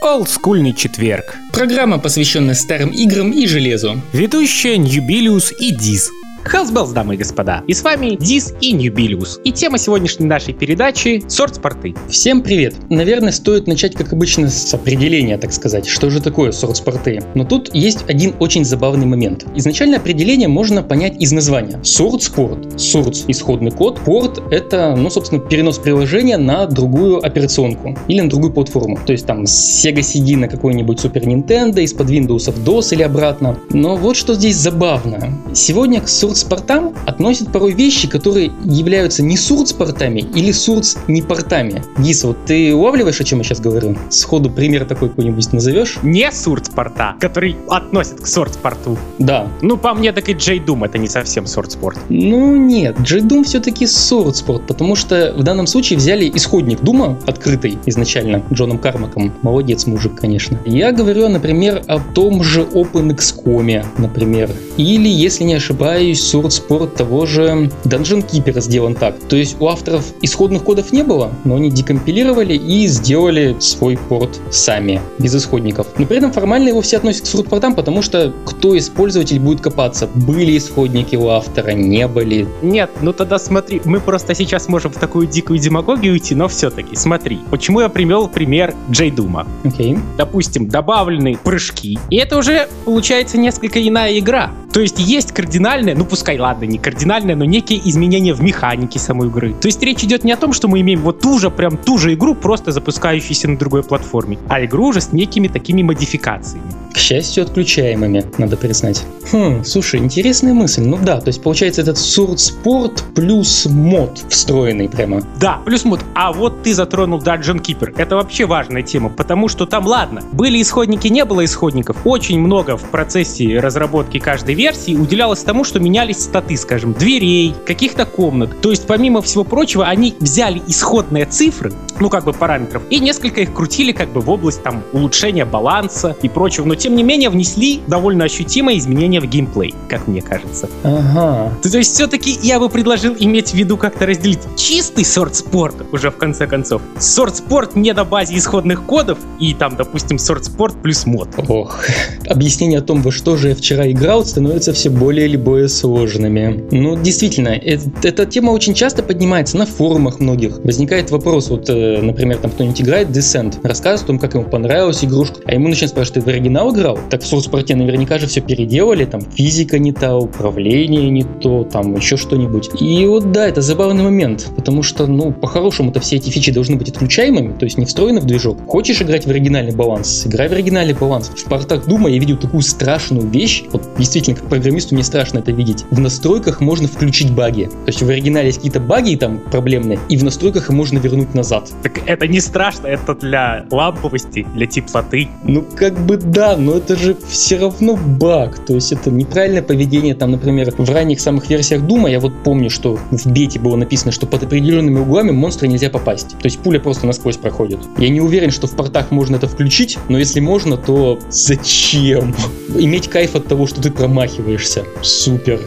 Олдскульный 0.00 0.72
четверг. 0.72 1.36
Программа, 1.52 1.98
посвященная 1.98 2.54
старым 2.54 2.88
играм 2.88 3.32
и 3.32 3.46
железу. 3.46 4.00
Ведущая 4.14 4.78
Ньюбилиус 4.78 5.52
и 5.58 5.72
Диз. 5.72 6.10
Hells 6.44 6.66
Bells, 6.66 6.92
дамы 6.92 7.14
и 7.14 7.18
господа. 7.18 7.62
И 7.66 7.74
с 7.74 7.82
вами 7.82 8.16
Диз 8.16 8.54
и 8.60 8.72
Ньюбилиус. 8.72 9.40
И 9.44 9.52
тема 9.52 9.78
сегодняшней 9.78 10.26
нашей 10.26 10.54
передачи— 10.54 11.22
source-порты. 11.28 11.94
Всем 12.08 12.42
привет! 12.42 12.74
Наверное, 12.88 13.32
стоит 13.32 13.66
начать, 13.66 13.94
как 13.94 14.12
обычно, 14.12 14.48
с 14.48 14.72
определения, 14.72 15.36
так 15.36 15.52
сказать, 15.52 15.86
что 15.86 16.08
же 16.08 16.20
такое 16.20 16.52
source-порты. 16.52 17.22
Но 17.34 17.44
тут 17.44 17.74
есть 17.74 18.04
один 18.08 18.34
очень 18.38 18.64
забавный 18.64 19.06
момент. 19.06 19.44
Изначально 19.54 19.98
определение 19.98 20.48
можно 20.48 20.82
понять 20.82 21.20
из 21.20 21.32
названия. 21.32 21.78
Source-порт. 21.82 22.80
Source— 22.80 23.16
исходный 23.28 23.70
код. 23.70 24.00
Порт— 24.00 24.42
это, 24.50 24.96
ну, 24.96 25.10
собственно, 25.10 25.40
перенос 25.40 25.78
приложения 25.78 26.38
на 26.38 26.66
другую 26.66 27.24
операционку 27.24 27.96
или 28.08 28.20
на 28.20 28.30
другую 28.30 28.52
платформу. 28.52 28.98
То 29.04 29.12
есть 29.12 29.26
там 29.26 29.46
с 29.46 29.84
Sega 29.84 30.00
CD 30.00 30.36
на 30.36 30.48
какой-нибудь 30.48 31.04
Super 31.04 31.22
Nintendo, 31.24 31.82
из-под 31.82 32.08
Windows 32.08 32.50
в 32.50 32.66
DOS 32.66 32.94
или 32.94 33.02
обратно. 33.02 33.58
Но 33.70 33.96
вот 33.96 34.16
что 34.16 34.34
здесь 34.34 34.56
забавно. 34.56 35.38
Сегодня 35.52 36.00
к 36.00 36.08
source-портам 36.30 36.94
относят 37.06 37.52
порой 37.52 37.72
вещи, 37.72 38.08
которые 38.08 38.52
являются 38.64 39.22
не 39.22 39.36
source-портами 39.36 40.20
или 40.20 40.52
сурт 40.52 40.96
не 41.08 41.22
портами. 41.22 41.82
Гис, 41.98 42.24
вот 42.24 42.36
ты 42.46 42.72
улавливаешь, 42.74 43.20
о 43.20 43.24
чем 43.24 43.38
я 43.38 43.44
сейчас 43.44 43.60
говорю? 43.60 43.96
Сходу 44.10 44.48
пример 44.48 44.84
такой 44.84 45.08
какой-нибудь 45.08 45.52
назовешь? 45.52 45.98
Не 46.02 46.30
сурт-спорта, 46.30 47.16
который 47.20 47.56
относят 47.68 48.20
к 48.20 48.26
сорт-спорту. 48.26 48.96
Да. 49.18 49.48
Ну, 49.60 49.76
по 49.76 49.92
мне, 49.94 50.12
так 50.12 50.28
и 50.28 50.32
Джей 50.32 50.60
Дум 50.60 50.84
это 50.84 50.98
не 50.98 51.08
совсем 51.08 51.46
сорт-спорт. 51.46 51.98
Ну 52.08 52.56
нет, 52.56 52.96
Джей 53.00 53.22
Дум 53.22 53.42
все-таки 53.42 53.86
сурт-спорт, 53.86 54.66
потому 54.66 54.94
что 54.94 55.34
в 55.36 55.42
данном 55.42 55.66
случае 55.66 55.98
взяли 55.98 56.30
исходник 56.32 56.80
Дума, 56.80 57.18
открытый 57.26 57.78
изначально 57.86 58.44
Джоном 58.52 58.78
Кармаком. 58.78 59.32
Молодец 59.42 59.86
мужик, 59.86 60.14
конечно. 60.14 60.58
Я 60.64 60.92
говорю, 60.92 61.28
например, 61.28 61.82
о 61.88 61.98
том 61.98 62.44
же 62.44 62.62
OpenXCOM, 62.62 63.84
например. 63.98 64.50
Или, 64.76 65.08
если 65.08 65.44
не 65.44 65.54
ошибаюсь, 65.54 66.19
Sword 66.20 66.48
Sport 66.48 66.96
того 66.96 67.26
же 67.26 67.70
Dungeon 67.84 68.26
Keeper 68.26 68.60
сделан 68.60 68.94
так. 68.94 69.18
То 69.28 69.36
есть 69.36 69.56
у 69.60 69.68
авторов 69.68 70.04
исходных 70.22 70.62
кодов 70.64 70.92
не 70.92 71.02
было, 71.02 71.32
но 71.44 71.56
они 71.56 71.70
декомпилировали 71.70 72.54
и 72.54 72.86
сделали 72.86 73.56
свой 73.58 73.96
порт 73.96 74.40
сами, 74.50 75.00
без 75.18 75.34
исходников. 75.34 75.86
Но 75.98 76.06
при 76.06 76.18
этом 76.18 76.32
формально 76.32 76.68
его 76.68 76.82
все 76.82 76.98
относят 76.98 77.22
к 77.22 77.26
сурт-портам, 77.26 77.74
потому 77.74 78.02
что 78.02 78.32
кто 78.44 78.74
из 78.74 78.88
пользователей 78.88 79.38
будет 79.38 79.60
копаться? 79.60 80.08
Были 80.14 80.56
исходники 80.56 81.16
у 81.16 81.28
автора, 81.28 81.70
не 81.70 82.06
были? 82.06 82.46
Нет, 82.62 82.90
ну 83.00 83.12
тогда 83.12 83.38
смотри, 83.38 83.80
мы 83.84 84.00
просто 84.00 84.34
сейчас 84.34 84.68
можем 84.68 84.92
в 84.92 84.96
такую 84.96 85.26
дикую 85.26 85.58
демагогию 85.58 86.12
уйти, 86.12 86.34
но 86.34 86.48
все-таки, 86.48 86.96
смотри. 86.96 87.40
Почему 87.50 87.80
я 87.80 87.88
привел 87.88 88.28
пример 88.28 88.74
Джей 88.90 89.10
Дума? 89.10 89.46
Окей. 89.64 89.98
Допустим, 90.16 90.68
добавлены 90.68 91.38
прыжки, 91.42 91.98
и 92.10 92.16
это 92.16 92.36
уже 92.36 92.68
получается 92.84 93.38
несколько 93.38 93.86
иная 93.86 94.18
игра. 94.18 94.52
То 94.72 94.80
есть 94.80 94.98
есть 94.98 95.32
кардинальное, 95.32 95.94
ну 95.94 96.04
пускай 96.10 96.38
ладно, 96.38 96.64
не 96.64 96.78
кардинальное, 96.78 97.36
но 97.36 97.44
некие 97.44 97.80
изменения 97.88 98.34
в 98.34 98.42
механике 98.42 98.98
самой 98.98 99.28
игры. 99.28 99.54
То 99.54 99.68
есть 99.68 99.82
речь 99.82 100.02
идет 100.02 100.24
не 100.24 100.32
о 100.32 100.36
том, 100.36 100.52
что 100.52 100.68
мы 100.68 100.80
имеем 100.80 101.00
вот 101.00 101.20
ту 101.20 101.38
же, 101.38 101.50
прям 101.50 101.76
ту 101.76 101.96
же 101.98 102.12
игру, 102.14 102.34
просто 102.34 102.72
запускающуюся 102.72 103.48
на 103.48 103.56
другой 103.56 103.82
платформе, 103.82 104.38
а 104.48 104.62
игру 104.64 104.88
уже 104.88 105.00
с 105.00 105.12
некими 105.12 105.48
такими 105.48 105.82
модификациями. 105.82 106.70
К 106.92 106.98
счастью, 106.98 107.44
отключаемыми, 107.44 108.26
надо 108.38 108.56
признать. 108.56 109.04
Хм, 109.32 109.62
слушай, 109.64 110.00
интересная 110.00 110.52
мысль. 110.52 110.82
Ну 110.82 110.98
да, 111.00 111.20
то 111.20 111.28
есть 111.28 111.40
получается 111.42 111.82
этот 111.82 111.98
сурт 111.98 112.40
спорт 112.40 113.04
плюс 113.14 113.66
мод 113.66 114.24
встроенный 114.28 114.88
прямо. 114.88 115.22
Да, 115.40 115.60
плюс 115.64 115.84
мод. 115.84 116.00
А 116.14 116.32
вот 116.32 116.62
ты 116.62 116.74
затронул 116.74 117.20
Dungeon 117.20 117.62
Keeper. 117.62 117.94
Это 117.96 118.16
вообще 118.16 118.44
важная 118.44 118.82
тема, 118.82 119.08
потому 119.08 119.48
что 119.48 119.66
там, 119.66 119.86
ладно, 119.86 120.22
были 120.32 120.60
исходники, 120.60 121.06
не 121.06 121.24
было 121.24 121.44
исходников. 121.44 121.98
Очень 122.04 122.40
много 122.40 122.76
в 122.76 122.82
процессе 122.90 123.60
разработки 123.60 124.18
каждой 124.18 124.54
версии 124.54 124.96
уделялось 124.96 125.42
тому, 125.44 125.62
что 125.64 125.78
менялись 126.00 126.22
статы, 126.22 126.56
скажем, 126.56 126.94
дверей, 126.94 127.54
каких-то 127.66 128.06
комнат. 128.06 128.58
То 128.62 128.70
есть, 128.70 128.86
помимо 128.86 129.20
всего 129.20 129.44
прочего, 129.44 129.86
они 129.86 130.14
взяли 130.18 130.62
исходные 130.66 131.26
цифры, 131.26 131.74
ну 132.00 132.08
как 132.08 132.24
бы 132.24 132.32
параметров, 132.32 132.82
и 132.88 133.00
несколько 133.00 133.42
их 133.42 133.52
крутили 133.52 133.92
как 133.92 134.10
бы 134.10 134.22
в 134.22 134.30
область 134.30 134.62
там 134.62 134.82
улучшения 134.94 135.44
баланса 135.44 136.16
и 136.22 136.28
прочего. 136.30 136.64
Но 136.64 136.74
тем 136.74 136.94
не 136.94 137.02
менее 137.02 137.28
внесли 137.28 137.82
довольно 137.86 138.24
ощутимые 138.24 138.78
изменения 138.78 139.20
в 139.20 139.26
геймплей, 139.26 139.74
как 139.90 140.08
мне 140.08 140.22
кажется. 140.22 140.70
Ага. 140.82 141.52
То 141.62 141.76
есть 141.76 141.92
все-таки 141.94 142.38
я 142.42 142.58
бы 142.58 142.70
предложил 142.70 143.14
иметь 143.18 143.50
в 143.50 143.54
виду 143.54 143.76
как-то 143.76 144.06
разделить 144.06 144.40
чистый 144.56 145.04
сорт-спорт 145.04 145.74
уже 145.92 146.10
в 146.10 146.16
конце 146.16 146.46
концов. 146.46 146.80
Сорт-спорт 146.98 147.76
не 147.76 147.92
на 147.92 148.04
базе 148.04 148.38
исходных 148.38 148.84
кодов 148.84 149.18
и 149.38 149.52
там, 149.52 149.76
допустим, 149.76 150.18
сорт-спорт 150.18 150.80
плюс 150.82 151.04
мод. 151.04 151.28
Ох. 151.48 151.84
Объяснение 152.26 152.78
о 152.78 152.82
том, 152.82 153.02
во 153.02 153.12
что 153.12 153.36
же 153.36 153.50
я 153.50 153.54
вчера 153.54 153.90
играл, 153.90 154.24
становится 154.24 154.72
все 154.72 154.88
более 154.88 155.26
или 155.26 155.36
более 155.36 155.68
сложными. 155.90 156.64
Ну, 156.70 156.96
действительно, 156.96 157.48
э- 157.48 157.78
эта 158.02 158.24
тема 158.26 158.50
очень 158.50 158.74
часто 158.74 159.02
поднимается 159.02 159.56
на 159.56 159.66
форумах 159.66 160.20
многих. 160.20 160.58
Возникает 160.64 161.10
вопрос, 161.10 161.50
вот, 161.50 161.68
э, 161.68 162.00
например, 162.00 162.38
там 162.38 162.50
кто-нибудь 162.52 162.80
играет 162.80 163.08
Descent, 163.08 163.58
рассказывает 163.62 164.04
о 164.04 164.06
том, 164.06 164.18
как 164.18 164.34
ему 164.34 164.44
понравилась 164.44 165.04
игрушка, 165.04 165.40
а 165.44 165.54
ему 165.54 165.68
начинают 165.68 165.90
спрашивать, 165.90 166.14
ты 166.14 166.20
в 166.20 166.28
оригинал 166.28 166.72
играл? 166.72 166.98
Так 167.10 167.22
в 167.22 167.26
сорт-спорте 167.26 167.74
наверняка 167.74 168.18
же 168.18 168.26
все 168.28 168.40
переделали, 168.40 169.04
там 169.04 169.20
физика 169.20 169.78
не 169.78 169.92
та, 169.92 170.16
управление 170.16 171.10
не 171.10 171.24
то, 171.24 171.64
там 171.64 171.96
еще 171.96 172.16
что-нибудь. 172.16 172.70
И 172.80 173.06
вот 173.06 173.32
да, 173.32 173.48
это 173.48 173.60
забавный 173.60 174.04
момент, 174.04 174.48
потому 174.56 174.82
что, 174.84 175.06
ну, 175.06 175.32
по-хорошему-то 175.32 175.98
все 176.00 176.16
эти 176.16 176.30
фичи 176.30 176.52
должны 176.52 176.76
быть 176.76 176.88
отключаемыми, 176.88 177.58
то 177.58 177.64
есть 177.64 177.78
не 177.78 177.84
встроены 177.84 178.20
в 178.20 178.26
движок. 178.26 178.58
Хочешь 178.66 179.02
играть 179.02 179.26
в 179.26 179.30
оригинальный 179.30 179.74
баланс, 179.74 180.26
играй 180.26 180.48
в 180.48 180.52
оригинальный 180.52 180.94
баланс. 180.94 181.30
В 181.34 181.48
портах 181.48 181.86
Дума 181.86 182.08
я 182.08 182.18
видел 182.20 182.36
такую 182.36 182.62
страшную 182.62 183.26
вещь, 183.28 183.64
вот 183.72 183.82
действительно, 183.98 184.36
как 184.36 184.48
программисту 184.48 184.94
мне 184.94 185.02
страшно 185.02 185.40
это 185.40 185.50
видеть. 185.50 185.79
В 185.90 186.00
настройках 186.00 186.60
можно 186.60 186.88
включить 186.88 187.32
баги. 187.32 187.64
То 187.64 187.88
есть 187.88 188.02
в 188.02 188.08
оригинале 188.08 188.46
есть 188.46 188.58
какие-то 188.58 188.80
баги 188.80 189.16
там 189.16 189.38
проблемные, 189.38 189.98
и 190.08 190.16
в 190.16 190.24
настройках 190.24 190.64
их 190.64 190.70
можно 190.70 190.98
вернуть 190.98 191.34
назад. 191.34 191.70
Так 191.82 192.00
это 192.06 192.26
не 192.26 192.40
страшно, 192.40 192.86
это 192.86 193.14
для 193.14 193.66
ламповости, 193.70 194.46
для 194.54 194.66
теплоты. 194.66 195.28
Ну, 195.44 195.64
как 195.76 195.98
бы 196.06 196.16
да, 196.16 196.56
но 196.56 196.76
это 196.76 196.96
же 196.96 197.16
все 197.28 197.58
равно 197.58 197.96
баг. 197.96 198.58
То 198.66 198.74
есть 198.74 198.92
это 198.92 199.10
неправильное 199.10 199.62
поведение. 199.62 200.14
Там, 200.14 200.32
например, 200.32 200.72
в 200.76 200.90
ранних 200.90 201.20
самых 201.20 201.48
версиях 201.48 201.82
Дума 201.82 202.10
я 202.10 202.20
вот 202.20 202.32
помню, 202.42 202.70
что 202.70 202.98
в 203.10 203.26
бете 203.26 203.58
было 203.58 203.76
написано, 203.76 204.12
что 204.12 204.26
под 204.26 204.42
определенными 204.44 204.98
углами 204.98 205.30
монстры 205.30 205.68
нельзя 205.68 205.90
попасть. 205.90 206.30
То 206.30 206.44
есть 206.44 206.58
пуля 206.60 206.80
просто 206.80 207.06
насквозь 207.06 207.36
проходит. 207.36 207.80
Я 207.98 208.08
не 208.08 208.20
уверен, 208.20 208.50
что 208.50 208.66
в 208.66 208.76
портах 208.76 209.10
можно 209.10 209.36
это 209.36 209.48
включить, 209.48 209.98
но 210.08 210.18
если 210.18 210.40
можно, 210.40 210.76
то 210.76 211.18
зачем? 211.30 212.34
Иметь 212.78 213.08
кайф 213.08 213.34
от 213.34 213.46
того, 213.46 213.66
что 213.66 213.80
ты 213.80 213.90
промахиваешься. 213.90 214.84
Супер. 215.02 215.59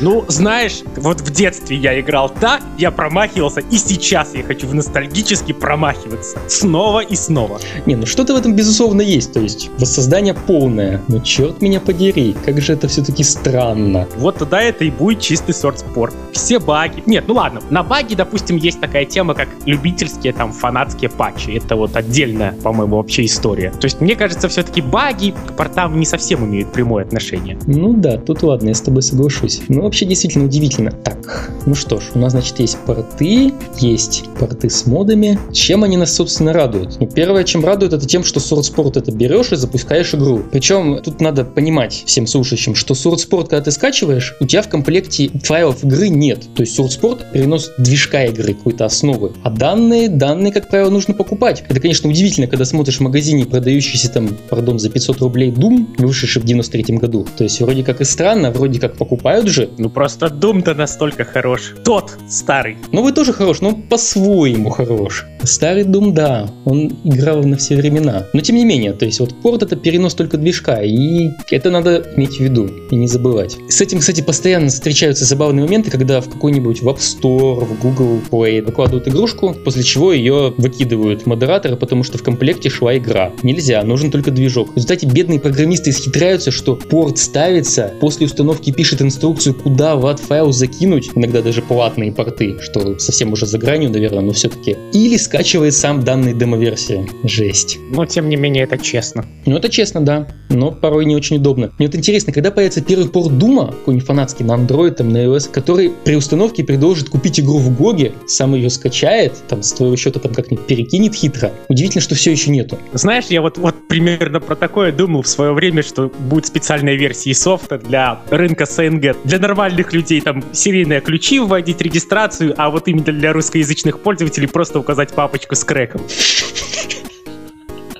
Ну, 0.00 0.24
знаешь, 0.28 0.80
вот 0.96 1.20
в 1.20 1.30
детстве 1.30 1.76
я 1.76 2.00
играл 2.00 2.30
так, 2.30 2.62
я 2.78 2.90
промахивался, 2.90 3.60
и 3.60 3.76
сейчас 3.76 4.34
я 4.34 4.42
хочу 4.42 4.66
в 4.66 4.74
ностальгически 4.74 5.52
промахиваться. 5.52 6.38
Снова 6.48 7.00
и 7.00 7.14
снова. 7.16 7.60
Не, 7.86 7.96
ну 7.96 8.06
что-то 8.06 8.34
в 8.34 8.36
этом 8.36 8.54
безусловно 8.54 9.02
есть. 9.02 9.32
То 9.32 9.40
есть 9.40 9.70
воссоздание 9.78 10.34
полное. 10.34 11.02
Но 11.08 11.20
черт 11.20 11.60
меня 11.60 11.80
подери, 11.80 12.34
как 12.44 12.60
же 12.60 12.72
это 12.72 12.88
все-таки 12.88 13.22
странно. 13.22 14.08
Вот 14.16 14.38
тогда 14.38 14.62
это 14.62 14.84
и 14.84 14.90
будет 14.90 15.20
чистый 15.20 15.52
сорт-спорт. 15.52 16.14
Все 16.32 16.58
баги. 16.58 17.02
Нет, 17.06 17.24
ну 17.26 17.34
ладно, 17.34 17.60
на 17.70 17.82
баги, 17.82 18.14
допустим, 18.14 18.56
есть 18.56 18.80
такая 18.80 19.04
тема, 19.04 19.34
как 19.34 19.48
любительские 19.66 20.32
там 20.32 20.52
фанатские 20.52 21.10
патчи. 21.10 21.50
Это 21.50 21.76
вот 21.76 21.96
отдельная, 21.96 22.52
по-моему, 22.62 22.96
вообще 22.96 23.26
история. 23.26 23.70
То 23.70 23.84
есть, 23.84 24.00
мне 24.00 24.16
кажется, 24.16 24.48
все-таки 24.48 24.80
баги 24.80 25.34
к 25.46 25.56
портам 25.56 25.98
не 25.98 26.06
совсем 26.06 26.44
имеют 26.44 26.72
прямое 26.72 27.04
отношение. 27.04 27.58
Ну 27.66 27.92
да, 27.92 28.16
тут 28.16 28.42
ладно, 28.42 28.68
я 28.68 28.74
с 28.74 28.80
тобой 28.90 29.02
соглашусь. 29.02 29.60
Ну 29.68 29.82
вообще 29.82 30.04
действительно 30.04 30.44
удивительно. 30.44 30.90
Так, 30.90 31.50
ну 31.64 31.74
что 31.74 32.00
ж, 32.00 32.04
у 32.14 32.18
нас 32.18 32.32
значит 32.32 32.58
есть 32.58 32.76
порты, 32.86 33.52
есть 33.78 34.24
порты 34.38 34.68
с 34.68 34.86
модами. 34.86 35.38
Чем 35.52 35.84
они 35.84 35.96
нас, 35.96 36.14
собственно, 36.14 36.52
радуют? 36.52 36.98
Ну, 36.98 37.06
первое, 37.06 37.44
чем 37.44 37.64
радует, 37.64 37.92
это 37.92 38.06
тем, 38.06 38.24
что 38.24 38.40
Sword 38.40 38.62
Sport 38.62 38.98
это 38.98 39.12
берешь 39.12 39.52
и 39.52 39.56
запускаешь 39.56 40.14
игру. 40.14 40.42
Причем 40.50 41.00
тут 41.02 41.20
надо 41.20 41.44
понимать 41.44 42.02
всем 42.06 42.26
слушающим, 42.26 42.74
что 42.74 42.94
Sword 42.94 43.18
Sport, 43.18 43.42
когда 43.42 43.62
ты 43.62 43.70
скачиваешь, 43.70 44.34
у 44.40 44.46
тебя 44.46 44.62
в 44.62 44.68
комплекте 44.68 45.30
файлов 45.44 45.84
игры 45.84 46.08
нет. 46.08 46.42
То 46.56 46.62
есть 46.62 46.78
Sword 46.78 47.00
Sport 47.00 47.32
перенос 47.32 47.70
движка 47.78 48.24
игры, 48.24 48.54
какой-то 48.54 48.86
основы. 48.86 49.32
А 49.44 49.50
данные, 49.50 50.08
данные, 50.08 50.52
как 50.52 50.68
правило, 50.68 50.90
нужно 50.90 51.14
покупать. 51.14 51.62
Это, 51.68 51.78
конечно, 51.80 52.10
удивительно, 52.10 52.48
когда 52.48 52.64
смотришь 52.64 52.96
в 52.96 53.00
магазине 53.00 53.44
продающийся 53.44 54.10
там, 54.10 54.36
пардон, 54.48 54.78
за 54.78 54.90
500 54.90 55.18
рублей 55.20 55.50
Doom, 55.50 55.86
вышедший 55.98 56.42
в 56.42 56.44
93 56.44 56.96
году. 56.96 57.26
То 57.36 57.44
есть 57.44 57.60
вроде 57.60 57.84
как 57.84 58.00
и 58.00 58.04
странно, 58.04 58.50
вроде 58.50 58.79
как 58.80 58.96
покупают 58.96 59.46
же. 59.48 59.70
Ну 59.78 59.90
просто 59.90 60.26
Doom-то 60.26 60.74
настолько 60.74 61.24
хорош. 61.24 61.74
Тот 61.84 62.16
старый. 62.28 62.78
Вы 62.92 63.12
тоже 63.12 63.32
хорош, 63.32 63.60
но 63.60 63.72
по-своему 63.72 64.70
хорош. 64.70 65.24
Старый 65.42 65.84
Doom, 65.84 66.12
да, 66.12 66.50
он 66.64 66.92
играл 67.04 67.42
на 67.44 67.56
все 67.56 67.76
времена. 67.76 68.26
Но 68.32 68.40
тем 68.40 68.56
не 68.56 68.64
менее, 68.64 68.92
то 68.92 69.06
есть 69.06 69.20
вот 69.20 69.34
порт 69.42 69.62
это 69.62 69.76
перенос 69.76 70.14
только 70.14 70.36
движка, 70.36 70.82
и 70.82 71.30
это 71.50 71.70
надо 71.70 72.04
иметь 72.16 72.36
в 72.36 72.40
виду 72.40 72.70
и 72.90 72.96
не 72.96 73.08
забывать. 73.08 73.56
С 73.68 73.80
этим, 73.80 74.00
кстати, 74.00 74.20
постоянно 74.20 74.68
встречаются 74.68 75.24
забавные 75.24 75.64
моменты, 75.64 75.90
когда 75.90 76.20
в 76.20 76.28
какой-нибудь 76.28 76.82
в 76.82 76.88
App 76.88 76.98
Store, 76.98 77.64
в 77.64 77.80
Google 77.80 78.20
Play 78.30 78.62
выкладывают 78.62 79.08
игрушку, 79.08 79.54
после 79.64 79.82
чего 79.82 80.12
ее 80.12 80.54
выкидывают 80.56 81.26
модераторы, 81.26 81.76
потому 81.76 82.04
что 82.04 82.18
в 82.18 82.22
комплекте 82.22 82.68
шла 82.68 82.96
игра. 82.96 83.32
Нельзя, 83.42 83.82
нужен 83.82 84.10
только 84.10 84.30
движок. 84.30 84.72
В 84.72 84.76
результате 84.76 85.06
бедные 85.06 85.40
программисты 85.40 85.90
исхитряются, 85.90 86.50
что 86.50 86.76
порт 86.76 87.18
ставится, 87.18 87.94
после 88.00 88.26
установки 88.26 88.69
пишет 88.72 89.02
инструкцию, 89.02 89.54
куда 89.54 89.96
WAD-файл 89.96 90.52
закинуть, 90.52 91.10
иногда 91.14 91.42
даже 91.42 91.62
платные 91.62 92.12
порты, 92.12 92.56
что 92.60 92.98
совсем 92.98 93.32
уже 93.32 93.46
за 93.46 93.58
гранью, 93.58 93.90
наверное, 93.90 94.22
но 94.22 94.32
все-таки. 94.32 94.76
Или 94.92 95.16
скачивает 95.16 95.74
сам 95.74 96.02
данные 96.02 96.34
демо-версии. 96.34 97.08
Жесть. 97.24 97.78
Но 97.90 98.06
тем 98.06 98.28
не 98.28 98.36
менее 98.36 98.64
это 98.64 98.78
честно. 98.78 99.24
Ну 99.46 99.56
это 99.56 99.68
честно, 99.68 100.04
да, 100.04 100.28
но 100.48 100.72
порой 100.72 101.04
не 101.04 101.16
очень 101.16 101.36
удобно. 101.36 101.70
Мне 101.78 101.88
вот 101.88 101.96
интересно, 101.96 102.32
когда 102.32 102.50
появится 102.50 102.80
первый 102.80 103.08
порт 103.08 103.38
Doom 103.38 103.58
а, 103.58 103.68
какой-нибудь 103.68 104.06
фанатский 104.06 104.44
на 104.44 104.52
Android, 104.52 104.92
там, 104.92 105.10
на 105.10 105.24
iOS, 105.24 105.50
который 105.50 105.92
при 106.04 106.16
установке 106.16 106.64
предложит 106.64 107.08
купить 107.08 107.40
игру 107.40 107.58
в 107.58 107.76
GOG 107.76 107.98
е, 107.98 108.12
сам 108.26 108.54
ее 108.54 108.70
скачает, 108.70 109.32
там, 109.48 109.62
с 109.62 109.72
твоего 109.72 109.96
счета 109.96 110.20
там 110.20 110.34
как-нибудь 110.34 110.66
перекинет 110.66 111.14
хитро. 111.14 111.52
Удивительно, 111.68 112.02
что 112.02 112.14
все 112.14 112.32
еще 112.32 112.50
нету. 112.50 112.78
Знаешь, 112.92 113.26
я 113.26 113.40
вот, 113.40 113.58
вот 113.58 113.74
примерно 113.88 114.40
про 114.40 114.56
такое 114.56 114.92
думал 114.92 115.22
в 115.22 115.28
свое 115.28 115.52
время, 115.52 115.82
что 115.82 116.10
будет 116.18 116.46
специальная 116.46 116.94
версия 116.94 117.34
софта 117.34 117.78
для 117.78 118.20
рынка 118.30 118.59
СНГ. 118.66 119.16
Для 119.24 119.38
нормальных 119.38 119.92
людей 119.92 120.20
там 120.20 120.42
серийные 120.52 121.00
ключи 121.00 121.40
вводить, 121.40 121.80
регистрацию, 121.80 122.54
а 122.56 122.70
вот 122.70 122.88
именно 122.88 123.12
для 123.12 123.32
русскоязычных 123.32 124.00
пользователей 124.00 124.48
просто 124.48 124.78
указать 124.78 125.12
папочку 125.14 125.54
с 125.54 125.64
крэком. 125.64 126.02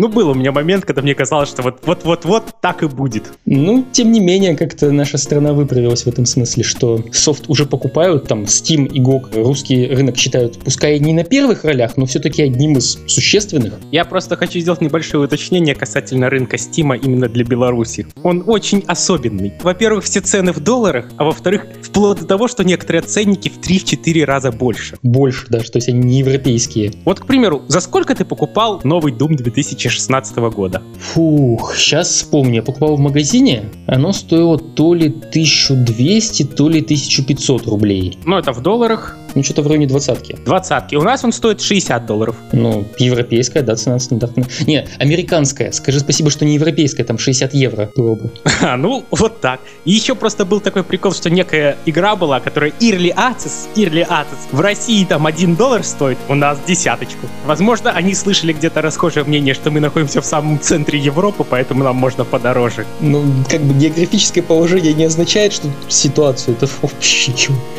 Ну, 0.01 0.09
был 0.09 0.31
у 0.31 0.35
меня 0.35 0.51
момент, 0.51 0.87
когда 0.87 1.03
мне 1.03 1.15
казалось, 1.15 1.51
что 1.51 1.61
вот-вот-вот-вот 1.61 2.55
так 2.63 2.83
и 2.83 2.87
будет. 2.87 3.35
Ну, 3.45 3.85
тем 3.93 4.13
не 4.13 4.21
менее, 4.21 4.57
как-то 4.57 4.91
наша 4.91 5.19
страна 5.19 5.53
выправилась 5.53 6.05
в 6.05 6.07
этом 6.07 6.25
смысле, 6.25 6.65
что 6.65 7.05
софт 7.13 7.51
уже 7.51 7.67
покупают, 7.67 8.27
там, 8.27 8.45
Steam 8.45 8.87
и 8.87 8.99
GOG 8.99 9.43
русский 9.43 9.89
рынок 9.89 10.17
считают, 10.17 10.59
пускай 10.59 10.99
не 11.01 11.13
на 11.13 11.23
первых 11.23 11.65
ролях, 11.65 11.99
но 11.99 12.07
все-таки 12.07 12.41
одним 12.41 12.79
из 12.79 12.99
существенных. 13.09 13.75
Я 13.93 14.07
просто 14.07 14.37
хочу 14.37 14.59
сделать 14.61 14.81
небольшое 14.81 15.25
уточнение 15.25 15.75
касательно 15.75 16.31
рынка 16.31 16.57
Steam 16.57 16.99
именно 16.99 17.29
для 17.29 17.45
Беларуси. 17.45 18.07
Он 18.23 18.43
очень 18.47 18.83
особенный. 18.87 19.53
Во-первых, 19.63 20.05
все 20.05 20.23
цены 20.23 20.55
в 20.55 20.61
долларах, 20.61 21.11
а 21.19 21.25
во-вторых, 21.25 21.67
вплоть 21.83 22.21
до 22.21 22.25
того, 22.25 22.49
что 22.49 22.65
некоторые 22.65 23.03
ценники 23.03 23.51
в 23.51 23.61
3-4 23.61 24.25
раза 24.25 24.51
больше. 24.51 24.97
Больше 25.03 25.47
даже, 25.51 25.71
то 25.71 25.77
есть 25.77 25.91
они 25.91 26.01
не 26.01 26.19
европейские. 26.21 26.95
Вот, 27.05 27.21
к 27.21 27.27
примеру, 27.27 27.65
за 27.69 27.81
сколько 27.81 28.15
ты 28.15 28.25
покупал 28.25 28.81
новый 28.83 29.13
Doom 29.13 29.35
2000 29.35 29.90
2016 29.91 30.37
года. 30.55 30.83
Фух, 30.99 31.75
сейчас 31.77 32.09
вспомню. 32.09 32.57
Я 32.57 32.63
покупал 32.63 32.97
в 32.97 33.01
магазине, 33.01 33.65
оно 33.87 34.13
стоило 34.13 34.59
то 34.59 34.95
ли 34.95 35.09
1200, 35.09 36.45
то 36.45 36.69
ли 36.69 36.81
1500 36.81 37.67
рублей. 37.67 38.19
Ну, 38.25 38.39
это 38.39 38.53
в 38.53 38.63
долларах. 38.63 39.17
Ну, 39.35 39.43
что-то 39.45 39.63
в 39.63 39.67
районе 39.69 39.87
двадцатки. 39.87 40.37
Двадцатки. 40.45 40.97
У 40.97 41.03
нас 41.03 41.25
он 41.25 41.33
стоит 41.33 41.61
60 41.61 42.05
долларов. 42.07 42.37
Ну, 42.53 42.85
европейская, 42.99 43.63
да, 43.63 43.77
цена 43.77 43.99
стандартная. 43.99 44.47
Не, 44.67 44.87
американская. 44.99 45.71
Скажи 45.73 46.01
спасибо, 46.01 46.31
что 46.31 46.45
не 46.45 46.55
европейская, 46.55 47.05
там 47.05 47.19
60 47.19 47.55
евро 47.55 47.91
было 47.97 48.15
бы. 48.15 48.31
А, 48.63 48.77
ну, 48.77 49.05
вот 49.11 49.41
так. 49.41 49.61
И 49.85 49.93
еще 49.93 50.15
просто 50.15 50.45
был 50.45 50.61
такой 50.61 50.85
прикол, 50.85 51.13
что 51.13 51.31
некая 51.31 51.77
игра 51.87 52.15
была, 52.15 52.41
которая 52.41 52.73
Early 52.81 53.15
Access, 53.15 53.69
Early 53.75 54.07
Access, 54.07 54.51
в 54.53 54.61
России 54.61 55.05
там 55.05 55.27
1 55.27 55.57
доллар 55.57 55.83
стоит, 55.83 56.19
у 56.29 56.35
нас 56.35 56.59
десяточку. 56.67 57.27
Возможно, 57.47 57.91
они 57.91 58.15
слышали 58.15 58.53
где-то 58.53 58.83
расхожее 58.83 59.25
мнение, 59.25 59.55
что 59.55 59.70
мы 59.71 59.81
находимся 59.81 60.21
в 60.21 60.27
самом 60.27 60.61
центре 60.61 60.99
Европы, 60.99 61.45
поэтому 61.49 61.85
нам 61.85 61.97
можно 61.97 62.25
подороже. 62.25 62.87
Ну, 63.01 63.25
как 63.49 63.63
бы 63.63 63.75
географическое 63.75 64.43
положение 64.43 64.93
не 64.95 65.05
означает, 65.05 65.53
что 65.53 65.69
ситуацию 65.89 66.57
это 66.57 66.69
вообще 66.83 67.33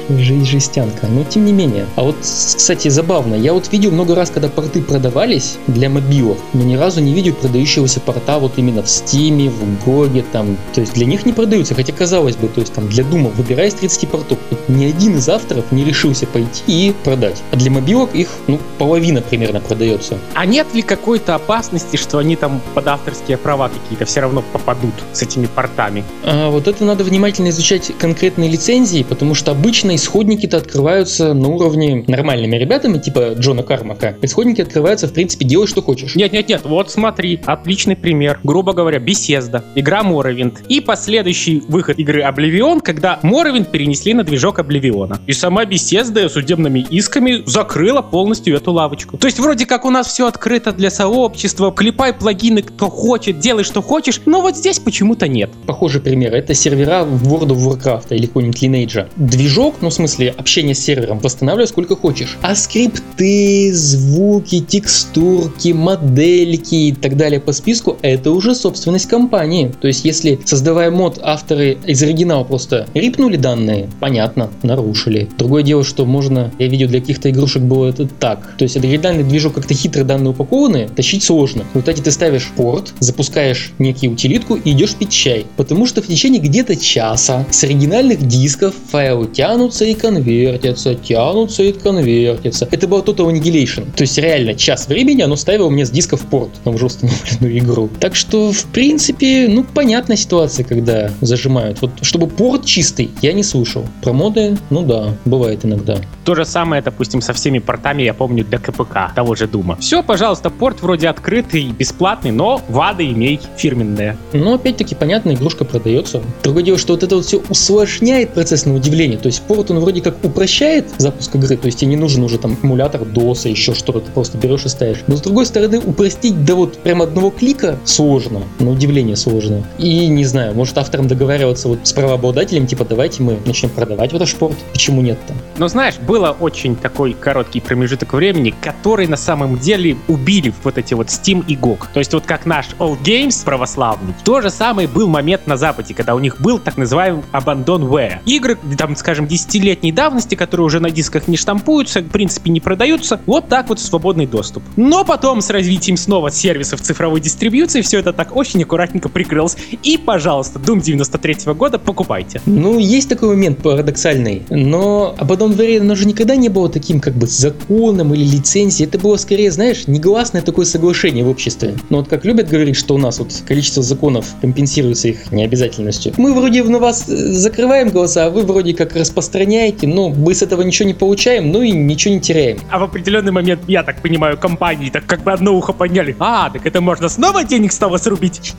жизнь 0.10 0.46
жестянка. 0.46 1.08
Но 1.08 1.24
тем 1.24 1.46
не 1.46 1.54
менее. 1.54 1.86
А 1.96 2.04
вот, 2.04 2.16
кстати, 2.22 2.90
забавно. 2.90 3.36
Я 3.36 3.54
вот 3.54 3.72
видел 3.72 3.92
много 3.92 4.16
раз, 4.16 4.30
когда 4.30 4.50
порты 4.50 4.82
продавались 4.82 5.58
для 5.68 5.90
мобилов, 5.90 6.38
но 6.54 6.64
ни 6.64 6.76
разу 6.76 7.02
не 7.02 7.14
видел 7.14 7.34
продающегося 7.34 8.00
порта 8.00 8.40
вот 8.40 8.54
именно 8.58 8.82
в 8.82 8.86
Steam, 8.86 9.50
в 9.50 9.86
GOG 9.86 10.09
е, 10.09 10.24
там. 10.32 10.58
То 10.74 10.82
есть 10.82 10.94
для 10.94 11.06
них 11.06 11.26
не 11.26 11.34
продаются, 11.34 11.76
хотя 11.76 11.94
казалось 11.94 12.36
бы, 12.36 12.48
то 12.48 12.62
есть 12.62 12.74
там 12.74 12.88
для 12.88 13.04
Doom 13.04 13.25
а 13.25 13.30
выбирай 13.30 13.68
из 13.68 13.74
30 13.76 14.10
портов. 14.10 14.38
Вот 14.50 14.70
ни 14.70 14.86
один 14.86 15.18
из 15.18 15.28
авторов 15.30 15.72
не 15.72 15.84
решился 15.84 16.26
пойти 16.28 16.64
и 16.68 16.94
продать. 17.04 17.42
А 17.52 17.56
для 17.56 17.72
мобилок 17.72 18.16
их, 18.16 18.30
ну, 18.48 18.60
половина 18.78 19.22
примерно 19.22 19.60
продается. 19.60 20.18
А 20.34 20.46
нет 20.46 20.74
ли 20.74 20.82
какой-то 20.82 21.36
опасности, 21.36 21.81
что 21.96 22.18
они 22.18 22.36
там 22.36 22.62
под 22.74 22.88
авторские 22.88 23.38
права 23.38 23.70
какие-то 23.70 24.06
все 24.06 24.22
равно 24.22 24.44
попадут 24.54 24.94
с 25.14 25.22
этими 25.22 25.48
портами? 25.48 26.04
А 26.26 26.50
вот 26.50 26.68
это 26.68 26.84
надо 26.86 27.04
внимательно 27.04 27.50
изучать 27.50 27.92
конкретные 28.00 28.50
лицензии, 28.50 29.04
потому 29.04 29.36
что 29.36 29.52
обычно 29.52 29.96
исходники-то 29.96 30.58
открываются 30.58 31.34
на 31.34 31.48
уровне 31.48 32.04
нормальными 32.08 32.56
ребятами, 32.56 32.98
типа 32.98 33.34
Джона 33.38 33.64
Кармака. 33.64 34.16
Исходники 34.22 34.62
открываются, 34.62 35.08
в 35.08 35.14
принципе, 35.14 35.46
делай 35.46 35.68
что 35.68 35.82
хочешь. 35.82 36.16
Нет-нет-нет, 36.16 36.62
вот 36.66 36.92
смотри, 36.92 37.42
отличный 37.46 37.96
пример. 37.96 38.40
Грубо 38.44 38.74
говоря, 38.74 39.00
Бесезда, 39.00 39.64
игра 39.76 40.02
Morrowind 40.02 40.66
и 40.68 40.82
последующий 40.82 41.64
выход 41.68 42.00
игры 42.00 42.22
Oblivion, 42.24 42.82
когда 42.82 43.20
Morrowind 43.24 43.72
перенесли 43.72 44.14
на 44.14 44.24
движок 44.24 44.60
Обливиона. 44.60 45.20
И 45.28 45.34
сама 45.34 45.66
Бесезда 45.66 46.30
судебными 46.30 46.86
исками 46.90 47.44
закрыла 47.46 48.02
полностью 48.02 48.56
эту 48.56 48.72
лавочку. 48.72 49.18
То 49.18 49.28
есть 49.28 49.40
вроде 49.40 49.66
как 49.66 49.86
у 49.86 49.90
нас 49.90 50.08
все 50.08 50.28
открыто 50.28 50.72
для 50.72 50.90
сообщества, 50.90 51.71
клепай 51.72 52.14
плагины 52.14 52.62
кто 52.62 52.90
хочет, 52.90 53.40
делай 53.40 53.64
что 53.64 53.82
хочешь, 53.82 54.22
но 54.26 54.42
вот 54.42 54.58
здесь 54.58 54.80
почему-то 54.80 55.28
нет. 55.28 55.50
Похожий 55.66 56.02
пример, 56.02 56.34
это 56.34 56.54
сервера 56.54 57.04
в 57.04 57.32
World 57.32 57.50
of 57.50 57.58
Warcraft 57.58 58.08
или 58.16 58.26
какой-нибудь 58.26 58.62
Lineage. 58.62 59.08
Движок, 59.16 59.76
ну 59.82 59.90
в 59.90 59.94
смысле 59.94 60.34
общение 60.38 60.76
с 60.76 60.80
сервером, 60.80 61.20
восстанавливай 61.20 61.68
сколько 61.68 61.96
хочешь. 61.96 62.38
А 62.42 62.56
скрипты, 62.56 63.74
звуки, 63.74 64.60
текстурки, 64.60 65.74
модельки 65.74 66.76
и 66.76 66.92
так 66.94 67.18
далее 67.18 67.40
по 67.40 67.52
списку, 67.52 67.98
это 68.02 68.32
уже 68.32 68.56
собственность 68.56 69.08
компании. 69.08 69.74
То 69.82 69.88
есть 69.88 70.06
если 70.06 70.40
создавая 70.46 70.92
мод, 70.92 71.20
авторы 71.22 71.78
из 71.86 72.02
оригинала 72.04 72.44
просто 72.44 72.88
рипнули 72.94 73.38
данные, 73.38 73.90
понятно, 74.00 74.50
нарушили. 74.64 75.30
Другое 75.38 75.64
дело, 75.64 75.84
что 75.84 76.06
можно, 76.06 76.52
я 76.60 76.68
видел, 76.68 76.88
для 76.88 77.00
каких-то 77.00 77.30
игрушек 77.30 77.64
было 77.64 77.88
это 77.88 78.08
так. 78.08 78.56
То 78.58 78.64
есть 78.64 78.78
оригинальный 78.78 79.24
движок 79.24 79.54
как-то 79.54 79.74
хитро 79.74 80.04
данные 80.04 80.32
упакованы, 80.32 80.90
тащить 80.90 81.24
сложно. 81.24 81.61
В 81.72 81.76
результате 81.76 82.02
ты 82.02 82.12
ставишь 82.12 82.52
порт, 82.56 82.94
запускаешь 83.00 83.72
некий 83.80 84.10
утилитку 84.10 84.56
и 84.56 84.72
идешь 84.72 84.96
пить 84.96 85.12
чай. 85.12 85.46
Потому 85.58 85.86
что 85.86 86.02
в 86.02 86.08
течение 86.08 86.42
где-то 86.42 86.76
часа 86.76 87.46
с 87.50 87.64
оригинальных 87.64 88.28
дисков 88.28 88.74
файлы 88.92 89.28
тянутся 89.28 89.86
и 89.86 89.94
конвертятся, 89.94 90.96
тянутся 90.96 91.64
и 91.64 91.72
конвертятся. 91.72 92.68
Это 92.72 92.88
было 92.88 93.02
Total 93.02 93.32
Annihilation. 93.32 93.92
То 93.96 94.02
есть 94.02 94.18
реально 94.18 94.56
час 94.56 94.88
времени 94.88 95.22
оно 95.22 95.36
ставило 95.36 95.70
мне 95.70 95.86
с 95.86 95.90
диска 95.90 96.18
в 96.18 96.22
порт 96.22 96.52
на 96.66 96.72
уже 96.72 96.86
установленную 96.86 97.58
игру. 97.60 97.90
Так 98.00 98.16
что, 98.16 98.52
в 98.52 98.66
принципе, 98.66 99.48
ну, 99.50 99.64
понятная 99.64 100.18
ситуация, 100.18 100.64
когда 100.64 101.12
зажимают. 101.22 101.82
Вот 101.82 101.92
чтобы 102.02 102.28
порт 102.28 102.66
чистый, 102.66 103.10
я 103.22 103.34
не 103.34 103.44
слышал. 103.44 103.86
Про 104.02 104.14
моды, 104.14 104.58
ну 104.70 104.84
да, 104.84 105.16
бывает 105.26 105.66
иногда. 105.66 105.98
То 106.24 106.36
же 106.36 106.46
самое, 106.46 106.82
допустим, 106.82 107.22
со 107.22 107.34
всеми 107.34 107.60
портами, 107.60 108.04
я 108.04 108.14
помню, 108.14 108.44
для 108.46 108.60
КПК, 108.60 109.12
того 109.16 109.36
же 109.36 109.48
Дума. 109.48 109.78
Все, 109.80 110.04
пожалуйста, 110.04 110.50
порт 110.50 110.82
вроде 110.82 111.10
открытый, 111.52 111.72
бесплатный, 111.72 112.32
но 112.32 112.62
вады 112.70 113.06
имей 113.06 113.40
фирменные. 113.58 114.18
Но 114.34 114.54
опять-таки, 114.54 114.96
понятно, 114.96 115.34
игрушка 115.34 115.66
продается. 115.66 116.22
Другое 116.44 116.64
дело, 116.64 116.78
что 116.78 116.94
вот 116.94 117.04
это 117.04 117.16
вот 117.16 117.26
все 117.26 117.42
усложняет 117.50 118.34
процесс 118.34 118.66
на 118.66 118.76
удивление. 118.76 119.18
То 119.18 119.28
есть 119.28 119.42
порт, 119.44 119.72
он 119.72 119.80
вроде 119.80 120.02
как 120.02 120.24
упрощает 120.24 120.88
запуск 120.98 121.36
игры, 121.36 121.58
то 121.58 121.66
есть 121.66 121.80
тебе 121.80 121.92
не 121.92 121.98
нужен 121.98 122.24
уже 122.24 122.38
там 122.38 122.58
эмулятор 122.64 123.02
DOS, 123.02 123.50
еще 123.50 123.74
что-то, 123.74 124.00
ты 124.00 124.12
просто 124.12 124.38
берешь 124.38 124.66
и 124.66 124.70
ставишь. 124.70 125.00
Но 125.08 125.18
с 125.18 125.22
другой 125.22 125.46
стороны, 125.46 125.80
упростить 125.80 126.46
до 126.46 126.56
вот 126.56 126.78
прям 126.78 127.02
одного 127.02 127.30
клика 127.30 127.78
сложно, 127.86 128.42
на 128.60 128.72
удивление 128.72 129.16
сложно. 129.16 129.64
И 129.78 130.08
не 130.08 130.26
знаю, 130.26 130.54
может 130.54 130.78
авторам 130.78 131.08
договариваться 131.08 131.68
вот 131.68 131.80
с 131.84 131.94
правообладателем, 131.94 132.68
типа 132.68 132.86
давайте 132.86 133.24
мы 133.24 133.38
начнем 133.46 133.70
продавать 133.70 134.12
вот 134.14 134.22
этот 134.22 134.30
шпорт, 134.30 134.56
почему 134.72 135.02
нет-то? 135.02 135.34
Но 135.58 135.68
знаешь, 135.68 135.98
было 135.98 136.36
очень 136.40 136.76
такой 136.76 137.14
короткий 137.14 137.60
промежуток 137.60 138.14
времени, 138.14 138.54
который 138.62 139.08
на 139.08 139.18
самом 139.18 139.58
деле 139.58 139.98
убили 140.08 140.54
вот 140.64 140.78
эти 140.78 140.94
вот 140.94 141.08
Steam 141.08 141.41
и 141.48 141.56
GOG. 141.56 141.88
То 141.94 142.00
есть 142.00 142.14
вот 142.14 142.26
как 142.26 142.46
наш 142.46 142.70
Old 142.80 143.02
Games 143.04 143.44
православный, 143.44 144.14
то 144.24 144.42
же 144.42 144.50
самое 144.50 144.88
был 144.88 145.08
момент 145.08 145.48
на 145.48 145.58
Западе, 145.58 145.94
когда 145.94 146.16
у 146.16 146.20
них 146.20 146.40
был 146.42 146.60
так 146.60 146.78
называемый 146.78 147.24
Abandonware. 147.32 148.20
Игры, 148.26 148.58
там, 148.78 148.96
скажем, 148.96 149.28
десятилетней 149.28 149.92
давности, 149.92 150.36
которые 150.36 150.66
уже 150.66 150.80
на 150.80 150.92
дисках 150.92 151.28
не 151.28 151.38
штампуются, 151.38 152.02
в 152.02 152.10
принципе, 152.10 152.52
не 152.52 152.60
продаются. 152.60 153.20
Вот 153.26 153.48
так 153.48 153.70
вот 153.70 153.80
свободный 153.80 154.26
доступ. 154.26 154.64
Но 154.76 155.04
потом 155.04 155.42
с 155.42 155.50
развитием 155.50 155.98
снова 155.98 156.32
сервисов 156.32 156.82
цифровой 156.82 157.22
дистрибьюции 157.22 157.82
все 157.82 158.00
это 158.00 158.14
так 158.14 158.36
очень 158.36 158.64
аккуратненько 158.64 159.10
прикрылось. 159.10 159.58
И, 159.84 159.98
пожалуйста, 159.98 160.60
Doom 160.60 160.82
93 160.82 161.34
-го 161.34 161.54
года 161.54 161.80
покупайте. 161.80 162.42
Ну, 162.46 162.80
есть 162.80 163.10
такой 163.10 163.30
момент 163.30 163.60
парадоксальный, 163.60 164.44
но 164.50 165.16
Abaddon 165.20 165.56
Valley, 165.56 165.80
оно 165.80 165.96
же 165.96 166.06
никогда 166.06 166.36
не 166.36 166.50
было 166.50 166.70
таким 166.70 167.00
как 167.00 167.14
бы 167.16 167.28
законом 167.28 168.14
или 168.14 168.24
лицензией. 168.24 168.88
Это 168.88 169.00
было 169.00 169.18
скорее, 169.18 169.52
знаешь, 169.52 169.88
негласное 169.88 170.42
такое 170.42 170.66
соглашение 170.66 171.24
обществе. 171.32 171.76
Но 171.90 171.98
вот 171.98 172.08
как 172.08 172.26
любят 172.26 172.50
говорить, 172.50 172.76
что 172.76 172.96
у 172.96 172.98
нас 172.98 173.20
вот 173.20 173.34
количество 173.48 173.82
законов 173.84 174.26
компенсируется 174.42 175.08
их 175.08 175.32
необязательностью. 175.32 176.14
Мы 176.18 176.34
вроде 176.34 176.64
на 176.64 176.80
вас 176.80 177.08
э, 177.10 177.16
закрываем 177.16 177.90
глаза, 177.90 178.26
а 178.26 178.30
вы 178.30 178.44
вроде 178.44 178.74
как 178.74 178.96
распространяете, 178.96 179.88
но 179.88 180.10
мы 180.10 180.36
с 180.36 180.42
этого 180.42 180.62
ничего 180.62 180.88
не 180.88 180.94
получаем, 180.94 181.52
ну 181.52 181.62
и 181.62 181.72
ничего 181.72 182.14
не 182.14 182.22
теряем. 182.22 182.60
А 182.70 182.80
в 182.80 182.84
определенный 182.84 183.32
момент, 183.32 183.62
я 183.68 183.84
так 183.84 184.02
понимаю, 184.02 184.38
компании 184.38 184.90
так 184.90 185.06
как 185.06 185.24
бы 185.24 185.32
одно 185.32 185.56
ухо 185.56 185.74
подняли. 185.74 186.16
А, 186.20 186.50
так 186.50 186.66
это 186.66 186.82
можно 186.82 187.10
снова 187.10 187.44
денег 187.44 187.72
стало 187.72 187.98
срубить? 187.98 188.54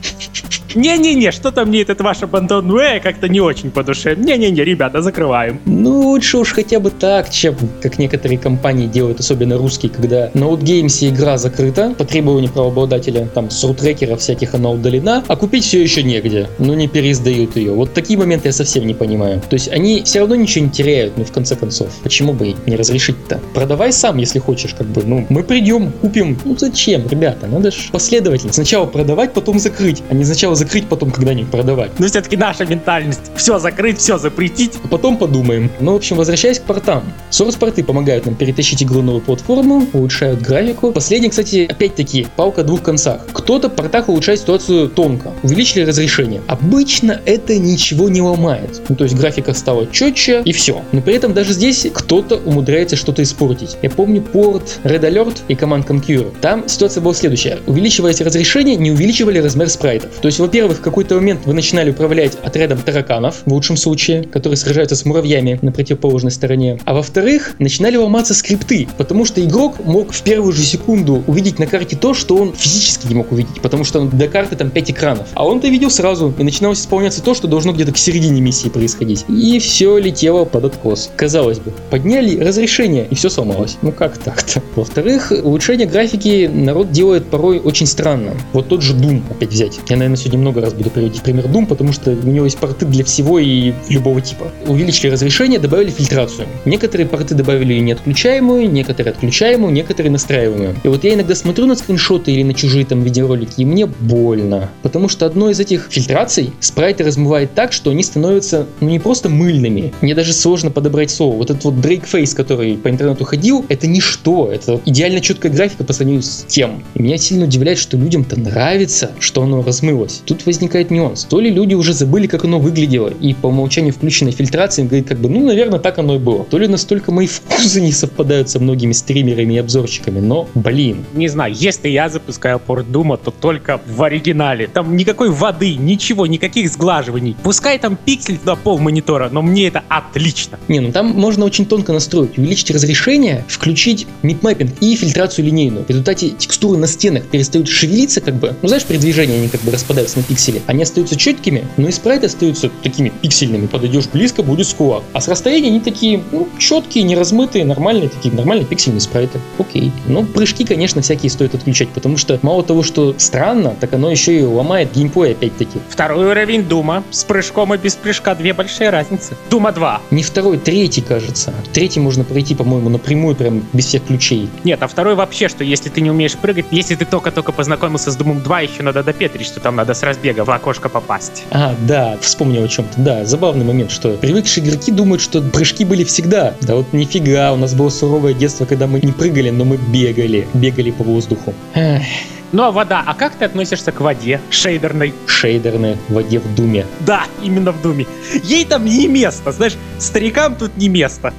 Не-не-не, 0.75 1.31
что-то 1.31 1.65
мне 1.65 1.81
этот 1.81 2.01
ваш 2.01 2.19
Abandon 2.19 2.67
Way 2.67 2.99
как-то 3.01 3.27
не 3.29 3.39
очень 3.39 3.71
по 3.71 3.83
душе. 3.83 4.15
Не-не-не, 4.15 4.63
ребята, 4.63 5.01
закрываем. 5.01 5.59
Ну, 5.65 6.01
лучше 6.01 6.37
уж 6.37 6.53
хотя 6.53 6.79
бы 6.79 6.89
так, 6.89 7.29
чем 7.29 7.55
как 7.81 7.99
некоторые 7.99 8.37
компании 8.37 8.87
делают, 8.87 9.19
особенно 9.19 9.57
русские, 9.57 9.91
когда 9.91 10.29
на 10.33 10.45
OutGames 10.45 11.09
игра 11.09 11.37
закрыта, 11.37 11.93
по 11.97 12.05
требованию 12.05 12.51
правообладателя, 12.51 13.27
там, 13.33 13.49
с 13.49 13.63
рутрекеров 13.63 14.19
всяких 14.19 14.55
она 14.55 14.69
удалена, 14.69 15.23
а 15.27 15.35
купить 15.35 15.63
все 15.63 15.81
еще 15.81 16.03
негде, 16.03 16.47
ну 16.59 16.73
не 16.73 16.87
переиздают 16.87 17.55
ее. 17.55 17.71
Вот 17.73 17.93
такие 17.93 18.17
моменты 18.17 18.49
я 18.49 18.53
совсем 18.53 18.85
не 18.85 18.93
понимаю. 18.93 19.41
То 19.49 19.55
есть 19.55 19.69
они 19.69 20.03
все 20.03 20.19
равно 20.19 20.35
ничего 20.35 20.65
не 20.65 20.71
теряют, 20.71 21.17
ну 21.17 21.25
в 21.25 21.31
конце 21.31 21.55
концов. 21.55 21.89
Почему 22.03 22.33
бы 22.33 22.55
не 22.65 22.75
разрешить-то? 22.75 23.39
Продавай 23.53 23.91
сам, 23.93 24.17
если 24.17 24.39
хочешь, 24.39 24.73
как 24.73 24.87
бы, 24.87 25.03
ну, 25.03 25.25
мы 25.29 25.43
придем, 25.43 25.91
купим. 25.91 26.39
Ну 26.45 26.55
зачем, 26.57 27.07
ребята, 27.07 27.47
надо 27.47 27.71
же 27.71 27.77
последовательно. 27.91 28.53
Сначала 28.53 28.85
продавать, 28.85 29.33
потом 29.33 29.59
закрыть, 29.59 30.03
а 30.09 30.13
не 30.13 30.25
сначала 30.25 30.55
закрыть, 30.63 30.87
потом 30.87 31.11
когда-нибудь 31.11 31.51
продавать. 31.51 31.91
Но 31.99 32.07
все-таки 32.07 32.37
наша 32.37 32.65
ментальность. 32.65 33.31
Все 33.35 33.59
закрыть, 33.59 33.99
все 33.99 34.17
запретить. 34.17 34.73
А 34.83 34.87
потом 34.87 35.17
подумаем. 35.17 35.69
Ну, 35.79 35.93
в 35.93 35.95
общем, 35.95 36.17
возвращаясь 36.17 36.59
к 36.59 36.63
портам. 36.63 37.03
Source-порты 37.31 37.83
помогают 37.83 38.25
нам 38.25 38.35
перетащить 38.35 38.83
игру 38.83 39.01
новую 39.01 39.21
платформу, 39.21 39.85
улучшают 39.93 40.41
графику. 40.41 40.91
Последний, 40.91 41.29
кстати, 41.29 41.67
опять-таки, 41.69 42.27
палка 42.35 42.61
о 42.61 42.63
двух 42.63 42.81
концах. 42.81 43.25
Кто-то 43.33 43.69
в 43.69 43.75
портах 43.75 44.09
улучшает 44.09 44.39
ситуацию 44.39 44.89
тонко. 44.89 45.31
Увеличили 45.43 45.83
разрешение. 45.83 46.41
Обычно 46.47 47.19
это 47.25 47.57
ничего 47.57 48.09
не 48.09 48.21
ломает. 48.21 48.81
Ну, 48.89 48.95
то 48.95 49.03
есть 49.03 49.15
графика 49.15 49.53
стала 49.53 49.87
четче 49.87 50.41
и 50.45 50.53
все. 50.53 50.81
Но 50.91 51.01
при 51.01 51.15
этом 51.15 51.33
даже 51.33 51.53
здесь 51.53 51.87
кто-то 51.93 52.37
умудряется 52.37 52.95
что-то 52.95 53.23
испортить. 53.23 53.77
Я 53.81 53.89
помню 53.89 54.21
порт 54.21 54.79
Red 54.83 55.01
Alert 55.01 55.39
и 55.47 55.53
Command 55.53 55.85
Conquer. 55.85 56.33
Там 56.41 56.67
ситуация 56.67 57.01
была 57.01 57.13
следующая. 57.13 57.59
Увеличиваясь 57.67 58.21
разрешение, 58.21 58.75
не 58.75 58.91
увеличивали 58.91 59.39
размер 59.39 59.69
спрайтов. 59.69 60.11
То 60.21 60.27
есть, 60.27 60.39
во-первых, 60.53 60.77
в 60.77 60.81
какой-то 60.81 61.15
момент 61.15 61.47
вы 61.47 61.53
начинали 61.55 61.89
управлять 61.89 62.37
отрядом 62.43 62.77
тараканов, 62.77 63.41
в 63.43 63.51
лучшем 63.51 63.75
случае, 63.75 64.23
которые 64.23 64.55
сражаются 64.55 64.95
с 64.95 65.03
муравьями 65.03 65.57
на 65.63 65.71
противоположной 65.71 66.31
стороне. 66.31 66.79
А 66.85 66.93
во-вторых, 66.93 67.55
начинали 67.57 67.97
ломаться 67.97 68.35
скрипты, 68.35 68.87
потому 68.99 69.25
что 69.25 69.43
игрок 69.43 69.83
мог 69.83 70.13
в 70.13 70.21
первую 70.21 70.53
же 70.53 70.61
секунду 70.61 71.23
увидеть 71.25 71.57
на 71.57 71.65
карте 71.65 71.95
то, 71.95 72.13
что 72.13 72.35
он 72.35 72.53
физически 72.53 73.07
не 73.07 73.15
мог 73.15 73.31
увидеть, 73.31 73.61
потому 73.63 73.83
что 73.83 74.01
до 74.01 74.27
карты 74.27 74.55
там 74.55 74.69
5 74.69 74.91
экранов. 74.91 75.27
А 75.33 75.43
он-то 75.43 75.69
видел 75.69 75.89
сразу, 75.89 76.31
и 76.37 76.43
начиналось 76.43 76.81
исполняться 76.81 77.23
то, 77.23 77.33
что 77.33 77.47
должно 77.47 77.73
где-то 77.73 77.91
к 77.91 77.97
середине 77.97 78.39
миссии 78.39 78.69
происходить. 78.69 79.25
И 79.27 79.57
все 79.57 79.97
летело 79.97 80.45
под 80.45 80.65
откос. 80.65 81.09
Казалось 81.15 81.57
бы, 81.57 81.73
подняли 81.89 82.37
разрешение, 82.37 83.07
и 83.09 83.15
все 83.15 83.29
сломалось. 83.29 83.77
Ну 83.81 83.91
как 83.91 84.19
так-то? 84.19 84.61
Во-вторых, 84.75 85.31
улучшение 85.31 85.87
графики 85.87 86.47
народ 86.53 86.91
делает 86.91 87.25
порой 87.25 87.57
очень 87.57 87.87
странно. 87.87 88.33
Вот 88.51 88.67
тот 88.67 88.83
же 88.83 88.93
Doom 88.93 89.23
опять 89.31 89.49
взять. 89.49 89.79
Я, 89.89 89.95
наверное, 89.95 90.17
сегодня 90.17 90.42
много 90.43 90.61
раз 90.61 90.73
буду 90.73 90.89
приводить 90.89 91.21
пример 91.21 91.45
Doom, 91.45 91.65
потому 91.65 91.93
что 91.93 92.11
у 92.11 92.27
него 92.27 92.45
есть 92.45 92.57
порты 92.57 92.85
для 92.85 93.03
всего 93.03 93.39
и 93.39 93.73
любого 93.89 94.21
типа. 94.21 94.51
Увеличили 94.67 95.09
разрешение, 95.09 95.57
добавили 95.57 95.89
фильтрацию. 95.89 96.47
Некоторые 96.65 97.07
порты 97.07 97.33
добавили 97.33 97.79
неотключаемую, 97.79 98.69
некоторые 98.71 99.13
отключаемую, 99.13 99.73
некоторые 99.73 100.11
настраиваемую. 100.11 100.75
И 100.83 100.87
вот 100.87 101.03
я 101.03 101.13
иногда 101.13 101.33
смотрю 101.33 101.65
на 101.65 101.75
скриншоты 101.75 102.31
или 102.31 102.43
на 102.43 102.53
чужие 102.53 102.85
там 102.85 103.01
видеоролики, 103.01 103.61
и 103.61 103.65
мне 103.65 103.85
больно. 103.85 104.69
Потому 104.81 105.07
что 105.09 105.25
одной 105.25 105.53
из 105.53 105.59
этих 105.59 105.87
фильтраций 105.89 106.51
спрайты 106.59 107.03
размывает 107.03 107.53
так, 107.53 107.71
что 107.71 107.91
они 107.91 108.03
становятся 108.03 108.67
ну 108.81 108.89
не 108.89 108.99
просто 108.99 109.29
мыльными. 109.29 109.93
Мне 110.01 110.13
даже 110.13 110.33
сложно 110.33 110.71
подобрать 110.71 111.09
слово. 111.09 111.37
Вот 111.37 111.49
этот 111.49 111.63
вот 111.63 111.75
Drake 111.75 112.03
Face, 112.11 112.35
который 112.35 112.75
по 112.75 112.89
интернету 112.89 113.23
ходил, 113.23 113.65
это 113.69 113.87
ничто. 113.87 114.51
Это 114.51 114.81
идеально 114.85 115.21
четкая 115.21 115.51
графика 115.51 115.83
по 115.83 115.93
сравнению 115.93 116.23
с 116.23 116.43
тем. 116.47 116.83
И 116.95 117.01
меня 117.01 117.17
сильно 117.17 117.45
удивляет, 117.45 117.77
что 117.77 117.97
людям-то 117.97 118.39
нравится, 118.39 119.11
что 119.19 119.43
оно 119.43 119.61
размылось. 119.61 120.21
Тут 120.25 120.45
возникает 120.45 120.91
нюанс. 120.91 121.25
То 121.25 121.39
ли 121.39 121.49
люди 121.49 121.73
уже 121.73 121.93
забыли, 121.93 122.27
как 122.27 122.45
оно 122.45 122.59
выглядело, 122.59 123.09
и 123.09 123.33
по 123.33 123.47
умолчанию 123.47 123.93
включенной 123.93 124.31
фильтрации 124.31 124.83
говорит, 124.83 125.07
как 125.07 125.19
бы, 125.19 125.29
ну, 125.29 125.45
наверное, 125.45 125.79
так 125.79 125.99
оно 125.99 126.15
и 126.15 126.19
было. 126.19 126.45
То 126.45 126.57
ли 126.57 126.67
настолько 126.67 127.11
мои 127.11 127.27
вкусы 127.27 127.81
не 127.81 127.91
совпадают 127.91 128.49
со 128.49 128.59
многими 128.59 128.93
стримерами 128.93 129.55
и 129.55 129.57
обзорщиками, 129.57 130.19
но, 130.19 130.47
блин. 130.55 131.05
Не 131.13 131.27
знаю, 131.27 131.53
если 131.55 131.89
я 131.89 132.09
запускаю 132.09 132.59
порт 132.59 132.91
Дума, 132.91 133.17
то 133.17 133.31
только 133.31 133.81
в 133.87 134.01
оригинале. 134.03 134.67
Там 134.67 134.95
никакой 134.95 135.29
воды, 135.29 135.75
ничего, 135.75 136.27
никаких 136.27 136.69
сглаживаний. 136.69 137.35
Пускай 137.43 137.79
там 137.79 137.97
пиксель 137.97 138.39
на 138.45 138.55
пол 138.55 138.79
монитора, 138.79 139.29
но 139.31 139.41
мне 139.41 139.67
это 139.67 139.83
отлично. 139.89 140.59
Не, 140.67 140.79
ну 140.79 140.91
там 140.91 141.07
можно 141.07 141.45
очень 141.45 141.65
тонко 141.65 141.93
настроить, 141.93 142.37
увеличить 142.37 142.71
разрешение, 142.71 143.45
включить 143.47 144.07
мипмэппинг 144.21 144.71
и 144.81 144.95
фильтрацию 144.95 145.45
линейную. 145.45 145.85
В 145.85 145.89
результате 145.89 146.29
текстуры 146.29 146.77
на 146.77 146.87
стенах 146.87 147.25
перестают 147.25 147.67
шевелиться, 147.67 148.21
как 148.21 148.35
бы, 148.35 148.55
ну 148.61 148.67
знаешь, 148.67 148.83
при 148.85 148.97
движении 148.97 149.37
они 149.37 149.49
как 149.49 149.61
бы 149.61 149.71
распадаются 149.71 150.12
на 150.15 150.23
пиксели. 150.23 150.61
Они 150.67 150.83
остаются 150.83 151.15
четкими, 151.15 151.65
но 151.77 151.87
и 151.87 151.91
спрайты 151.91 152.27
остаются 152.27 152.69
такими 152.81 153.09
пиксельными. 153.09 153.67
Подойдешь 153.67 154.07
близко, 154.07 154.43
будет 154.43 154.67
скулак. 154.67 155.03
А 155.13 155.21
с 155.21 155.27
расстояния 155.27 155.67
они 155.67 155.79
такие, 155.79 156.23
ну, 156.31 156.47
четкие, 156.57 157.03
не 157.03 157.15
размытые, 157.15 157.65
нормальные, 157.65 158.09
такие 158.09 158.33
нормальные 158.33 158.65
пиксельные 158.65 159.01
спрайты. 159.01 159.39
Окей. 159.57 159.91
Но 160.07 160.23
прыжки, 160.23 160.65
конечно, 160.65 161.01
всякие 161.01 161.29
стоит 161.29 161.55
отключать, 161.55 161.89
потому 161.89 162.17
что 162.17 162.39
мало 162.41 162.63
того, 162.63 162.83
что 162.83 163.15
странно, 163.17 163.75
так 163.79 163.93
оно 163.93 164.09
еще 164.09 164.37
и 164.37 164.43
ломает 164.43 164.93
геймплей 164.93 165.31
опять-таки. 165.33 165.79
Второй 165.89 166.27
уровень 166.27 166.63
Дума. 166.63 167.03
С 167.11 167.23
прыжком 167.23 167.73
и 167.73 167.77
без 167.77 167.95
прыжка 167.95 168.35
две 168.35 168.53
большие 168.53 168.89
разницы. 168.89 169.35
Дума 169.49 169.71
2. 169.71 170.01
Не 170.11 170.23
второй, 170.23 170.57
третий, 170.57 171.01
кажется. 171.01 171.53
Третий 171.73 171.99
можно 171.99 172.23
пройти, 172.23 172.55
по-моему, 172.55 172.89
напрямую, 172.89 173.35
прям 173.35 173.63
без 173.73 173.85
всех 173.85 174.05
ключей. 174.05 174.49
Нет, 174.63 174.81
а 174.81 174.87
второй 174.87 175.15
вообще, 175.15 175.47
что 175.49 175.63
если 175.63 175.89
ты 175.89 176.01
не 176.01 176.11
умеешь 176.11 176.35
прыгать, 176.35 176.65
если 176.71 176.95
ты 176.95 177.05
только-только 177.05 177.51
познакомился 177.51 178.11
с 178.11 178.15
Думом 178.15 178.41
2, 178.41 178.61
еще 178.61 178.83
надо 178.83 179.03
допетрить, 179.03 179.47
что 179.47 179.59
там 179.59 179.75
надо 179.75 179.93
с 180.03 180.05
разбега 180.05 180.43
в 180.43 180.49
окошко 180.49 180.89
попасть. 180.89 181.45
А, 181.51 181.73
да, 181.87 182.17
вспомнил 182.19 182.63
о 182.63 182.67
чем-то. 182.67 182.99
Да, 182.99 183.25
забавный 183.25 183.63
момент, 183.63 183.89
что 183.89 184.09
привыкшие 184.17 184.65
игроки 184.65 184.91
думают, 184.91 185.21
что 185.21 185.41
прыжки 185.41 185.85
были 185.85 186.03
всегда. 186.03 186.55
Да 186.61 186.75
вот 186.75 186.91
нифига, 186.91 187.53
у 187.53 187.55
нас 187.55 187.73
было 187.73 187.87
суровое 187.89 188.33
детство, 188.33 188.65
когда 188.65 188.85
мы 188.85 188.99
не 188.99 189.13
прыгали, 189.13 189.49
но 189.49 189.63
мы 189.63 189.77
бегали. 189.77 190.45
Бегали 190.53 190.91
по 190.91 191.05
воздуху. 191.05 191.53
Эх, 191.73 192.03
Ну 192.51 192.63
а 192.63 192.71
вода, 192.71 193.01
а 193.05 193.13
как 193.13 193.35
ты 193.35 193.45
относишься 193.45 193.93
к 193.93 194.01
воде 194.01 194.41
шейдерной? 194.49 195.13
шейдерные 195.25 195.97
в 196.09 196.13
воде 196.13 196.39
в 196.39 196.53
Думе. 196.53 196.85
Да, 196.99 197.23
именно 197.41 197.71
в 197.71 197.81
Думе. 197.81 198.05
Ей 198.43 198.65
там 198.65 198.83
не 198.85 199.07
место, 199.07 199.53
знаешь, 199.53 199.77
старикам 199.99 200.55
тут 200.55 200.75
не 200.75 200.89
место. 200.89 201.33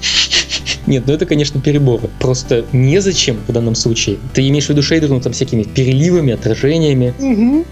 Нет, 0.87 1.05
ну 1.07 1.13
это, 1.13 1.27
конечно, 1.27 1.61
переборы. 1.61 2.09
Просто 2.19 2.65
незачем 2.73 3.39
в 3.47 3.53
данном 3.53 3.75
случае. 3.75 4.19
Ты 4.33 4.47
имеешь 4.49 4.67
в 4.67 4.69
виду 4.71 4.83
шейдер, 4.83 5.09
ну 5.09 5.21
там 5.21 5.33
всякими 5.33 5.63
переливами, 5.63 6.33
отражениями. 6.33 7.15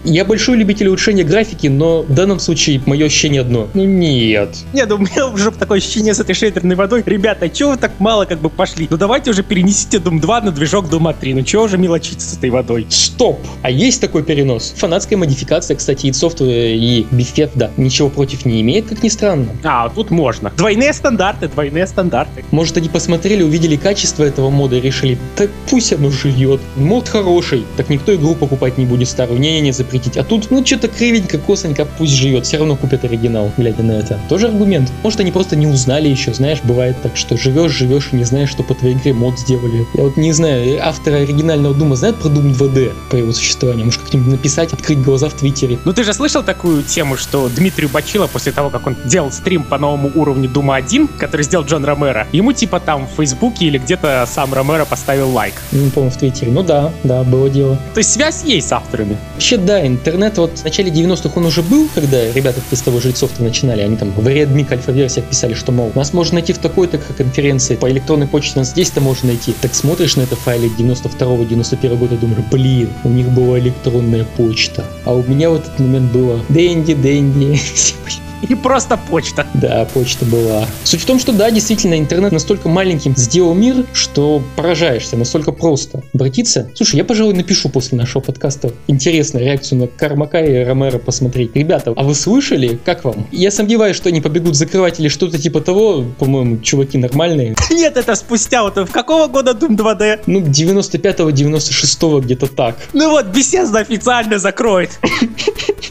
Я 0.03 0.25
большой 0.25 0.57
любитель 0.57 0.87
улучшения 0.87 1.23
графики, 1.23 1.67
но 1.67 2.01
в 2.03 2.13
данном 2.13 2.39
случае 2.39 2.81
мое 2.85 3.05
ощущение 3.05 3.41
одно. 3.41 3.67
Ну 3.73 3.83
нет. 3.83 4.57
Нет, 4.73 4.89
ну 4.89 4.95
у 4.95 4.99
меня 4.99 5.27
уже 5.27 5.51
такое 5.51 5.77
ощущение 5.77 6.13
с 6.13 6.19
этой 6.19 6.35
шейдерной 6.35 6.75
водой. 6.75 7.03
Ребята, 7.05 7.49
чего 7.49 7.71
вы 7.71 7.77
так 7.77 7.91
мало 7.99 8.25
как 8.25 8.39
бы 8.39 8.49
пошли? 8.49 8.87
Ну 8.89 8.97
давайте 8.97 9.31
уже 9.31 9.43
перенесите 9.43 9.97
Doom 9.97 10.19
2 10.19 10.41
на 10.41 10.51
движок 10.51 10.85
Doom 10.85 11.15
3. 11.19 11.33
Ну 11.33 11.41
чего 11.43 11.63
уже 11.63 11.77
мелочиться 11.77 12.27
с 12.29 12.37
этой 12.37 12.49
водой? 12.49 12.87
Стоп! 12.89 13.39
А 13.61 13.69
есть 13.69 14.01
такой 14.01 14.23
перенос? 14.23 14.73
Фанатская 14.77 15.17
модификация, 15.17 15.77
кстати, 15.77 16.07
id 16.07 16.11
Software 16.11 16.75
и 16.75 17.05
Bifet, 17.11 17.51
да, 17.55 17.71
ничего 17.77 18.09
против 18.09 18.45
не 18.45 18.61
имеет, 18.61 18.85
как 18.87 19.03
ни 19.03 19.09
странно. 19.09 19.47
А, 19.63 19.89
тут 19.89 20.11
можно. 20.11 20.51
Двойные 20.55 20.93
стандарты, 20.93 21.47
двойные 21.47 21.87
стандарты. 21.87 22.43
Может, 22.51 22.77
они 22.77 22.89
посмотрели, 23.03 23.43
увидели 23.43 23.75
качество 23.75 24.23
этого 24.23 24.49
мода 24.49 24.77
и 24.77 24.79
решили, 24.79 25.17
так 25.35 25.49
пусть 25.69 25.91
оно 25.91 26.09
живет. 26.09 26.61
Мод 26.77 27.09
хороший, 27.09 27.65
так 27.75 27.89
никто 27.89 28.15
игру 28.15 28.33
покупать 28.33 28.77
не 28.77 28.85
будет 28.85 29.09
старую. 29.09 29.41
Не-не-не, 29.41 29.73
запретить. 29.73 30.15
А 30.15 30.23
тут, 30.23 30.51
ну, 30.51 30.65
что-то 30.65 30.87
кривенько, 30.87 31.37
косонько, 31.37 31.85
пусть 31.85 32.13
живет. 32.13 32.45
Все 32.45 32.59
равно 32.59 32.77
купят 32.77 33.03
оригинал, 33.03 33.51
глядя 33.57 33.83
на 33.83 33.91
это. 33.91 34.21
Тоже 34.29 34.47
аргумент. 34.47 34.89
Может, 35.03 35.19
они 35.19 35.33
просто 35.33 35.57
не 35.57 35.67
узнали 35.67 36.07
еще, 36.07 36.33
знаешь, 36.33 36.59
бывает 36.63 36.95
так, 37.03 37.17
что 37.17 37.35
живешь, 37.35 37.73
живешь 37.73 38.09
и 38.13 38.15
не 38.15 38.23
знаешь, 38.23 38.49
что 38.49 38.63
по 38.63 38.73
твоей 38.73 38.95
игре 38.95 39.11
мод 39.11 39.37
сделали. 39.37 39.85
Я 39.95 40.03
вот 40.03 40.15
не 40.15 40.31
знаю, 40.31 40.79
авторы 40.81 41.23
оригинального 41.23 41.75
Дума 41.75 41.97
знают 41.97 42.21
про 42.21 42.29
Doom 42.29 42.57
2D, 42.57 42.93
про 43.09 43.19
его 43.19 43.33
существование? 43.33 43.83
Может, 43.83 43.99
как-нибудь 43.99 44.31
написать, 44.31 44.71
открыть 44.71 45.01
глаза 45.01 45.27
в 45.27 45.33
Твиттере? 45.33 45.77
Ну 45.83 45.91
ты 45.91 46.05
же 46.05 46.13
слышал 46.13 46.41
такую 46.41 46.83
тему, 46.83 47.17
что 47.17 47.49
Дмитрию 47.49 47.89
Бачило 47.89 48.27
после 48.27 48.53
того, 48.53 48.69
как 48.69 48.87
он 48.87 48.95
делал 49.03 49.29
стрим 49.29 49.63
по 49.63 49.77
новому 49.77 50.09
уровню 50.15 50.47
Дума 50.47 50.77
1, 50.77 51.09
который 51.19 51.43
сделал 51.43 51.65
Джон 51.65 51.83
Ромеро, 51.83 52.27
ему 52.31 52.53
типа 52.53 52.79
там 52.79 52.92
там 52.93 53.07
в 53.07 53.17
Фейсбуке 53.17 53.65
или 53.65 53.79
где-то 53.79 54.23
сам 54.27 54.53
Ромеро 54.53 54.85
поставил 54.85 55.31
лайк. 55.31 55.55
Не 55.71 55.89
помню, 55.89 56.11
в 56.11 56.17
Твиттере. 56.17 56.51
Ну 56.51 56.61
да, 56.61 56.93
да, 57.03 57.23
было 57.23 57.49
дело. 57.49 57.75
То 57.95 57.97
есть 57.97 58.11
связь 58.11 58.43
есть 58.43 58.67
с 58.67 58.71
авторами. 58.71 59.17
Вообще, 59.33 59.57
да, 59.57 59.87
интернет 59.87 60.37
вот 60.37 60.59
в 60.59 60.63
начале 60.63 60.91
90-х 60.91 61.31
он 61.35 61.47
уже 61.47 61.63
был, 61.63 61.89
когда 61.95 62.31
ребята 62.31 62.61
из 62.69 62.81
того 62.83 62.99
жильцов-то 62.99 63.41
начинали. 63.41 63.81
Они 63.81 63.97
там 63.97 64.11
в 64.11 64.27
Redmi 64.27 64.71
альфа-версиях 64.71 65.25
писали, 65.25 65.55
что, 65.55 65.71
мол, 65.71 65.91
нас 65.95 66.13
можно 66.13 66.35
найти 66.35 66.53
в 66.53 66.59
такой-то 66.59 66.99
конференции, 66.99 67.77
по 67.77 67.89
электронной 67.89 68.27
почте 68.27 68.59
нас 68.59 68.69
здесь-то 68.69 69.01
можно 69.01 69.29
найти. 69.29 69.55
Так 69.59 69.73
смотришь 69.73 70.15
на 70.15 70.21
это 70.21 70.35
файле 70.35 70.69
92-91 70.77 71.97
года, 71.97 72.15
думаешь, 72.15 72.43
блин, 72.51 72.89
у 73.03 73.09
них 73.09 73.27
была 73.29 73.57
электронная 73.57 74.23
почта. 74.37 74.85
А 75.05 75.13
у 75.13 75.23
меня 75.23 75.49
в 75.49 75.55
этот 75.55 75.79
момент 75.79 76.11
было 76.11 76.39
Дэнди, 76.49 76.93
Дэнди. 76.93 77.59
И 78.49 78.55
просто 78.55 78.97
почта. 78.97 79.47
Да, 79.53 79.87
почта 79.93 80.25
была. 80.25 80.65
Суть 80.83 81.01
в 81.01 81.05
том, 81.05 81.19
что 81.19 81.31
да, 81.31 81.49
действительно, 81.51 81.97
интернет 81.97 82.31
настолько 82.31 82.69
маленьким 82.69 83.15
сделал 83.15 83.53
мир, 83.53 83.85
что 83.93 84.43
поражаешься, 84.55 85.17
настолько 85.17 85.51
просто 85.51 86.03
обратиться. 86.13 86.69
Слушай, 86.75 86.97
я, 86.97 87.05
пожалуй, 87.05 87.33
напишу 87.33 87.69
после 87.69 87.97
нашего 87.97 88.21
подкаста 88.21 88.71
интересную 88.87 89.45
реакцию 89.45 89.79
на 89.79 89.87
Кармака 89.87 90.41
и 90.41 90.63
Ромеро 90.63 90.97
посмотреть. 90.97 91.55
Ребята, 91.55 91.93
а 91.95 92.03
вы 92.03 92.15
слышали? 92.15 92.79
Как 92.83 93.03
вам? 93.03 93.27
Я 93.31 93.51
сомневаюсь, 93.51 93.95
что 93.95 94.09
они 94.09 94.21
побегут 94.21 94.55
закрывать 94.55 94.99
или 94.99 95.07
что-то 95.07 95.37
типа 95.37 95.61
того. 95.61 96.03
По-моему, 96.19 96.57
чуваки 96.59 96.97
нормальные. 96.97 97.55
Нет, 97.71 97.97
это 97.97 98.15
спустя 98.15 98.63
вот 98.63 98.77
в 98.77 98.91
какого 98.91 99.27
года 99.27 99.51
Doom 99.51 99.77
2D? 99.77 100.21
Ну, 100.25 100.41
95-го, 100.41 101.29
96-го, 101.29 102.19
где-то 102.21 102.47
так. 102.47 102.77
Ну 102.93 103.09
вот, 103.09 103.27
Bethesda 103.27 103.79
официально 103.79 104.39
закроет. 104.39 104.99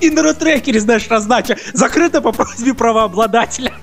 И 0.00 0.10
на 0.10 0.22
рутрекере, 0.22 0.80
знаешь, 0.80 1.08
раздача 1.08 1.56
закрыта 1.72 2.20
по 2.20 2.32
просьбе 2.32 2.74
правообладателя. 2.74 3.74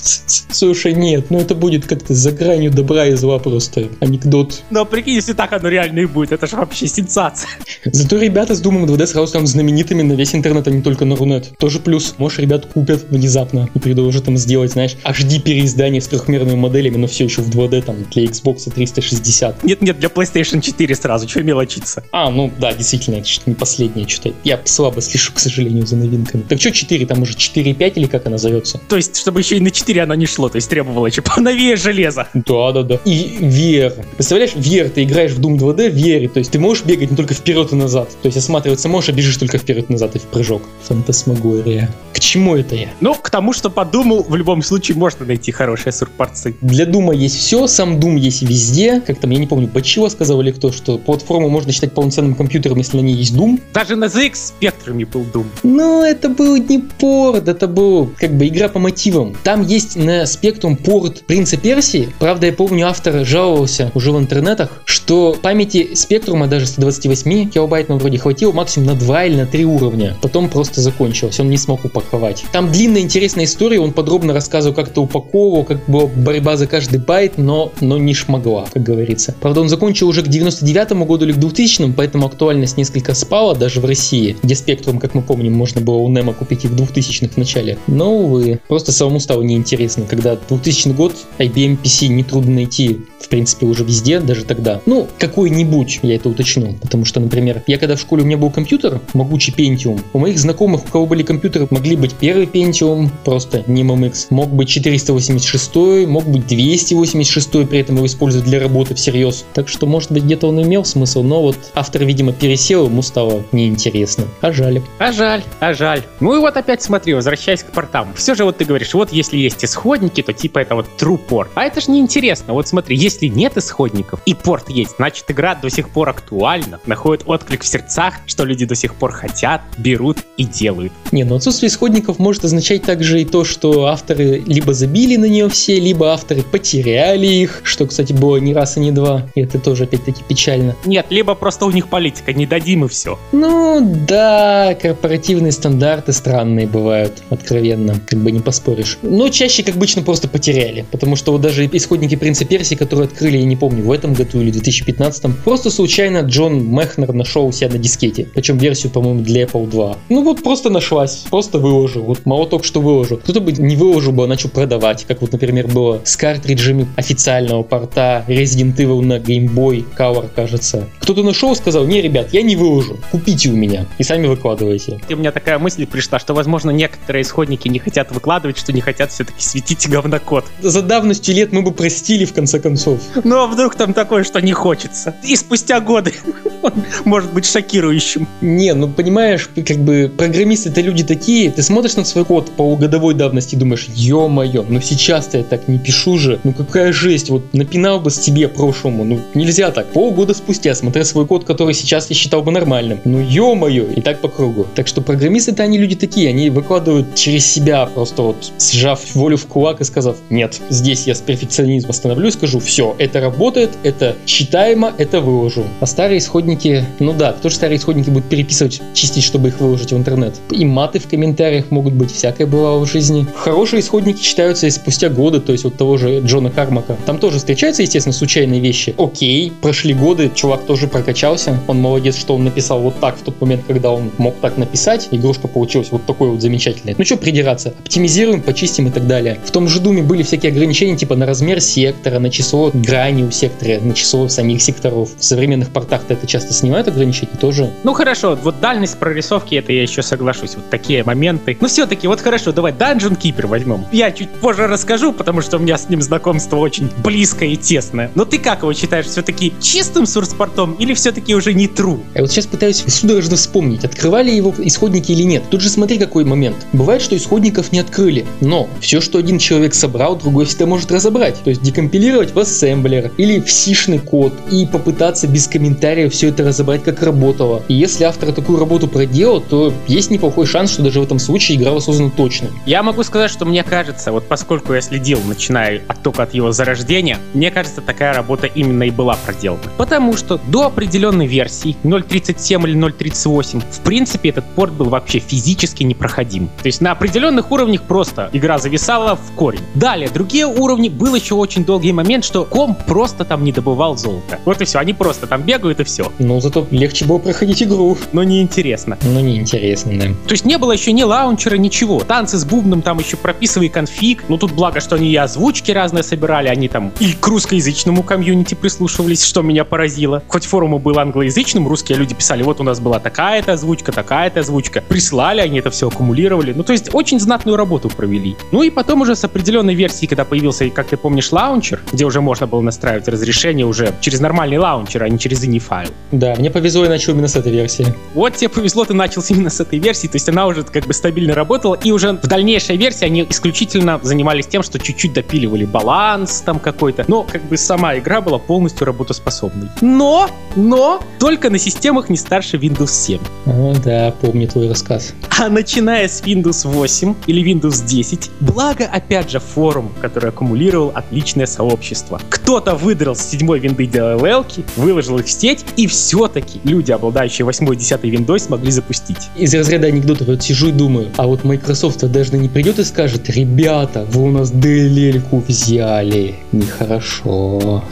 Слушай, 0.50 0.94
нет, 0.94 1.30
ну 1.30 1.40
это 1.40 1.54
будет 1.54 1.86
как-то 1.86 2.14
за 2.14 2.32
гранью 2.32 2.70
добра 2.70 3.06
и 3.06 3.14
зла 3.14 3.38
просто 3.38 3.88
анекдот. 4.00 4.62
Но 4.70 4.84
прикинь, 4.84 5.14
если 5.14 5.32
так 5.32 5.52
оно 5.52 5.68
реально 5.68 6.00
и 6.00 6.06
будет, 6.06 6.32
это 6.32 6.46
же 6.46 6.56
вообще 6.56 6.86
сенсация. 6.86 7.50
Зато 7.84 8.18
ребята 8.18 8.54
с 8.54 8.60
Думом 8.60 8.84
2D 8.86 9.06
сразу 9.06 9.26
станут 9.28 9.48
знаменитыми 9.48 10.02
на 10.02 10.12
весь 10.14 10.34
интернет, 10.34 10.66
а 10.68 10.70
не 10.70 10.82
только 10.82 11.04
на 11.04 11.16
Рунет. 11.16 11.52
Тоже 11.58 11.78
плюс. 11.80 12.14
Может, 12.18 12.40
ребят 12.40 12.66
купят 12.66 13.06
внезапно 13.10 13.68
и 13.74 13.78
предложат 13.78 14.24
там 14.24 14.36
сделать, 14.36 14.72
знаешь, 14.72 14.96
HD 15.04 15.40
переиздание 15.40 16.00
с 16.00 16.08
трехмерными 16.08 16.56
моделями, 16.56 16.96
но 16.96 17.06
все 17.06 17.24
еще 17.24 17.42
в 17.42 17.50
2D 17.50 17.82
там 17.82 17.96
для 18.10 18.24
Xbox 18.24 18.70
360. 18.72 19.64
Нет-нет, 19.64 19.98
для 19.98 20.08
PlayStation 20.08 20.60
4 20.60 20.94
сразу, 20.94 21.28
что 21.28 21.42
мелочиться. 21.42 22.04
А, 22.12 22.30
ну 22.30 22.50
да, 22.58 22.72
действительно, 22.72 23.16
это 23.16 23.28
не 23.46 23.54
последнее 23.54 24.08
что-то. 24.08 24.34
Я 24.44 24.60
слабо 24.64 25.00
слышу, 25.00 25.32
к 25.32 25.38
сожалению, 25.38 25.86
за 25.86 25.96
новинками. 25.96 26.42
Так 26.42 26.60
что 26.60 26.70
4, 26.72 27.06
там 27.06 27.22
уже 27.22 27.34
4.5 27.34 27.92
или 27.96 28.06
как 28.06 28.26
она 28.26 28.38
зовется? 28.38 28.80
То 28.88 28.96
есть, 28.96 29.16
чтобы 29.16 29.40
еще 29.40 29.56
и 29.56 29.60
на 29.60 29.70
4 29.70 29.89
она 29.98 30.16
не 30.16 30.26
шло, 30.26 30.48
то 30.48 30.56
есть 30.56 30.68
требовало 30.70 31.06
еще 31.06 31.22
поновее 31.22 31.76
железо. 31.76 32.28
Да, 32.34 32.72
да, 32.72 32.82
да. 32.82 33.00
И 33.04 33.38
VR. 33.40 34.04
Представляешь, 34.14 34.52
VR, 34.54 34.88
ты 34.88 35.02
играешь 35.02 35.32
в 35.32 35.40
Doom 35.40 35.58
2D 35.58 35.90
в 35.90 35.96
VR, 35.96 36.28
то 36.28 36.38
есть 36.38 36.52
ты 36.52 36.58
можешь 36.58 36.84
бегать 36.84 37.10
не 37.10 37.16
только 37.16 37.34
вперед 37.34 37.72
и 37.72 37.76
назад. 37.76 38.10
То 38.22 38.26
есть 38.26 38.38
осматриваться 38.38 38.88
можешь, 38.88 39.10
а 39.10 39.12
бежишь 39.12 39.36
только 39.36 39.58
вперед 39.58 39.86
и 39.88 39.92
назад 39.92 40.16
и 40.16 40.18
в 40.18 40.22
прыжок. 40.22 40.62
Фантасмагория. 40.82 41.90
Чему 42.30 42.54
это 42.54 42.76
я? 42.76 42.90
Ну, 43.00 43.14
к 43.14 43.28
тому, 43.28 43.52
что 43.52 43.70
подумал, 43.70 44.22
в 44.22 44.36
любом 44.36 44.62
случае 44.62 44.96
можно 44.96 45.26
найти 45.26 45.50
хорошие 45.50 45.92
сурпорцы. 45.92 46.54
Для 46.60 46.86
Дума 46.86 47.12
есть 47.12 47.36
все, 47.36 47.66
сам 47.66 47.98
Doom 47.98 48.16
есть 48.16 48.42
везде. 48.42 49.00
Как 49.04 49.18
там, 49.18 49.30
я 49.30 49.38
не 49.40 49.48
помню, 49.48 49.66
Бачива 49.66 50.08
сказал 50.08 50.40
или 50.40 50.52
кто, 50.52 50.70
что 50.70 50.96
платформу 50.96 51.48
можно 51.48 51.72
считать 51.72 51.92
полноценным 51.92 52.36
компьютером, 52.36 52.78
если 52.78 52.98
на 52.98 53.00
ней 53.00 53.16
есть 53.16 53.34
Doom. 53.34 53.60
Даже 53.74 53.96
на 53.96 54.04
ZX 54.04 54.52
Spectrum 54.60 55.04
был 55.06 55.22
Doom. 55.22 55.46
Ну, 55.64 56.04
это 56.04 56.28
был 56.28 56.56
не 56.56 56.78
порт, 56.78 57.48
это 57.48 57.66
был 57.66 58.12
как 58.16 58.30
бы 58.30 58.46
игра 58.46 58.68
по 58.68 58.78
мотивам. 58.78 59.34
Там 59.42 59.66
есть 59.66 59.96
на 59.96 60.22
Spectrum 60.22 60.76
порт 60.76 61.26
Принца 61.26 61.56
Персии. 61.56 62.10
Правда, 62.20 62.46
я 62.46 62.52
помню, 62.52 62.86
автор 62.86 63.26
жаловался 63.26 63.90
уже 63.96 64.12
в 64.12 64.18
интернетах, 64.20 64.82
что 64.84 65.36
памяти 65.42 65.96
Спектрума 65.96 66.46
даже 66.46 66.66
128 66.66 67.50
килобайт 67.50 67.88
ну, 67.88 67.98
вроде 67.98 68.18
хватило 68.18 68.52
максимум 68.52 68.86
на 68.86 68.94
2 68.94 69.24
или 69.24 69.34
на 69.34 69.46
3 69.46 69.64
уровня. 69.64 70.16
Потом 70.22 70.48
просто 70.48 70.80
закончилось, 70.80 71.40
он 71.40 71.50
не 71.50 71.56
смог 71.56 71.84
упаковать. 71.84 72.19
Там 72.52 72.70
длинная 72.70 73.00
интересная 73.00 73.44
история, 73.44 73.80
он 73.80 73.92
подробно 73.92 74.32
рассказывал, 74.32 74.74
как 74.74 74.88
это 74.88 75.00
упаковывал, 75.00 75.64
как 75.64 75.84
была 75.86 76.06
борьба 76.06 76.56
за 76.56 76.66
каждый 76.66 77.00
байт, 77.00 77.38
но, 77.38 77.72
но 77.80 77.98
не 77.98 78.14
шмогла, 78.14 78.66
как 78.72 78.82
говорится. 78.82 79.34
Правда, 79.40 79.60
он 79.60 79.68
закончил 79.68 80.08
уже 80.08 80.22
к 80.22 80.28
99 80.28 80.92
году 81.06 81.24
или 81.24 81.32
к 81.32 81.36
2000, 81.36 81.92
поэтому 81.96 82.26
актуальность 82.26 82.76
несколько 82.76 83.14
спала 83.14 83.54
даже 83.54 83.80
в 83.80 83.84
России, 83.84 84.36
где 84.42 84.54
Спектрум, 84.54 84.98
как 84.98 85.14
мы 85.14 85.22
помним, 85.22 85.54
можно 85.54 85.80
было 85.80 85.96
у 85.96 86.08
Немо 86.08 86.32
купить 86.32 86.64
и 86.64 86.68
в 86.68 86.74
2000-х 86.74 87.34
в 87.34 87.36
начале. 87.36 87.78
Но, 87.86 88.14
увы, 88.14 88.60
просто 88.68 88.92
самому 88.92 89.20
стало 89.20 89.42
неинтересно, 89.42 90.04
когда 90.06 90.36
2000 90.36 90.88
год 90.88 91.14
IBM 91.38 91.78
PC 91.82 92.08
нетрудно 92.08 92.54
найти, 92.54 93.00
в 93.20 93.28
принципе, 93.28 93.66
уже 93.66 93.84
везде, 93.84 94.20
даже 94.20 94.44
тогда. 94.44 94.80
Ну, 94.86 95.08
какой-нибудь, 95.18 96.00
я 96.02 96.16
это 96.16 96.28
уточню. 96.28 96.74
Потому 96.80 97.04
что, 97.04 97.20
например, 97.20 97.62
я 97.66 97.78
когда 97.78 97.96
в 97.96 98.00
школе 98.00 98.22
у 98.22 98.26
меня 98.26 98.36
был 98.36 98.50
компьютер, 98.50 99.00
могучий 99.14 99.52
Pentium, 99.52 100.00
у 100.12 100.18
моих 100.18 100.38
знакомых, 100.38 100.84
у 100.84 100.88
кого 100.88 101.06
были 101.06 101.22
компьютеры, 101.22 101.66
могли 101.70 101.96
быть 102.10 102.18
первый 102.18 102.46
Pentium, 102.46 103.10
просто 103.24 103.64
не 103.66 103.82
MMX, 103.82 104.26
мог 104.30 104.48
быть 104.48 104.68
486, 104.68 106.06
мог 106.06 106.24
быть 106.24 106.46
286, 106.46 107.68
при 107.68 107.78
этом 107.78 107.96
его 107.96 108.06
используют 108.06 108.46
для 108.46 108.60
работы 108.60 108.94
всерьез. 108.94 109.44
Так 109.54 109.68
что, 109.68 109.86
может 109.86 110.12
быть, 110.12 110.24
где-то 110.24 110.48
он 110.48 110.62
имел 110.62 110.84
смысл, 110.84 111.22
но 111.22 111.42
вот 111.42 111.56
автор, 111.74 112.04
видимо, 112.04 112.32
пересел, 112.32 112.86
ему 112.86 113.02
стало 113.02 113.42
неинтересно. 113.52 114.24
А 114.40 114.52
жаль. 114.52 114.82
А 114.98 115.12
жаль, 115.12 115.42
а 115.60 115.74
жаль. 115.74 116.02
Ну 116.20 116.36
и 116.36 116.40
вот 116.40 116.56
опять 116.56 116.82
смотри, 116.82 117.14
возвращаясь 117.14 117.62
к 117.62 117.66
портам. 117.66 118.12
Все 118.14 118.34
же 118.34 118.44
вот 118.44 118.58
ты 118.58 118.64
говоришь, 118.64 118.94
вот 118.94 119.12
если 119.12 119.36
есть 119.36 119.64
исходники, 119.64 120.22
то 120.22 120.32
типа 120.32 120.60
это 120.60 120.74
вот 120.74 120.86
true 120.98 121.20
port. 121.28 121.48
А 121.54 121.64
это 121.64 121.80
же 121.80 121.90
неинтересно. 121.90 122.54
Вот 122.54 122.68
смотри, 122.68 122.96
если 122.96 123.26
нет 123.26 123.56
исходников 123.56 124.20
и 124.26 124.34
порт 124.34 124.68
есть, 124.68 124.96
значит 124.96 125.24
игра 125.28 125.54
до 125.54 125.70
сих 125.70 125.90
пор 125.90 126.08
актуальна, 126.08 126.80
находит 126.86 127.24
отклик 127.26 127.62
в 127.62 127.66
сердцах, 127.66 128.14
что 128.26 128.44
люди 128.44 128.64
до 128.64 128.74
сих 128.74 128.94
пор 128.94 129.12
хотят, 129.12 129.62
берут 129.78 130.18
и 130.36 130.44
делают. 130.44 130.92
Не, 131.12 131.24
но 131.24 131.36
отсутствие 131.36 131.68
исходников 131.68 131.99
может 132.18 132.44
означать 132.44 132.82
также 132.82 133.22
и 133.22 133.24
то, 133.24 133.44
что 133.44 133.86
авторы 133.86 134.42
либо 134.46 134.72
забили 134.72 135.16
на 135.16 135.26
нее 135.26 135.48
все, 135.48 135.78
либо 135.78 136.12
авторы 136.12 136.42
потеряли 136.42 137.26
их, 137.26 137.60
что, 137.64 137.86
кстати, 137.86 138.12
было 138.12 138.36
не 138.36 138.54
раз 138.54 138.76
и 138.76 138.80
не 138.80 138.92
два. 138.92 139.26
И 139.34 139.40
это 139.40 139.58
тоже 139.58 139.84
опять-таки 139.84 140.22
печально. 140.26 140.76
Нет, 140.84 141.06
либо 141.10 141.34
просто 141.34 141.66
у 141.66 141.70
них 141.70 141.88
политика, 141.88 142.32
не 142.32 142.46
дадим 142.46 142.84
и 142.84 142.88
все. 142.88 143.18
Ну 143.32 143.80
да, 144.06 144.76
корпоративные 144.80 145.52
стандарты 145.52 146.12
странные 146.12 146.66
бывают, 146.66 147.22
откровенно, 147.30 148.00
как 148.06 148.18
бы 148.20 148.30
не 148.30 148.40
поспоришь. 148.40 148.98
Но 149.02 149.28
чаще, 149.28 149.62
как 149.62 149.76
обычно, 149.76 150.02
просто 150.02 150.28
потеряли, 150.28 150.84
потому 150.90 151.16
что 151.16 151.32
вот 151.32 151.40
даже 151.40 151.68
исходники 151.72 152.16
Принца 152.16 152.44
Персии, 152.44 152.74
которые 152.74 153.06
открыли, 153.06 153.38
я 153.38 153.44
не 153.44 153.56
помню, 153.56 153.84
в 153.84 153.92
этом 153.92 154.14
году 154.14 154.40
или 154.40 154.50
в 154.50 154.54
2015, 154.54 155.42
просто 155.44 155.70
случайно 155.70 156.18
Джон 156.20 156.64
Мехнер 156.64 157.12
нашел 157.12 157.46
у 157.46 157.52
себя 157.52 157.70
на 157.70 157.78
дискете, 157.78 158.26
причем 158.34 158.58
версию, 158.58 158.92
по-моему, 158.92 159.22
для 159.22 159.44
Apple 159.44 159.68
2. 159.68 159.98
Ну 160.08 160.22
вот 160.22 160.42
просто 160.42 160.70
нашлась, 160.70 161.24
просто 161.30 161.58
выложил, 161.90 162.02
вот 162.02 162.26
мало 162.26 162.46
только 162.46 162.64
что 162.64 162.80
выложил. 162.80 163.18
Кто-то 163.18 163.40
бы 163.40 163.52
не 163.52 163.76
выложил 163.76 164.12
бы, 164.12 164.24
а 164.24 164.26
начал 164.26 164.48
продавать, 164.48 165.04
как 165.06 165.20
вот, 165.20 165.32
например, 165.32 165.68
было 165.68 166.00
с 166.04 166.16
картриджами 166.16 166.86
официального 166.96 167.62
порта 167.62 168.24
Resident 168.28 168.76
Evil 168.76 169.02
на 169.02 169.18
Game 169.18 169.48
Boy 169.48 169.84
Color, 169.96 170.30
кажется. 170.34 170.88
Кто-то 171.00 171.22
нашел, 171.22 171.54
сказал, 171.54 171.86
не, 171.86 172.00
ребят, 172.00 172.32
я 172.32 172.42
не 172.42 172.56
выложу, 172.56 172.98
купите 173.10 173.50
у 173.50 173.56
меня 173.56 173.86
и 173.98 174.04
сами 174.04 174.26
выкладывайте. 174.26 175.00
И 175.08 175.14
у 175.14 175.16
меня 175.16 175.32
такая 175.32 175.58
мысль 175.58 175.86
пришла, 175.86 176.18
что, 176.18 176.34
возможно, 176.34 176.70
некоторые 176.70 177.22
исходники 177.22 177.68
не 177.68 177.78
хотят 177.78 178.12
выкладывать, 178.12 178.58
что 178.58 178.72
не 178.72 178.80
хотят 178.80 179.10
все-таки 179.10 179.42
светить 179.42 179.88
говнокод. 179.88 180.44
За 180.60 180.82
давностью 180.82 181.34
лет 181.34 181.52
мы 181.52 181.62
бы 181.62 181.72
простили, 181.72 182.24
в 182.24 182.32
конце 182.32 182.60
концов. 182.60 183.00
Ну 183.24 183.36
а 183.36 183.46
вдруг 183.46 183.74
там 183.74 183.92
такое, 183.92 184.24
что 184.24 184.40
не 184.40 184.52
хочется? 184.52 185.14
И 185.24 185.36
спустя 185.36 185.80
годы 185.80 186.14
он 186.62 186.72
может 187.04 187.32
быть 187.32 187.46
шокирующим. 187.46 188.28
Не, 188.40 188.74
ну 188.74 188.88
понимаешь, 188.88 189.48
как 189.54 189.78
бы 189.78 190.12
программисты 190.16 190.70
это 190.70 190.80
люди 190.80 191.04
такие, 191.04 191.50
ты 191.50 191.62
смотришь 191.62 191.79
на 191.82 192.04
свой 192.04 192.24
код 192.24 192.50
по 192.56 192.76
годовой 192.76 193.14
давности 193.14 193.54
и 193.54 193.58
думаешь, 193.58 193.88
ё-моё, 193.94 194.64
ну 194.68 194.80
сейчас-то 194.80 195.38
я 195.38 195.44
так 195.44 195.68
не 195.68 195.78
пишу 195.78 196.18
же, 196.18 196.38
ну 196.44 196.52
какая 196.52 196.92
жесть, 196.92 197.30
вот 197.30 197.52
напинал 197.52 198.00
бы 198.00 198.10
с 198.10 198.18
тебе 198.18 198.48
прошлому, 198.48 199.04
ну 199.04 199.20
нельзя 199.34 199.70
так. 199.70 199.86
Полгода 199.92 200.34
спустя, 200.34 200.74
смотря 200.74 201.04
свой 201.04 201.26
код, 201.26 201.44
который 201.44 201.74
сейчас 201.74 202.10
я 202.10 202.16
считал 202.16 202.42
бы 202.42 202.52
нормальным, 202.52 203.00
ну 203.04 203.18
ё-моё, 203.20 203.86
и 203.92 204.00
так 204.00 204.20
по 204.20 204.28
кругу. 204.28 204.66
Так 204.74 204.86
что 204.86 205.00
программисты 205.00 205.52
это 205.52 205.62
они 205.62 205.78
люди 205.78 205.96
такие, 205.96 206.28
они 206.28 206.50
выкладывают 206.50 207.14
через 207.14 207.46
себя, 207.46 207.86
просто 207.86 208.22
вот 208.22 208.52
сжав 208.60 209.00
волю 209.14 209.36
в 209.36 209.46
кулак 209.46 209.80
и 209.80 209.84
сказав, 209.84 210.16
нет, 210.30 210.60
здесь 210.68 211.06
я 211.06 211.14
с 211.14 211.20
перфекционизмом 211.20 211.90
остановлюсь, 211.90 212.34
скажу, 212.34 212.60
все, 212.60 212.94
это 212.98 213.20
работает, 213.20 213.70
это 213.82 214.16
читаемо, 214.26 214.92
это 214.96 215.20
выложу. 215.20 215.64
А 215.80 215.86
старые 215.86 216.18
исходники, 216.18 216.84
ну 216.98 217.12
да, 217.12 217.32
кто 217.32 217.48
же 217.48 217.54
старые 217.54 217.78
исходники 217.78 218.10
будет 218.10 218.24
переписывать, 218.24 218.80
чистить, 218.94 219.24
чтобы 219.24 219.48
их 219.48 219.60
выложить 219.60 219.92
в 219.92 219.96
интернет? 219.96 220.34
И 220.50 220.64
маты 220.64 220.98
в 220.98 221.08
комментариях 221.08 221.69
могут 221.70 221.94
быть, 221.94 222.12
всякое 222.12 222.46
бывало 222.46 222.84
в 222.84 222.90
жизни. 222.90 223.26
Хорошие 223.34 223.80
исходники 223.80 224.20
читаются 224.22 224.66
и 224.66 224.70
спустя 224.70 225.08
годы, 225.08 225.40
то 225.40 225.52
есть 225.52 225.64
вот 225.64 225.76
того 225.76 225.96
же 225.96 226.20
Джона 226.20 226.50
Кармака. 226.50 226.96
Там 227.06 227.18
тоже 227.18 227.38
встречаются, 227.38 227.82
естественно, 227.82 228.12
случайные 228.12 228.60
вещи. 228.60 228.94
Окей, 228.98 229.52
прошли 229.60 229.94
годы, 229.94 230.30
чувак 230.34 230.66
тоже 230.66 230.88
прокачался. 230.88 231.60
Он 231.66 231.80
молодец, 231.80 232.16
что 232.16 232.34
он 232.34 232.44
написал 232.44 232.80
вот 232.80 233.00
так 233.00 233.16
в 233.16 233.22
тот 233.22 233.40
момент, 233.40 233.62
когда 233.66 233.90
он 233.90 234.10
мог 234.18 234.36
так 234.40 234.56
написать. 234.56 235.08
Игрушка 235.10 235.48
получилась 235.48 235.90
вот 235.90 236.06
такой 236.06 236.30
вот 236.30 236.40
замечательной. 236.40 236.94
Ну 236.96 237.04
что 237.04 237.16
придираться? 237.16 237.74
Оптимизируем, 237.80 238.42
почистим 238.42 238.88
и 238.88 238.90
так 238.90 239.06
далее. 239.06 239.38
В 239.44 239.50
том 239.50 239.68
же 239.68 239.80
Думе 239.80 240.02
были 240.02 240.22
всякие 240.22 240.52
ограничения, 240.52 240.96
типа 240.96 241.16
на 241.16 241.26
размер 241.26 241.60
сектора, 241.60 242.18
на 242.18 242.30
число 242.30 242.70
грани 242.72 243.22
у 243.22 243.30
сектора, 243.30 243.80
на 243.80 243.94
число 243.94 244.28
самих 244.28 244.62
секторов. 244.62 245.10
В 245.18 245.24
современных 245.24 245.70
портах-то 245.70 246.14
это 246.14 246.26
часто 246.26 246.52
снимают 246.52 246.88
ограничения 246.88 247.36
тоже. 247.40 247.70
Ну 247.84 247.92
хорошо, 247.92 248.38
вот 248.42 248.60
дальность 248.60 248.98
прорисовки, 248.98 249.54
это 249.54 249.72
я 249.72 249.82
еще 249.82 250.02
соглашусь. 250.02 250.56
Вот 250.56 250.70
такие 250.70 251.04
моменты. 251.04 251.49
Но 251.60 251.68
все-таки, 251.68 252.06
вот 252.06 252.20
хорошо, 252.20 252.52
давай 252.52 252.72
Dungeon 252.72 253.18
Keeper 253.18 253.46
возьмем. 253.46 253.84
Я 253.92 254.10
чуть 254.12 254.30
позже 254.30 254.66
расскажу, 254.66 255.12
потому 255.12 255.40
что 255.42 255.56
у 255.56 255.60
меня 255.60 255.78
с 255.78 255.88
ним 255.88 256.02
знакомство 256.02 256.56
очень 256.56 256.90
близкое 257.02 257.50
и 257.50 257.56
тесное. 257.56 258.10
Но 258.14 258.24
ты 258.24 258.38
как 258.38 258.62
его 258.62 258.72
считаешь? 258.72 259.06
Все-таки 259.06 259.52
чистым 259.60 260.06
сурспортом 260.06 260.74
или 260.74 260.94
все-таки 260.94 261.34
уже 261.34 261.54
не 261.54 261.66
true? 261.66 262.00
Я 262.14 262.22
вот 262.22 262.30
сейчас 262.30 262.46
пытаюсь 262.46 262.84
судорожно 262.86 263.36
вспомнить, 263.36 263.84
открывали 263.84 264.30
его 264.30 264.54
исходники 264.58 265.12
или 265.12 265.22
нет. 265.22 265.44
Тут 265.50 265.60
же 265.60 265.68
смотри 265.68 265.98
какой 265.98 266.24
момент. 266.24 266.66
Бывает, 266.72 267.02
что 267.02 267.16
исходников 267.16 267.72
не 267.72 267.78
открыли, 267.78 268.26
но 268.40 268.68
все, 268.80 269.00
что 269.00 269.18
один 269.18 269.38
человек 269.38 269.74
собрал, 269.74 270.16
другой 270.16 270.44
всегда 270.44 270.66
может 270.66 270.90
разобрать. 270.92 271.42
То 271.42 271.50
есть 271.50 271.62
декомпилировать 271.62 272.34
в 272.34 272.38
ассемблер 272.38 273.10
или 273.16 273.40
в 273.40 273.50
сишный 273.50 273.98
код 273.98 274.32
и 274.50 274.66
попытаться 274.66 275.26
без 275.26 275.46
комментариев 275.46 276.12
все 276.12 276.28
это 276.28 276.44
разобрать, 276.44 276.82
как 276.82 277.02
работало. 277.02 277.62
И 277.68 277.74
если 277.74 278.04
автор 278.04 278.32
такую 278.32 278.58
работу 278.58 278.88
проделал, 278.88 279.40
то 279.40 279.72
есть 279.88 280.10
неплохой 280.10 280.46
шанс, 280.46 280.72
что 280.72 280.82
даже 280.82 281.00
в 281.00 281.02
этом 281.02 281.18
случае 281.18 281.39
игра 281.48 281.72
воссоздана 281.72 282.10
точно. 282.10 282.48
Я 282.66 282.82
могу 282.82 283.02
сказать, 283.02 283.30
что 283.30 283.44
мне 283.44 283.62
кажется, 283.62 284.12
вот 284.12 284.26
поскольку 284.28 284.74
я 284.74 284.80
следил, 284.80 285.20
начиная 285.24 285.82
от 285.88 286.02
только 286.02 286.22
от 286.22 286.34
его 286.34 286.52
зарождения, 286.52 287.18
мне 287.34 287.50
кажется, 287.50 287.80
такая 287.80 288.12
работа 288.14 288.46
именно 288.46 288.84
и 288.84 288.90
была 288.90 289.16
проделана. 289.24 289.62
Потому 289.78 290.16
что 290.16 290.40
до 290.48 290.66
определенной 290.66 291.26
версии 291.26 291.76
0.37 291.84 292.68
или 292.68 292.78
0.38, 292.78 293.62
в 293.70 293.80
принципе, 293.80 294.30
этот 294.30 294.44
порт 294.54 294.72
был 294.72 294.86
вообще 294.86 295.18
физически 295.18 295.82
непроходим. 295.82 296.48
То 296.62 296.66
есть 296.66 296.80
на 296.80 296.92
определенных 296.92 297.50
уровнях 297.50 297.82
просто 297.82 298.30
игра 298.32 298.58
зависала 298.58 299.16
в 299.16 299.32
корень. 299.36 299.60
Далее, 299.74 300.08
другие 300.08 300.46
уровни, 300.46 300.88
был 300.88 301.14
еще 301.14 301.34
очень 301.34 301.64
долгий 301.64 301.92
момент, 301.92 302.24
что 302.24 302.44
ком 302.44 302.76
просто 302.86 303.24
там 303.24 303.44
не 303.44 303.52
добывал 303.52 303.96
золото. 303.96 304.38
Вот 304.44 304.60
и 304.60 304.64
все, 304.64 304.78
они 304.78 304.92
просто 304.92 305.26
там 305.26 305.42
бегают 305.42 305.80
и 305.80 305.84
все. 305.84 306.12
Ну, 306.18 306.40
зато 306.40 306.66
легче 306.70 307.04
было 307.04 307.18
проходить 307.18 307.62
игру. 307.62 307.96
Но 308.12 308.24
неинтересно. 308.24 308.98
Ну, 309.02 309.20
неинтересно, 309.20 309.92
да. 309.98 310.06
То 310.26 310.32
есть 310.32 310.44
не 310.44 310.58
было 310.58 310.72
еще 310.72 310.92
ни 310.92 311.02
лаунчера, 311.30 311.56
ничего. 311.56 312.00
Танцы 312.00 312.38
с 312.38 312.44
бубном, 312.44 312.82
там 312.82 312.98
еще 312.98 313.16
прописывай 313.16 313.68
конфиг. 313.68 314.24
Ну 314.28 314.36
тут 314.36 314.50
благо, 314.50 314.80
что 314.80 314.96
они 314.96 315.12
и 315.12 315.16
озвучки 315.16 315.70
разные 315.70 316.02
собирали, 316.02 316.48
они 316.48 316.66
там 316.68 316.92
и 316.98 317.12
к 317.12 317.24
русскоязычному 317.28 318.02
комьюнити 318.02 318.54
прислушивались, 318.54 319.22
что 319.22 319.42
меня 319.42 319.64
поразило. 319.64 320.24
Хоть 320.26 320.46
форум 320.46 320.80
был 320.80 320.98
англоязычным, 320.98 321.68
русские 321.68 321.98
люди 321.98 322.16
писали, 322.16 322.42
вот 322.42 322.60
у 322.60 322.64
нас 322.64 322.80
была 322.80 322.98
такая-то 322.98 323.52
озвучка, 323.52 323.92
такая-то 323.92 324.40
озвучка. 324.40 324.82
Прислали, 324.88 325.40
они 325.40 325.60
это 325.60 325.70
все 325.70 325.86
аккумулировали. 325.86 326.52
Ну 326.52 326.64
то 326.64 326.72
есть 326.72 326.92
очень 326.92 327.20
знатную 327.20 327.56
работу 327.56 327.88
провели. 327.88 328.36
Ну 328.50 328.64
и 328.64 328.70
потом 328.70 329.02
уже 329.02 329.14
с 329.14 329.22
определенной 329.22 329.74
версии, 329.74 330.06
когда 330.06 330.24
появился, 330.24 330.68
как 330.70 330.88
ты 330.88 330.96
помнишь, 330.96 331.30
лаунчер, 331.30 331.80
где 331.92 332.04
уже 332.06 332.20
можно 332.20 332.48
было 332.48 332.60
настраивать 332.60 333.06
разрешение 333.06 333.66
уже 333.66 333.94
через 334.00 334.18
нормальный 334.18 334.58
лаунчер, 334.58 335.04
а 335.04 335.08
не 335.08 335.18
через 335.18 335.44
ini 335.44 335.60
файл. 335.60 335.90
Да, 336.10 336.34
мне 336.36 336.50
повезло 336.50 336.86
и 336.86 336.88
начал 336.88 337.12
именно 337.12 337.28
с 337.28 337.36
этой 337.36 337.52
версии. 337.52 337.94
Вот 338.14 338.34
тебе 338.34 338.48
повезло, 338.48 338.84
ты 338.84 338.94
начал 338.94 339.22
именно 339.28 339.50
с 339.50 339.60
этой 339.60 339.78
версии, 339.78 340.08
то 340.08 340.16
есть 340.16 340.28
она 340.28 340.46
уже 340.48 340.64
как 340.64 340.86
бы 340.86 340.92
стабильно 340.92 341.19
работала, 341.28 341.74
и 341.74 341.92
уже 341.92 342.12
в 342.12 342.26
дальнейшей 342.26 342.76
версии 342.76 343.04
они 343.04 343.26
исключительно 343.28 344.00
занимались 344.02 344.46
тем, 344.46 344.62
что 344.62 344.78
чуть-чуть 344.78 345.12
допиливали 345.12 345.64
баланс 345.64 346.42
там 346.44 346.58
какой-то, 346.58 347.04
но 347.08 347.24
как 347.24 347.42
бы 347.44 347.56
сама 347.56 347.98
игра 347.98 348.20
была 348.20 348.38
полностью 348.38 348.86
работоспособной. 348.86 349.68
Но, 349.80 350.28
но, 350.56 351.00
только 351.18 351.50
на 351.50 351.58
системах 351.58 352.08
не 352.08 352.16
старше 352.16 352.56
Windows 352.56 352.90
7. 352.90 353.20
О, 353.46 353.74
да, 353.84 354.14
помню 354.20 354.48
твой 354.48 354.68
рассказ. 354.68 355.14
А 355.38 355.48
начиная 355.48 356.08
с 356.08 356.22
Windows 356.22 356.68
8 356.68 357.14
или 357.26 357.52
Windows 357.52 357.84
10, 357.86 358.30
благо, 358.40 358.84
опять 358.84 359.30
же, 359.30 359.40
форум, 359.40 359.90
который 360.00 360.30
аккумулировал 360.30 360.92
отличное 360.94 361.46
сообщество. 361.46 362.20
Кто-то 362.28 362.74
выдрал 362.74 363.14
с 363.14 363.22
седьмой 363.22 363.58
винды 363.58 363.84
DLL, 363.84 364.64
выложил 364.76 365.18
их 365.18 365.26
в 365.26 365.30
сеть, 365.30 365.64
и 365.76 365.86
все-таки 365.86 366.60
люди, 366.64 366.92
обладающие 366.92 367.44
8 367.44 367.72
и 367.72 367.76
10 367.76 368.04
виндой, 368.04 368.40
смогли 368.40 368.70
запустить. 368.70 369.28
Из 369.36 369.54
разряда 369.54 369.86
анекдотов 369.86 370.26
вот 370.26 370.42
сижу 370.42 370.68
и 370.68 370.72
думаю, 370.72 371.09
а 371.16 371.26
вот 371.26 371.44
Microsoft 371.44 372.10
даже 372.10 372.36
не 372.36 372.48
придет 372.48 372.78
и 372.78 372.84
скажет, 372.84 373.28
ребята, 373.30 374.04
вы 374.10 374.22
у 374.22 374.30
нас 374.30 374.52
DLL-ку 374.52 375.40
взяли, 375.46 376.36
нехорошо. 376.52 377.84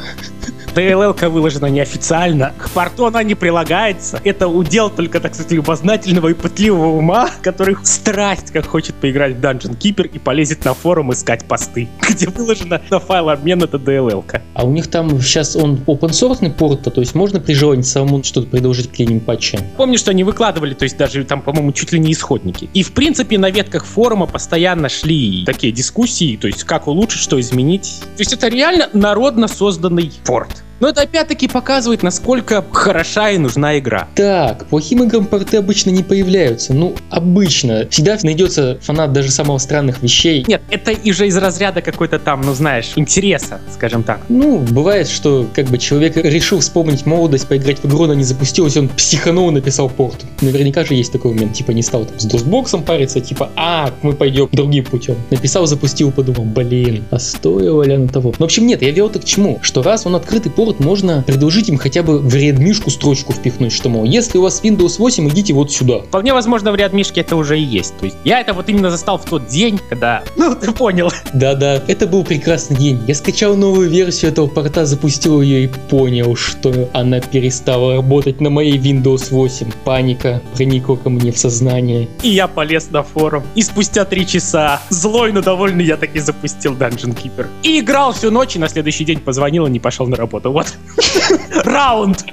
DLL 0.79 1.29
выложена 1.29 1.67
неофициально, 1.67 2.53
к 2.57 2.71
порту 2.71 3.07
она 3.07 3.25
не 3.25 3.35
прилагается. 3.35 4.21
Это 4.23 4.47
удел 4.47 4.91
только, 4.91 5.19
так 5.19 5.35
сказать, 5.35 5.51
любознательного 5.51 6.29
и 6.29 6.35
пытливого 6.35 6.97
ума, 6.97 7.31
который 7.43 7.77
страсть 7.83 8.53
как 8.53 8.67
хочет 8.67 8.95
поиграть 8.95 9.35
в 9.35 9.41
Dungeon 9.41 9.77
Keeper 9.77 10.09
и 10.09 10.21
полезет 10.21 10.65
на 10.65 10.75
форум 10.75 11.13
искать 11.13 11.45
посты, 11.47 11.89
где 12.09 12.29
выложена 12.29 12.81
на 12.91 13.01
файл 13.01 13.29
обмен 13.31 13.61
это 13.61 13.77
DLL. 13.77 14.25
-ка. 14.25 14.41
А 14.55 14.65
у 14.65 14.71
них 14.71 14.87
там 14.87 15.21
сейчас 15.21 15.57
он 15.57 15.81
open 15.87 16.11
source 16.11 16.49
порт, 16.53 16.83
то 16.83 17.01
есть 17.01 17.17
можно 17.17 17.41
при 17.41 17.55
желании 17.55 17.83
самому 17.83 18.23
что-то 18.23 18.47
предложить 18.47 18.89
какие-нибудь 18.91 19.27
патчи. 19.27 19.59
Помню, 19.77 19.99
что 19.99 20.13
они 20.13 20.23
выкладывали, 20.23 20.75
то 20.75 20.85
есть 20.85 20.97
даже 20.97 21.25
там, 21.25 21.43
по-моему, 21.43 21.73
чуть 21.73 21.91
ли 21.91 21.99
не 21.99 22.13
исходники. 22.13 22.71
И 22.73 22.85
в 22.85 22.93
принципе 22.93 23.37
на 23.37 23.51
ветках 23.51 23.85
форума 23.85 24.27
постоянно 24.27 24.89
шли 24.89 25.45
такие 25.45 25.73
дискуссии, 25.73 26.37
то 26.37 26.47
есть 26.47 26.63
как 26.63 26.87
улучшить, 26.87 27.21
что 27.21 27.41
изменить. 27.41 28.01
То 28.17 28.21
есть 28.21 28.33
это 28.33 28.47
реально 28.47 28.89
народно 28.93 29.49
созданный 29.49 30.13
порт. 30.25 30.63
Но 30.81 30.89
это 30.89 31.03
опять-таки 31.03 31.49
показывает, 31.49 32.03
насколько 32.03 32.65
хороша 32.73 33.31
и 33.31 33.39
нужна 33.39 33.79
игра. 33.79 34.09
Так, 34.15 34.67
плохим 34.67 35.03
играм 35.03 35.27
порты 35.27 35.57
обычно 35.57 35.91
не 35.91 36.03
появляются. 36.03 36.73
Ну, 36.73 36.95
обычно. 37.11 37.89
Всегда 37.91 38.17
найдется 38.23 38.79
фанат 38.81 39.13
даже 39.13 39.31
самых 39.31 39.61
странных 39.61 40.03
вещей. 40.03 40.45
Нет, 40.47 40.63
это 40.71 40.93
и 40.93 41.13
же 41.13 41.27
из 41.27 41.37
разряда 41.37 41.83
какой-то 41.83 42.19
там, 42.19 42.43
ну 42.43 42.55
знаешь, 42.55 42.93
интереса, 42.97 43.61
скажем 43.73 44.03
так. 44.03 44.21
Ну, 44.29 44.59
бывает, 44.59 45.09
что 45.09 45.49
как 45.55 45.67
бы 45.67 45.79
человек 45.79 46.17
решил 46.17 46.61
вспомнить 46.61 47.07
молодость, 47.07 47.49
поиграть 47.49 47.79
в 47.79 47.87
игру, 47.87 48.05
она 48.05 48.15
не 48.15 48.25
запустилась, 48.25 48.77
он 48.77 48.89
психанул 48.89 49.51
и 49.51 49.53
написал 49.53 49.89
порт. 49.89 50.25
Наверняка 50.41 50.85
же 50.85 50.95
есть 50.95 51.13
такой 51.13 51.33
момент, 51.33 51.55
типа 51.55 51.73
не 51.73 51.83
стал 51.83 52.05
там 52.05 52.19
с 52.19 52.25
досбоксом 52.25 52.83
париться, 52.83 53.21
типа, 53.21 53.51
а, 53.57 53.91
мы 54.03 54.13
пойдем 54.13 54.49
другим 54.53 54.85
путем. 54.85 55.17
Написал, 55.31 55.67
запустил, 55.67 56.13
подумал, 56.13 56.45
блин, 56.45 57.05
а 57.11 57.19
стоило 57.19 57.83
ли 57.83 57.95
оно 57.95 58.09
того? 58.09 58.31
Ну, 58.39 58.45
в 58.45 58.49
общем, 58.49 58.67
нет, 58.67 58.83
я 58.83 58.91
вел-то 58.91 59.19
к 59.19 59.25
чему? 59.25 59.59
Что 59.63 59.83
раз 59.83 60.07
он 60.07 60.15
открытый 60.15 60.53
порт, 60.53 60.68
повод 60.69 60.81
можно 60.81 61.23
предложить 61.23 61.71
им 61.71 61.79
хотя 61.79 62.03
бы 62.03 62.19
в 62.19 62.35
редмишку 62.35 62.91
строчку 62.91 63.33
впихнуть, 63.33 63.73
что, 63.73 63.89
мол, 63.89 64.05
если 64.05 64.37
у 64.37 64.43
вас 64.43 64.61
Windows 64.63 64.99
8, 64.99 65.27
идите 65.31 65.55
вот 65.55 65.73
сюда. 65.73 66.01
Вполне 66.01 66.35
возможно, 66.35 66.73
в 66.73 66.75
редмишке 66.75 67.23
это 67.23 67.37
уже 67.37 67.59
и 67.59 67.63
есть. 67.63 67.97
То 67.97 68.05
есть 68.05 68.19
я 68.25 68.41
это 68.41 68.53
вот 68.53 68.69
именно 68.69 68.91
застал 68.91 69.17
в 69.17 69.25
тот 69.25 69.47
день, 69.47 69.81
когда... 69.89 70.23
Ну, 70.37 70.55
ты 70.55 70.73
понял. 70.73 71.11
Да-да, 71.33 71.83
это 71.89 72.07
был 72.07 72.23
прекрасный 72.23 72.77
день. 72.77 73.01
Я 73.07 73.15
скачал 73.15 73.57
новую 73.57 73.89
версию 73.89 74.31
этого 74.31 74.47
порта, 74.47 74.85
запустил 74.85 75.41
ее 75.41 75.65
и 75.65 75.69
понял, 75.91 76.37
что 76.37 76.89
она 76.93 77.21
перестала 77.21 77.97
работать 77.97 78.41
на 78.41 78.51
моей 78.51 78.79
Windows 78.79 79.31
8. 79.31 79.71
Паника 79.85 80.43
проникла 80.55 80.97
ко 80.97 81.09
мне 81.09 81.33
в 81.33 81.39
сознание. 81.39 82.09
И 82.23 82.29
я 82.29 82.47
полез 82.47 82.91
на 82.91 83.03
форум. 83.03 83.43
И 83.55 83.63
спустя 83.63 84.05
три 84.05 84.27
часа, 84.27 84.81
злой, 84.91 85.33
но 85.33 85.41
довольный, 85.41 85.85
я 85.85 85.97
таки 85.97 86.21
запустил 86.21 86.75
Dungeon 86.75 87.17
Keeper. 87.17 87.47
И 87.63 87.81
играл 87.81 88.13
всю 88.13 88.31
ночь, 88.31 88.57
и 88.57 88.59
на 88.59 88.69
следующий 88.69 89.05
день 89.05 89.21
позвонил 89.21 89.67
и 89.67 89.71
не 89.71 89.81
пошел 89.81 90.07
на 90.07 90.17
работу. 90.17 90.53
Вот. 90.59 90.75
Раунд. 91.65 92.25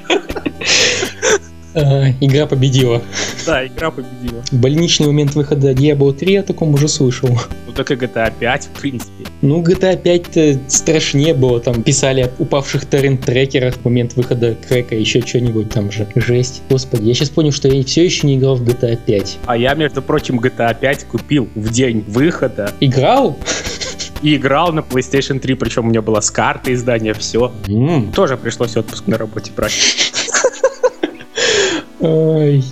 А, 1.76 2.10
игра 2.22 2.48
победила. 2.48 3.02
Да, 3.46 3.68
игра 3.68 3.92
победила. 3.92 4.44
Больничный 4.52 5.08
момент 5.08 5.36
выхода 5.36 5.74
Diablo 5.74 6.12
3 6.12 6.34
я 6.34 6.40
о 6.40 6.44
таком 6.44 6.74
уже 6.74 6.88
слышал. 6.88 7.30
Ну 7.68 7.74
так 7.74 7.92
и 7.92 7.96
GTA 7.96 8.34
5, 8.40 8.70
в 8.74 8.80
принципе. 8.80 9.26
Ну, 9.42 9.62
GTA 9.62 10.02
5-то 10.02 10.60
страшнее 10.70 11.36
было. 11.36 11.60
Там 11.60 11.84
писали 11.84 12.22
о 12.22 12.32
упавших 12.40 12.86
торрент-трекерах 12.86 13.76
в 13.76 13.86
момент 13.86 14.16
выхода 14.16 14.56
крека, 14.68 14.96
еще 14.96 15.22
что-нибудь 15.22 15.70
там 15.70 15.92
же. 15.92 16.08
Жесть. 16.16 16.64
Господи, 16.70 17.10
я 17.10 17.14
сейчас 17.14 17.30
понял, 17.30 17.52
что 17.52 17.68
я 17.68 17.84
все 17.84 18.06
еще 18.06 18.26
не 18.26 18.38
играл 18.38 18.56
в 18.56 18.64
GTA 18.64 18.98
5. 19.06 19.38
А 19.46 19.58
я, 19.58 19.76
между 19.76 20.02
прочим, 20.02 20.40
GTA 20.40 20.76
5 20.80 21.04
купил 21.04 21.48
в 21.54 21.70
день 21.70 22.04
выхода. 22.08 22.72
Играл? 22.80 23.38
И 24.22 24.36
играл 24.36 24.72
на 24.74 24.80
PlayStation 24.80 25.40
3, 25.40 25.56
причем 25.56 25.86
у 25.86 25.90
меня 25.90 26.02
была 26.02 26.22
с 26.22 26.32
карты 26.32 26.74
издания, 26.74 27.14
все. 27.14 27.52
Mm. 27.66 28.14
Тоже 28.14 28.38
пришлось 28.38 28.76
отпуск 28.78 29.08
на 29.08 29.18
работе 29.18 29.52
брать. 29.56 29.74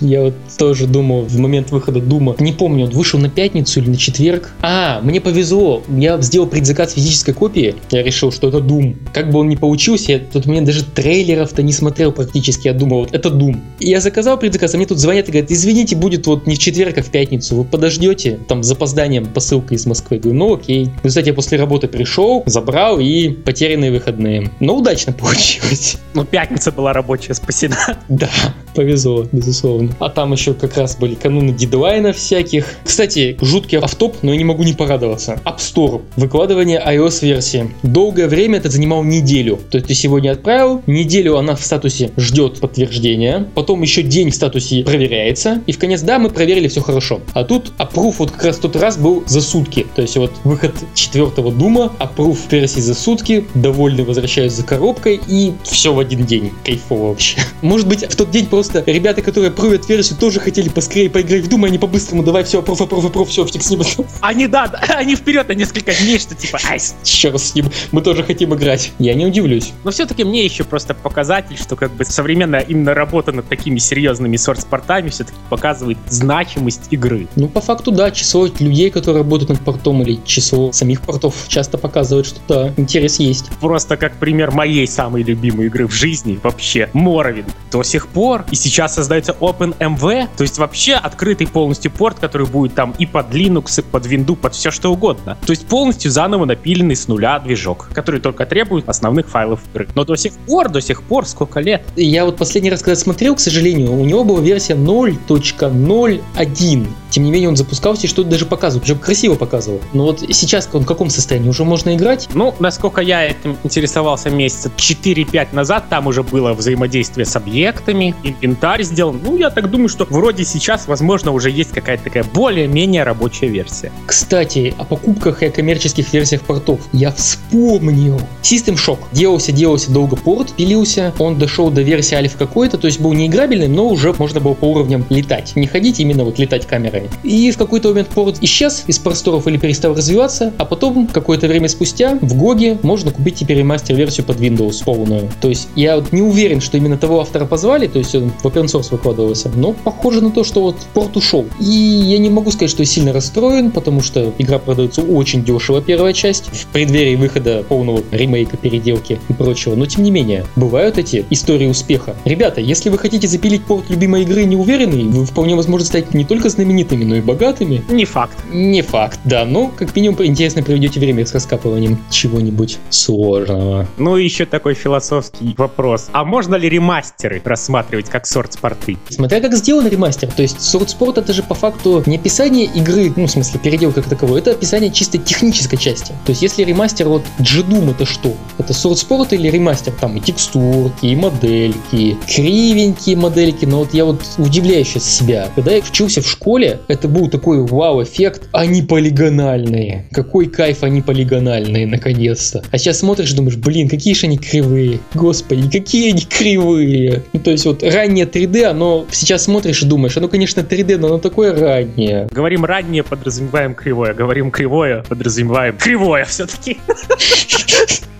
Я 0.00 0.22
вот 0.22 0.34
тоже 0.58 0.86
думал 0.86 1.22
в 1.22 1.38
момент 1.38 1.70
выхода 1.70 2.00
Дума. 2.00 2.36
Не 2.38 2.52
помню, 2.52 2.86
он 2.86 2.90
вышел 2.90 3.18
на 3.18 3.28
пятницу 3.28 3.80
или 3.80 3.90
на 3.90 3.96
четверг. 3.96 4.52
А, 4.62 5.00
мне 5.02 5.20
повезло. 5.20 5.82
Я 5.88 6.20
сделал 6.20 6.46
предзаказ 6.46 6.94
физической 6.94 7.32
копии. 7.32 7.74
Я 7.90 8.02
решил, 8.02 8.32
что 8.32 8.48
это 8.48 8.58
Doom. 8.58 8.96
Как 9.12 9.30
бы 9.30 9.40
он 9.40 9.48
ни 9.48 9.56
получился, 9.56 10.12
я 10.12 10.18
тут 10.18 10.46
мне 10.46 10.62
даже 10.62 10.84
трейлеров-то 10.84 11.62
не 11.62 11.72
смотрел 11.72 12.12
практически. 12.12 12.68
Я 12.68 12.74
думал, 12.74 13.00
вот 13.00 13.14
это. 13.14 13.34
И 13.80 13.88
я 13.88 14.00
заказал 14.00 14.38
предзаказ, 14.38 14.74
а 14.74 14.76
мне 14.76 14.86
тут 14.86 14.98
звонят 14.98 15.28
и 15.28 15.32
говорят, 15.32 15.50
извините, 15.50 15.96
будет 15.96 16.26
вот 16.26 16.46
не 16.46 16.54
в 16.54 16.58
четверг, 16.58 16.98
а 16.98 17.02
в 17.02 17.10
пятницу. 17.10 17.56
Вы 17.56 17.64
подождете, 17.64 18.38
там 18.48 18.62
с 18.62 18.66
запозданием 18.66 19.26
посылка 19.26 19.74
из 19.74 19.86
Москвы. 19.86 20.16
Я 20.16 20.22
говорю, 20.22 20.38
ну 20.38 20.54
окей. 20.54 20.86
В 21.02 21.04
результате 21.04 21.30
я 21.30 21.34
после 21.34 21.58
работы 21.58 21.88
пришел, 21.88 22.42
забрал 22.46 23.00
и 23.00 23.28
потерянные 23.28 23.90
выходные. 23.90 24.50
Но 24.60 24.76
удачно 24.76 25.12
получилось. 25.18 25.96
Ну, 26.14 26.24
пятница 26.24 26.72
была 26.72 26.92
рабочая, 26.92 27.34
спасена. 27.34 27.98
Да, 28.08 28.30
повезло, 28.74 29.23
безусловно. 29.32 29.94
А 29.98 30.08
там 30.08 30.32
еще 30.32 30.54
как 30.54 30.76
раз 30.76 30.96
были 30.96 31.14
кануны 31.14 31.52
дедлайнов 31.52 32.16
всяких. 32.16 32.66
Кстати, 32.84 33.36
жуткий 33.40 33.78
автоп, 33.78 34.16
но 34.22 34.32
я 34.32 34.38
не 34.38 34.44
могу 34.44 34.62
не 34.62 34.72
порадоваться. 34.72 35.40
App 35.44 35.58
Store. 35.58 36.02
Выкладывание 36.16 36.82
iOS-версии. 36.84 37.70
Долгое 37.82 38.28
время 38.28 38.58
это 38.58 38.70
занимало 38.70 39.02
неделю. 39.02 39.58
То 39.70 39.78
есть 39.78 39.88
ты 39.88 39.94
сегодня 39.94 40.32
отправил, 40.32 40.82
неделю 40.86 41.36
она 41.36 41.54
в 41.54 41.64
статусе 41.64 42.12
ждет 42.16 42.60
подтверждения, 42.60 43.48
потом 43.54 43.82
еще 43.82 44.02
день 44.02 44.30
в 44.30 44.34
статусе 44.34 44.82
проверяется, 44.84 45.62
и 45.66 45.72
в 45.72 45.78
конец, 45.78 46.02
да, 46.02 46.18
мы 46.18 46.30
проверили, 46.30 46.68
все 46.68 46.80
хорошо. 46.80 47.20
А 47.32 47.44
тут 47.44 47.72
approve 47.78 48.14
вот 48.18 48.30
как 48.30 48.44
раз 48.44 48.58
тот 48.58 48.76
раз 48.76 48.96
был 48.96 49.24
за 49.26 49.40
сутки. 49.40 49.86
То 49.94 50.02
есть 50.02 50.16
вот 50.16 50.32
выход 50.44 50.74
четвертого 50.94 51.52
дума, 51.52 51.92
approve 51.98 52.38
версии 52.50 52.80
за 52.80 52.94
сутки, 52.94 53.44
довольны 53.54 54.04
возвращаются 54.04 54.60
за 54.60 54.66
коробкой, 54.66 55.20
и 55.28 55.52
все 55.64 55.92
в 55.92 55.98
один 55.98 56.24
день. 56.24 56.52
Кайфово 56.64 57.08
вообще. 57.08 57.38
Может 57.62 57.86
быть, 57.86 58.04
в 58.04 58.16
тот 58.16 58.30
день 58.30 58.46
просто 58.46 58.82
ребята, 58.86 59.03
которые 59.12 59.50
провят 59.50 59.88
версию, 59.88 60.18
тоже 60.18 60.40
хотели 60.40 60.68
поскорее 60.68 61.10
поиграть 61.10 61.42
в 61.42 61.48
Doom, 61.48 61.66
они 61.66 61.78
по-быстрому 61.78 62.22
давай 62.22 62.44
все, 62.44 62.62
проф, 62.62 62.88
проф, 62.88 63.12
проф, 63.12 63.28
все, 63.28 63.44
фиг 63.46 63.62
с 63.62 63.70
ним. 63.70 63.82
Они, 64.20 64.46
да, 64.46 64.64
они 64.96 65.16
вперед 65.16 65.48
на 65.48 65.52
несколько 65.52 65.92
дней, 65.92 66.18
что 66.18 66.34
типа, 66.34 66.58
ай, 66.70 66.78
черт 67.02 67.40
с 67.40 67.54
ним, 67.54 67.66
мы 67.92 68.00
тоже 68.00 68.22
хотим 68.22 68.54
играть. 68.54 68.92
Я 68.98 69.14
не 69.14 69.26
удивлюсь. 69.26 69.72
Но 69.84 69.90
все-таки 69.90 70.24
мне 70.24 70.44
еще 70.44 70.64
просто 70.64 70.94
показатель, 70.94 71.58
что 71.58 71.76
как 71.76 71.92
бы 71.92 72.04
современная 72.04 72.60
именно 72.60 72.94
работа 72.94 73.32
над 73.32 73.48
такими 73.48 73.78
серьезными 73.78 74.36
сорт-портами 74.36 75.08
все-таки 75.10 75.36
показывает 75.50 75.98
значимость 76.08 76.88
игры. 76.90 77.28
Ну, 77.36 77.48
по 77.48 77.60
факту, 77.60 77.90
да, 77.90 78.10
число 78.10 78.46
людей, 78.46 78.90
которые 78.90 79.22
работают 79.22 79.50
над 79.50 79.60
портом 79.60 80.02
или 80.02 80.20
число 80.24 80.72
самих 80.72 81.00
портов 81.02 81.34
часто 81.48 81.78
показывает, 81.78 82.26
что 82.26 82.40
да, 82.48 82.74
интерес 82.76 83.18
есть. 83.18 83.50
Просто 83.60 83.96
как 83.96 84.16
пример 84.16 84.50
моей 84.50 84.86
самой 84.86 85.22
любимой 85.22 85.66
игры 85.66 85.86
в 85.86 85.92
жизни 85.92 86.38
вообще, 86.42 86.88
Моровин. 86.92 87.46
До 87.70 87.82
сих 87.82 88.08
пор 88.08 88.44
и 88.50 88.56
сейчас 88.56 88.93
создается 88.94 89.36
OpenMV, 89.38 90.28
то 90.36 90.42
есть 90.42 90.58
вообще 90.58 90.94
открытый 90.94 91.46
полностью 91.46 91.90
порт, 91.90 92.18
который 92.18 92.46
будет 92.46 92.74
там 92.74 92.94
и 92.98 93.06
под 93.06 93.30
Linux, 93.30 93.80
и 93.80 93.82
под 93.82 94.06
Windows, 94.06 94.36
под 94.36 94.54
все 94.54 94.70
что 94.70 94.92
угодно. 94.92 95.36
То 95.46 95.50
есть 95.50 95.66
полностью 95.66 96.10
заново 96.10 96.44
напиленный 96.44 96.96
с 96.96 97.08
нуля 97.08 97.38
движок, 97.38 97.88
который 97.92 98.20
только 98.20 98.46
требует 98.46 98.88
основных 98.88 99.28
файлов 99.28 99.60
игры. 99.70 99.88
Но 99.94 100.04
до 100.04 100.16
сих 100.16 100.32
пор, 100.32 100.68
до 100.68 100.80
сих 100.80 101.02
пор, 101.02 101.26
сколько 101.26 101.60
лет? 101.60 101.82
Я 101.96 102.24
вот 102.24 102.36
последний 102.36 102.70
раз, 102.70 102.82
когда 102.82 102.96
смотрел, 102.96 103.34
к 103.34 103.40
сожалению, 103.40 103.92
у 103.92 104.04
него 104.04 104.24
была 104.24 104.40
версия 104.40 104.74
0.01. 104.74 106.88
Тем 107.10 107.24
не 107.24 107.30
менее, 107.30 107.48
он 107.48 107.56
запускался 107.56 108.06
и 108.06 108.08
что-то 108.08 108.30
даже 108.30 108.46
показывал, 108.46 108.82
причем 108.82 108.98
красиво 108.98 109.34
показывал. 109.34 109.80
Но 109.92 110.04
вот 110.04 110.20
сейчас 110.30 110.68
он 110.72 110.82
в 110.82 110.86
каком 110.86 111.10
состоянии? 111.10 111.48
Уже 111.48 111.64
можно 111.64 111.94
играть? 111.94 112.28
Ну, 112.34 112.54
насколько 112.58 113.00
я 113.00 113.24
этим 113.24 113.56
интересовался 113.62 114.30
месяца 114.30 114.70
4-5 114.76 115.54
назад, 115.54 115.84
там 115.88 116.06
уже 116.06 116.22
было 116.22 116.54
взаимодействие 116.54 117.24
с 117.24 117.36
объектами, 117.36 118.14
инвентарь 118.22 118.83
сделан. 118.84 119.20
Ну, 119.22 119.36
я 119.36 119.50
так 119.50 119.70
думаю, 119.70 119.88
что 119.88 120.06
вроде 120.08 120.44
сейчас, 120.44 120.86
возможно, 120.86 121.32
уже 121.32 121.50
есть 121.50 121.70
какая-то 121.70 122.04
такая 122.04 122.24
более-менее 122.24 123.02
рабочая 123.02 123.48
версия. 123.48 123.92
Кстати, 124.06 124.74
о 124.78 124.84
покупках 124.84 125.42
и 125.42 125.46
о 125.46 125.50
коммерческих 125.50 126.12
версиях 126.12 126.42
портов. 126.42 126.80
Я 126.92 127.12
вспомнил. 127.12 128.20
System 128.42 128.76
Shock. 128.76 128.98
Делался, 129.12 129.52
делался 129.52 129.90
долго 129.90 130.16
порт, 130.16 130.54
пилился. 130.54 131.12
Он 131.18 131.38
дошел 131.38 131.70
до 131.70 131.82
версии 131.82 132.14
альфа 132.14 132.38
какой-то, 132.38 132.78
то 132.78 132.86
есть 132.86 133.00
был 133.00 133.12
неиграбельный, 133.12 133.68
но 133.68 133.88
уже 133.88 134.12
можно 134.12 134.40
было 134.40 134.54
по 134.54 134.66
уровням 134.66 135.04
летать. 135.10 135.52
Не 135.56 135.66
ходить, 135.66 136.00
именно 136.00 136.24
вот 136.24 136.38
летать 136.38 136.66
камерой. 136.66 137.08
И 137.22 137.50
в 137.50 137.58
какой-то 137.58 137.88
момент 137.88 138.08
порт 138.08 138.38
исчез 138.40 138.84
из 138.86 138.98
просторов 138.98 139.46
или 139.46 139.56
перестал 139.56 139.94
развиваться, 139.94 140.52
а 140.58 140.64
потом 140.64 141.06
какое-то 141.06 141.46
время 141.46 141.68
спустя 141.68 142.18
в 142.20 142.36
Гоге 142.36 142.78
можно 142.82 143.10
купить 143.10 143.36
теперь 143.36 143.62
мастер-версию 143.64 144.26
под 144.26 144.38
Windows 144.38 144.84
полную. 144.84 145.30
То 145.40 145.48
есть 145.48 145.68
я 145.74 145.96
вот 145.96 146.12
не 146.12 146.22
уверен, 146.22 146.60
что 146.60 146.76
именно 146.76 146.98
того 146.98 147.20
автора 147.20 147.46
позвали, 147.46 147.86
то 147.86 147.98
есть 147.98 148.14
он 148.14 148.30
в 148.30 148.44
open 148.44 148.66
source 148.74 148.90
выкладывался, 148.90 149.50
но 149.54 149.72
похоже 149.72 150.20
на 150.22 150.30
то, 150.30 150.44
что 150.44 150.60
вот 150.60 150.76
порт 150.92 151.16
ушел. 151.16 151.46
И 151.60 151.64
я 151.64 152.18
не 152.18 152.30
могу 152.30 152.50
сказать, 152.50 152.70
что 152.70 152.82
я 152.82 152.86
сильно 152.86 153.12
расстроен, 153.12 153.70
потому 153.70 154.00
что 154.00 154.32
игра 154.38 154.58
продается 154.58 155.02
очень 155.02 155.44
дешево, 155.44 155.80
первая 155.80 156.12
часть, 156.12 156.50
в 156.52 156.66
преддверии 156.66 157.16
выхода 157.16 157.64
полного 157.68 158.02
ремейка, 158.10 158.56
переделки 158.56 159.18
и 159.28 159.32
прочего. 159.32 159.74
Но 159.74 159.86
тем 159.86 160.02
не 160.02 160.10
менее, 160.10 160.44
бывают 160.56 160.98
эти 160.98 161.24
истории 161.30 161.66
успеха. 161.66 162.16
Ребята, 162.24 162.60
если 162.60 162.90
вы 162.90 162.98
хотите 162.98 163.28
запилить 163.28 163.64
порт 163.64 163.90
любимой 163.90 164.22
игры 164.22 164.44
не 164.44 164.56
уверенный, 164.56 165.04
вы 165.04 165.24
вполне 165.24 165.54
возможно 165.54 165.86
стать 165.86 166.14
не 166.14 166.24
только 166.24 166.48
знаменитыми, 166.48 167.04
но 167.04 167.16
и 167.16 167.20
богатыми. 167.20 167.84
Не 167.88 168.04
факт. 168.04 168.36
Не 168.52 168.82
факт, 168.82 169.20
да, 169.24 169.44
но 169.44 169.70
как 169.76 169.94
минимум 169.94 170.24
интересно 170.24 170.62
проведете 170.62 171.00
время 171.00 171.26
с 171.26 171.32
раскапыванием 171.32 171.98
чего-нибудь 172.10 172.78
сложного. 172.90 173.86
Ну 173.98 174.16
и 174.16 174.24
еще 174.24 174.46
такой 174.46 174.74
философский 174.74 175.54
вопрос. 175.56 176.08
А 176.12 176.24
можно 176.24 176.56
ли 176.56 176.68
ремастеры 176.68 177.42
рассматривать 177.44 178.08
как 178.08 178.26
сорт-спорты? 178.64 178.96
Смотря 179.10 179.40
как 179.40 179.54
сделан 179.54 179.86
ремастер, 179.86 180.28
то 180.28 180.42
есть 180.42 180.60
спорт 180.62 181.18
это 181.18 181.32
же 181.32 181.42
по 181.42 181.54
факту 181.54 182.02
не 182.06 182.16
описание 182.16 182.66
игры, 182.66 183.12
ну 183.16 183.26
в 183.26 183.30
смысле 183.30 183.60
переделка 183.62 184.00
как 184.00 184.10
таковой, 184.10 184.40
это 184.40 184.52
описание 184.52 184.90
чисто 184.90 185.18
технической 185.18 185.78
части. 185.78 186.12
То 186.24 186.30
есть 186.30 186.42
если 186.42 186.64
ремастер 186.64 187.08
вот 187.08 187.22
Джедум 187.40 187.90
это 187.90 188.06
что? 188.06 188.34
Это 188.58 188.72
сорт 188.72 188.98
спорт 188.98 189.32
или 189.32 189.48
ремастер? 189.48 189.92
Там 190.00 190.16
и 190.16 190.20
текстурки, 190.20 191.06
и 191.06 191.16
модельки, 191.16 192.16
кривенькие 192.26 193.16
модельки, 193.16 193.64
но 193.64 193.80
вот 193.80 193.94
я 193.94 194.04
вот 194.04 194.20
удивляю 194.38 194.84
сейчас 194.84 195.04
себя. 195.04 195.48
Когда 195.54 195.72
я 195.72 195.78
учился 195.78 196.22
в 196.22 196.28
школе, 196.28 196.80
это 196.88 197.08
был 197.08 197.28
такой 197.28 197.64
вау-эффект, 197.64 198.48
они 198.52 198.82
полигональные. 198.82 200.08
Какой 200.12 200.46
кайф 200.46 200.82
они 200.82 201.02
полигональные, 201.02 201.86
наконец-то. 201.86 202.62
А 202.70 202.78
сейчас 202.78 203.00
смотришь 203.00 203.32
думаешь, 203.32 203.56
блин, 203.56 203.88
какие 203.88 204.14
же 204.14 204.26
они 204.26 204.38
кривые. 204.38 205.00
Господи, 205.14 205.70
какие 205.70 206.10
они 206.10 206.22
кривые. 206.22 207.22
Ну, 207.32 207.40
то 207.40 207.50
есть 207.50 207.64
вот 207.66 207.82
раннее 207.82 208.26
3D, 208.26 208.53
оно 208.62 209.06
сейчас 209.10 209.44
смотришь 209.44 209.82
и 209.82 209.86
думаешь, 209.86 210.16
оно, 210.16 210.28
конечно, 210.28 210.60
3D, 210.60 210.96
но 210.98 211.08
оно 211.08 211.18
такое 211.18 211.58
раннее. 211.58 212.28
Говорим 212.30 212.64
раннее, 212.64 213.02
подразумеваем 213.02 213.74
кривое. 213.74 214.14
Говорим 214.14 214.50
кривое, 214.50 215.02
подразумеваем 215.08 215.76
кривое 215.76 216.24
все-таки. 216.24 216.78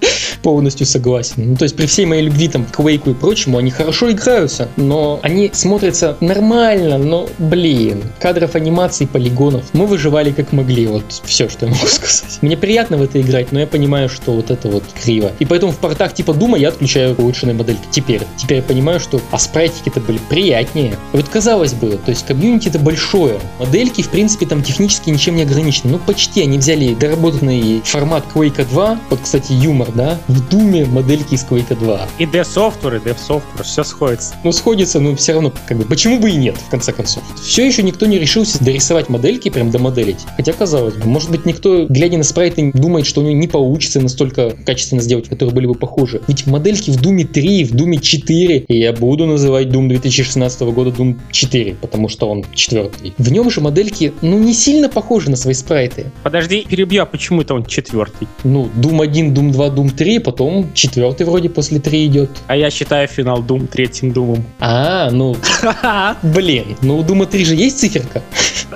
Полностью 0.45 0.87
согласен. 0.87 1.51
Ну, 1.51 1.57
то 1.57 1.65
есть 1.65 1.75
при 1.75 1.87
всей 1.87 2.07
моей 2.07 2.23
любви 2.23 2.49
там 2.49 2.65
к 2.65 2.79
Quake 2.79 3.11
и 3.11 3.15
прочему, 3.15 3.59
они 3.59 3.71
хорошо 3.71 4.11
играются, 4.13 4.69
но 4.77 5.19
они 5.23 5.51
смотрятся 5.53 6.17
нормально, 6.21 6.99
но, 6.99 7.29
блин, 7.39 8.03
кадров 8.21 8.55
анимации, 8.55 9.07
полигонов, 9.07 9.65
мы 9.73 9.87
выживали 9.87 10.31
как 10.31 10.53
могли, 10.53 10.87
вот 10.87 11.05
все, 11.25 11.49
что 11.49 11.67
я 11.67 11.73
могу 11.73 11.87
сказать. 11.87 12.39
Мне 12.43 12.57
приятно 12.57 12.99
в 12.99 13.03
это 13.03 13.21
играть, 13.21 13.53
но 13.53 13.61
я 13.61 13.67
понимаю, 13.67 14.09
что 14.09 14.33
вот 14.33 14.51
это 14.51 14.69
вот 14.69 14.85
криво. 15.03 15.33
И 15.39 15.47
поэтому 15.47 15.73
в 15.73 15.79
портах 15.79 16.15
типа 16.15 16.35
Дума 16.35 16.59
я 16.59 16.69
отключаю 16.69 17.15
улучшенные 17.17 17.55
модельки. 17.55 17.83
Теперь. 17.91 18.21
Теперь 18.37 18.59
я 18.59 18.63
понимаю, 18.63 19.01
что 19.01 19.21
а 19.31 19.39
спрайтики-то 19.39 20.01
были 20.01 20.19
приятнее. 20.29 20.97
Вот 21.13 21.29
казалось 21.29 21.73
бы, 21.73 21.99
то 22.05 22.11
есть 22.11 22.27
комьюнити-то 22.27 22.79
большое. 22.79 23.41
Модельки, 23.59 24.03
в 24.03 24.11
принципе, 24.11 24.47
там 24.47 24.63
технически 24.63 25.11
ничем 25.11 25.37
не 25.37 25.43
ограничены. 25.43 25.93
Ну, 25.93 25.99
почти. 25.99 26.43
Они 26.43 26.59
взяли 26.59 26.95
доработанный 26.95 27.81
формат 27.85 28.25
Quake 28.35 28.67
2. 28.69 29.01
Вот, 29.11 29.21
кстати, 29.21 29.53
юмор, 29.53 29.91
да? 29.93 30.19
В 30.35 30.51
Думе 30.51 30.85
модельки 30.85 31.35
из 31.35 31.45
Quake 31.45 31.79
2. 31.79 32.09
И 32.19 32.25
Dev 32.25 32.43
Software, 32.43 32.97
и 32.97 33.09
Dev 33.09 33.17
Software, 33.17 33.63
все 33.63 33.85
сходится. 33.85 34.35
Ну, 34.43 34.51
сходится, 34.51 34.99
но 34.99 35.15
все 35.15 35.35
равно, 35.35 35.53
как 35.69 35.79
бы, 35.79 35.85
почему 35.85 36.19
бы 36.19 36.29
и 36.29 36.35
нет, 36.35 36.57
в 36.57 36.69
конце 36.71 36.93
концов. 36.93 37.23
Все 37.41 37.65
еще 37.65 37.85
никто 37.85 38.07
не 38.07 38.19
решился 38.19 38.63
дорисовать 38.65 39.09
модельки, 39.09 39.49
прям 39.49 39.71
домоделить. 39.71 40.19
Хотя, 40.37 40.53
казалось 40.53 40.95
бы, 40.95 41.07
может 41.07 41.31
быть, 41.31 41.47
никто, 41.47 41.87
глядя 41.87 42.19
на 42.19 42.25
спрайты, 42.25 42.73
думает, 42.75 43.07
что 43.07 43.21
у 43.21 43.25
него 43.25 43.39
не 43.39 43.47
получится 43.47 44.01
настолько 44.01 44.57
качественно 44.67 45.03
сделать, 45.03 45.29
которые 45.29 45.55
были 45.55 45.67
бы 45.67 45.75
похожи. 45.75 46.21
Ведь 46.27 46.49
модельки 46.49 46.91
в 46.91 47.01
Думе 47.01 47.25
3, 47.25 47.67
в 47.67 47.71
Думе 47.71 47.99
4, 47.99 48.65
и 48.67 48.77
я 48.77 48.93
буду 48.93 49.27
называть 49.27 49.69
Doom 49.69 49.87
2016 49.87 50.63
года 50.63 50.91
Doom 50.91 51.17
4, 51.31 51.77
потому 51.81 52.09
что 52.09 52.29
он 52.29 52.45
четвертый. 52.53 53.15
В 53.19 53.31
нем 53.31 53.53
же 53.53 53.61
модельки, 53.61 54.13
ну, 54.21 54.37
не 54.41 54.53
сильно 54.53 54.89
похожи 54.89 55.31
на 55.31 55.37
свои 55.37 55.55
спрайты. 55.55 56.07
Подожди, 56.25 56.67
перебью, 56.69 57.05
а 57.05 57.07
почему 57.07 57.43
это 57.43 57.55
он 57.55 57.65
четвертый? 57.67 58.27
Ну, 58.43 58.69
Doom 58.75 59.01
1, 59.01 59.33
Doom 59.33 59.53
2, 59.53 59.69
Doom 59.69 59.91
3 59.95 60.24
потом 60.25 60.73
четвертый 60.75 61.27
вроде 61.27 61.49
после 61.49 61.79
3 61.79 62.07
идет. 62.07 62.31
А 62.47 62.57
я 62.57 62.71
считаю 62.71 63.07
финал 63.09 63.43
Doom 63.43 63.67
третьим 63.67 64.13
Думом. 64.13 64.45
А, 64.59 65.11
ну, 65.11 65.37
блин, 66.23 66.77
ну 66.83 66.99
у 66.99 67.03
Дума 67.03 67.27
3 67.27 67.45
же 67.45 67.55
есть 67.55 67.79
циферка? 67.79 68.23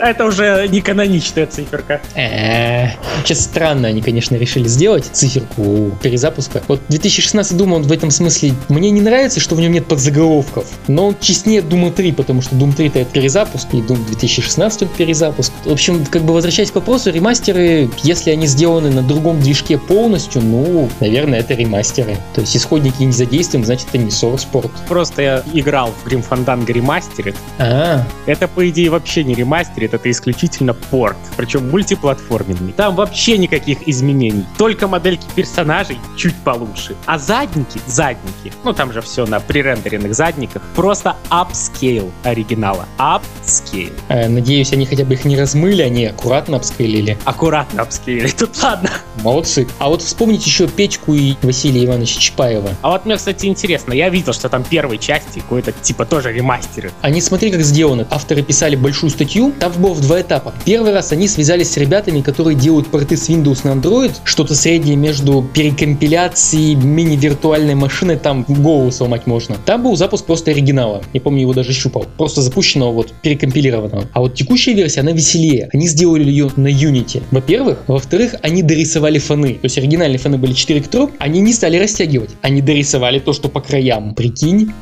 Это 0.01 0.27
уже 0.27 0.69
не 0.69 0.81
каноничная 0.81 1.47
циферка. 1.47 2.01
Э, 2.15 2.91
Сейчас 3.25 3.41
странно 3.45 3.89
они, 3.89 4.01
конечно, 4.01 4.37
решили 4.37 4.69
сделать 4.69 5.05
циферку 5.13 5.91
перезапуска. 6.03 6.63
Вот 6.69 6.81
2016 6.89 7.53
Doom, 7.59 7.75
он 7.75 7.83
в 7.83 7.93
этом 7.93 8.11
смысле... 8.11 8.53
Мне 8.69 8.91
не 8.91 9.01
нравится, 9.01 9.41
что 9.41 9.55
в 9.55 9.61
нем 9.61 9.73
нет 9.73 9.87
подзаголовков, 9.87 10.67
но 10.87 11.09
он 11.09 11.17
честнее 11.21 11.61
Doom 11.61 11.93
3, 11.93 12.13
потому 12.13 12.43
что 12.43 12.55
Doom 12.55 12.75
3 12.75 12.87
это 12.89 13.05
перезапуск, 13.05 13.69
и 13.73 13.79
Doom 13.79 14.07
2016 14.07 14.83
это 14.83 14.91
перезапуск. 14.97 15.53
В 15.65 15.73
общем, 15.73 16.05
как 16.07 16.23
бы 16.23 16.33
возвращаясь 16.33 16.71
к 16.71 16.77
вопросу, 16.77 17.11
ремастеры, 17.11 17.91
если 18.03 18.31
они 18.31 18.47
сделаны 18.47 18.91
на 18.91 19.03
другом 19.03 19.41
движке 19.41 19.79
полностью, 19.79 20.43
ну, 20.43 20.89
наверное, 21.01 21.38
это 21.39 21.55
ремастеры. 21.55 22.17
То 22.35 22.41
есть 22.41 22.57
исходники 22.57 23.03
не 23.03 23.13
задействованы, 23.13 23.67
значит, 23.67 23.89
это 23.89 23.99
не 23.99 24.11
Source 24.11 24.47
Port. 24.53 24.71
Просто 24.89 25.23
я 25.23 25.43
играл 25.55 25.93
в 25.93 26.07
Grim 26.07 26.25
Fandango 26.29 26.67
Remastered. 26.67 27.37
А, 27.59 28.05
Это, 28.27 28.49
по 28.49 28.69
идее, 28.69 28.91
вообще 28.91 29.25
не 29.25 29.35
ремастерит, 29.35 29.95
это 29.95 30.11
исключительно 30.11 30.75
порт. 30.75 31.17
Причем 31.37 31.71
мультиплатформенный. 31.71 32.73
Там 32.73 32.95
вообще 32.97 33.39
никаких 33.39 33.87
изменений. 33.89 34.45
Только 34.57 34.89
модельки 34.89 35.27
персонажей 35.35 35.99
чуть 36.17 36.35
получше. 36.37 36.95
А 37.07 37.19
задники, 37.19 37.81
задники, 37.87 38.53
ну 38.65 38.73
там 38.73 38.93
же 38.93 39.01
все 39.01 39.27
на 39.27 39.41
пререндеренных 39.41 40.15
задниках, 40.15 40.63
просто 40.75 41.17
upscale 41.29 42.11
оригинала. 42.25 42.87
Upscale. 42.99 43.93
э, 44.09 44.29
надеюсь, 44.29 44.73
они 44.73 44.87
хотя 44.87 45.05
бы 45.05 45.15
их 45.15 45.25
не 45.25 45.37
размыли, 45.39 45.83
они 45.83 46.07
аккуратно 46.07 46.57
апскейлили. 46.57 47.17
Аккуратно 47.25 47.83
апскейлили, 47.83 48.29
тут 48.39 48.61
ладно. 48.63 48.91
Молодцы. 49.23 49.67
А 49.79 49.89
вот 49.89 50.03
вспомните 50.03 50.45
еще 50.47 50.69
Петьку 50.69 51.13
и 51.19 51.37
Василия 51.43 51.85
Ивановича 51.85 52.21
Чапаева. 52.21 52.71
А 52.83 52.91
вот 52.91 53.05
мне, 53.05 53.17
кстати, 53.17 53.47
интересно, 53.47 53.93
я 53.93 54.09
видел, 54.09 54.33
что 54.33 54.49
там 54.49 54.65
первой 54.65 54.99
части 54.99 55.41
какой-то 55.41 55.73
типа 55.73 56.05
тоже 56.07 56.33
ремастеры. 56.33 56.93
Они 57.03 57.21
смотри, 57.21 57.51
как 57.51 57.63
сделаны. 57.63 58.07
Авторы 58.11 58.43
писали 58.43 58.77
большую 58.77 59.11
статью. 59.11 59.53
Там 59.59 59.73
было 59.73 59.95
в 59.95 60.01
два 60.01 60.21
этапа. 60.21 60.55
Первый 60.65 60.93
раз 60.93 61.13
они 61.13 61.29
связались 61.29 61.73
с 61.73 61.77
ребятами, 61.77 62.21
которые 62.21 62.57
делают 62.57 62.89
порты 62.89 63.17
с 63.17 63.29
Windows 63.29 63.61
на 63.65 63.79
Android. 63.79 64.13
Что-то 64.25 64.55
среднее 64.55 64.97
между 64.97 65.43
перекомпиляцией 65.55 66.75
мини-виртуальной 66.75 67.75
машины. 67.75 68.17
Там 68.17 68.45
голову 68.49 68.91
сломать 68.93 69.27
можно. 69.27 69.57
Там 69.65 69.83
был 69.83 69.97
запуск 69.97 70.25
просто 70.25 70.53
оригинала. 70.53 71.03
Я 71.13 71.21
помню, 71.21 71.41
его 71.41 71.55
даже 71.55 71.73
щупал. 71.73 72.07
Просто 72.17 72.43
запущенного, 72.43 72.93
вот, 72.93 73.13
перекомпилированного. 73.23 74.09
А 74.13 74.21
вот 74.21 74.35
текущая 74.35 74.75
версия, 74.75 75.01
она 75.01 75.13
веселее. 75.13 75.69
Они 75.73 75.89
сделали 75.89 76.25
ее 76.25 76.51
на 76.57 76.69
Unity. 76.69 77.23
Во-первых. 77.31 77.79
Во-вторых, 77.89 78.35
они 78.43 78.63
дорисовали 78.63 79.19
фоны. 79.19 79.55
То 79.55 79.65
есть 79.65 79.79
оригинальные 79.79 80.19
фоны 80.19 80.39
были 80.39 80.53
4 80.53 80.81
к 80.81 80.89
3. 80.89 81.08
Они 81.19 81.41
не 81.41 81.53
стали 81.53 81.79
растягивать. 81.79 82.31
Они 82.43 82.63
дорисовали 82.63 83.19
то, 83.19 83.33
что 83.33 83.49
по 83.49 83.61
краям. 83.61 84.15
Прикинь. 84.15 84.73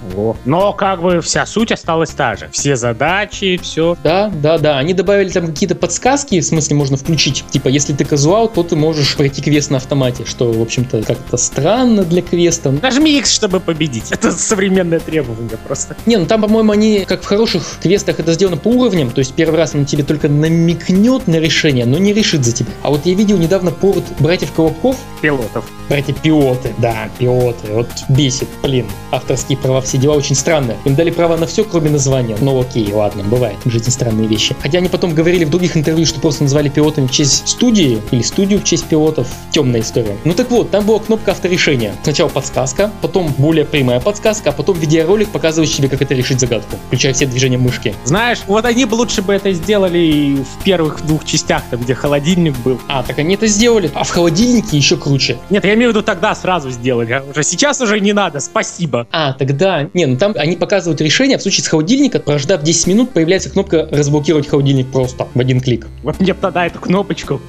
Но 0.45 0.73
как 0.73 1.03
бы 1.03 1.21
вся 1.21 1.47
суть 1.47 1.73
осталась 1.73 2.11
та 2.11 2.37
же. 2.37 2.49
Все 2.53 2.77
задачи, 2.77 3.59
все. 3.63 3.97
Да, 4.03 4.31
да, 4.43 4.59
да. 4.59 4.79
Они 4.79 4.95
добавили 4.95 5.29
там 5.31 5.47
какие-то 5.47 5.75
подсказки, 5.75 6.41
в 6.41 6.45
смысле 6.45 6.77
можно 6.77 6.97
включить. 6.97 7.45
Типа, 7.51 7.69
если 7.69 7.93
ты 7.93 8.05
казуал, 8.05 8.49
то 8.49 8.63
ты 8.63 8.77
можешь 8.77 9.17
пройти 9.17 9.43
квест 9.43 9.71
на 9.71 9.79
автомате, 9.79 10.25
что, 10.27 10.53
в 10.53 10.61
общем-то, 10.61 11.03
как-то 11.03 11.37
странно 11.37 12.05
для 12.05 12.23
квеста. 12.23 12.71
Нажми 12.71 13.19
X, 13.19 13.33
чтобы 13.33 13.61
победить. 13.61 14.05
Это 14.11 14.33
современное 14.33 15.01
требование 15.01 15.59
просто. 15.67 15.97
Не, 16.07 16.17
ну 16.17 16.27
там, 16.27 16.43
по-моему, 16.43 16.73
они, 16.73 17.05
как 17.07 17.23
в 17.23 17.27
хороших 17.27 17.79
квестах, 17.83 18.21
это 18.21 18.33
сделано 18.33 18.57
по 18.57 18.69
уровням, 18.69 19.11
то 19.11 19.19
есть 19.21 19.35
первый 19.35 19.57
раз 19.57 19.75
он 19.75 19.85
тебе 19.87 20.03
только 20.03 20.29
намекнет 20.29 21.27
на 21.27 21.37
решение, 21.37 21.87
но 21.87 21.99
не 21.99 22.13
решит 22.13 22.45
за 22.45 22.53
тебя. 22.53 22.71
А 22.83 22.91
вот 22.91 23.07
я 23.07 23.15
видел 23.15 23.39
недавно 23.39 23.71
порт 23.71 24.05
братьев 24.19 24.53
Колобков, 24.53 24.97
Пилотов. 25.21 25.65
братья 25.89 26.13
Пиоты, 26.23 26.75
да, 26.79 27.09
Пиоты, 27.19 27.73
вот 27.73 27.89
бесит, 28.09 28.49
блин, 28.63 28.87
авторские 29.11 29.59
права, 29.59 29.81
все 29.81 29.99
дела 29.99 30.15
очень 30.15 30.35
странные. 30.35 30.77
Им 30.85 30.95
дали 30.95 31.11
право 31.11 31.37
на 31.37 31.47
все, 31.47 31.65
кроме 31.65 31.91
названия. 31.91 32.37
Ну 32.41 32.61
окей, 32.61 32.93
ладно, 32.93 33.23
бывает 33.25 33.57
в 33.65 33.71
жизни 33.71 33.91
странные 33.91 34.27
вещи. 34.27 34.57
Хотя 34.61 34.79
они 34.79 34.89
потом 34.89 35.15
говорили 35.15 35.45
в 35.45 35.51
других 35.51 35.77
интервью, 35.77 36.07
что 36.07 36.21
просто 36.21 36.43
назвали 36.45 36.69
пилотами 36.69 37.07
в 37.07 37.11
честь 37.11 37.49
студии, 37.49 38.01
или 38.11 38.23
студию 38.23 38.61
в 38.61 38.65
честь 38.65 38.87
пилотов. 38.87 39.29
Темная 39.51 39.81
история. 39.81 40.17
Ну 40.25 40.35
так 40.35 40.51
вот, 40.51 40.71
там 40.71 40.85
была 40.85 40.99
кнопка 40.99 41.33
авторешения. 41.33 41.95
Сначала 42.03 42.29
подсказка, 42.29 42.91
потом 43.01 43.33
более 43.39 43.65
прямая 43.65 44.01
подсказка, 44.01 44.51
а 44.51 44.53
потом 44.53 44.79
видеоролик, 44.79 45.29
показывающий 45.29 45.77
тебе, 45.77 45.89
как 45.89 46.03
это 46.03 46.15
решить 46.15 46.41
загадку, 46.41 46.77
включая 46.87 47.13
все 47.13 47.27
движения 47.27 47.59
мышки. 47.59 47.95
Знаешь, 48.05 48.39
вот 48.47 48.65
они 48.65 48.85
бы 48.85 48.95
лучше 48.95 49.23
бы 49.23 49.35
это 49.35 49.53
сделали 49.53 50.37
в 50.37 50.65
первых 50.65 51.05
двух 51.07 51.25
частях, 51.25 51.63
там, 51.71 51.81
где 51.81 51.95
холодильник 51.95 52.57
был. 52.59 52.81
А, 52.89 53.03
так 53.03 53.19
они 53.19 53.35
это 53.35 53.47
сделали. 53.47 53.91
А 53.95 54.05
в 54.05 54.11
холодильнике 54.11 54.77
еще 54.77 54.97
круче. 54.97 55.39
Нет, 55.51 55.65
я 55.65 55.75
имею 55.75 55.91
в 55.91 55.95
виду 55.95 56.03
тогда 56.07 56.35
сразу 56.35 56.71
сделали. 56.71 57.13
а 57.13 57.23
Уже 57.29 57.43
сейчас 57.43 57.81
уже 57.81 58.01
не 58.01 58.13
надо, 58.13 58.41
спасибо. 58.41 59.07
А, 59.11 59.35
тогда... 59.35 59.91
Не, 59.93 60.07
ну 60.07 60.17
там 60.17 60.35
они 60.37 60.57
показывают 60.57 61.01
решение, 61.01 61.37
в 61.37 61.43
случае 61.43 61.65
с 61.65 61.69
холодильника, 61.69 62.21
прождав 62.21 62.63
10 62.63 62.87
минут, 62.87 63.11
появляется 63.11 63.51
кнопка 63.51 63.89
разблокировать 63.91 64.49
холодильник 64.49 64.91
просто 64.91 65.29
в 65.35 65.39
один 65.39 65.61
клик. 65.61 65.89
Вот 66.03 66.19
мне 66.21 66.33
тогда 66.33 66.67
эту 66.67 66.79
кнопочку. 66.79 67.41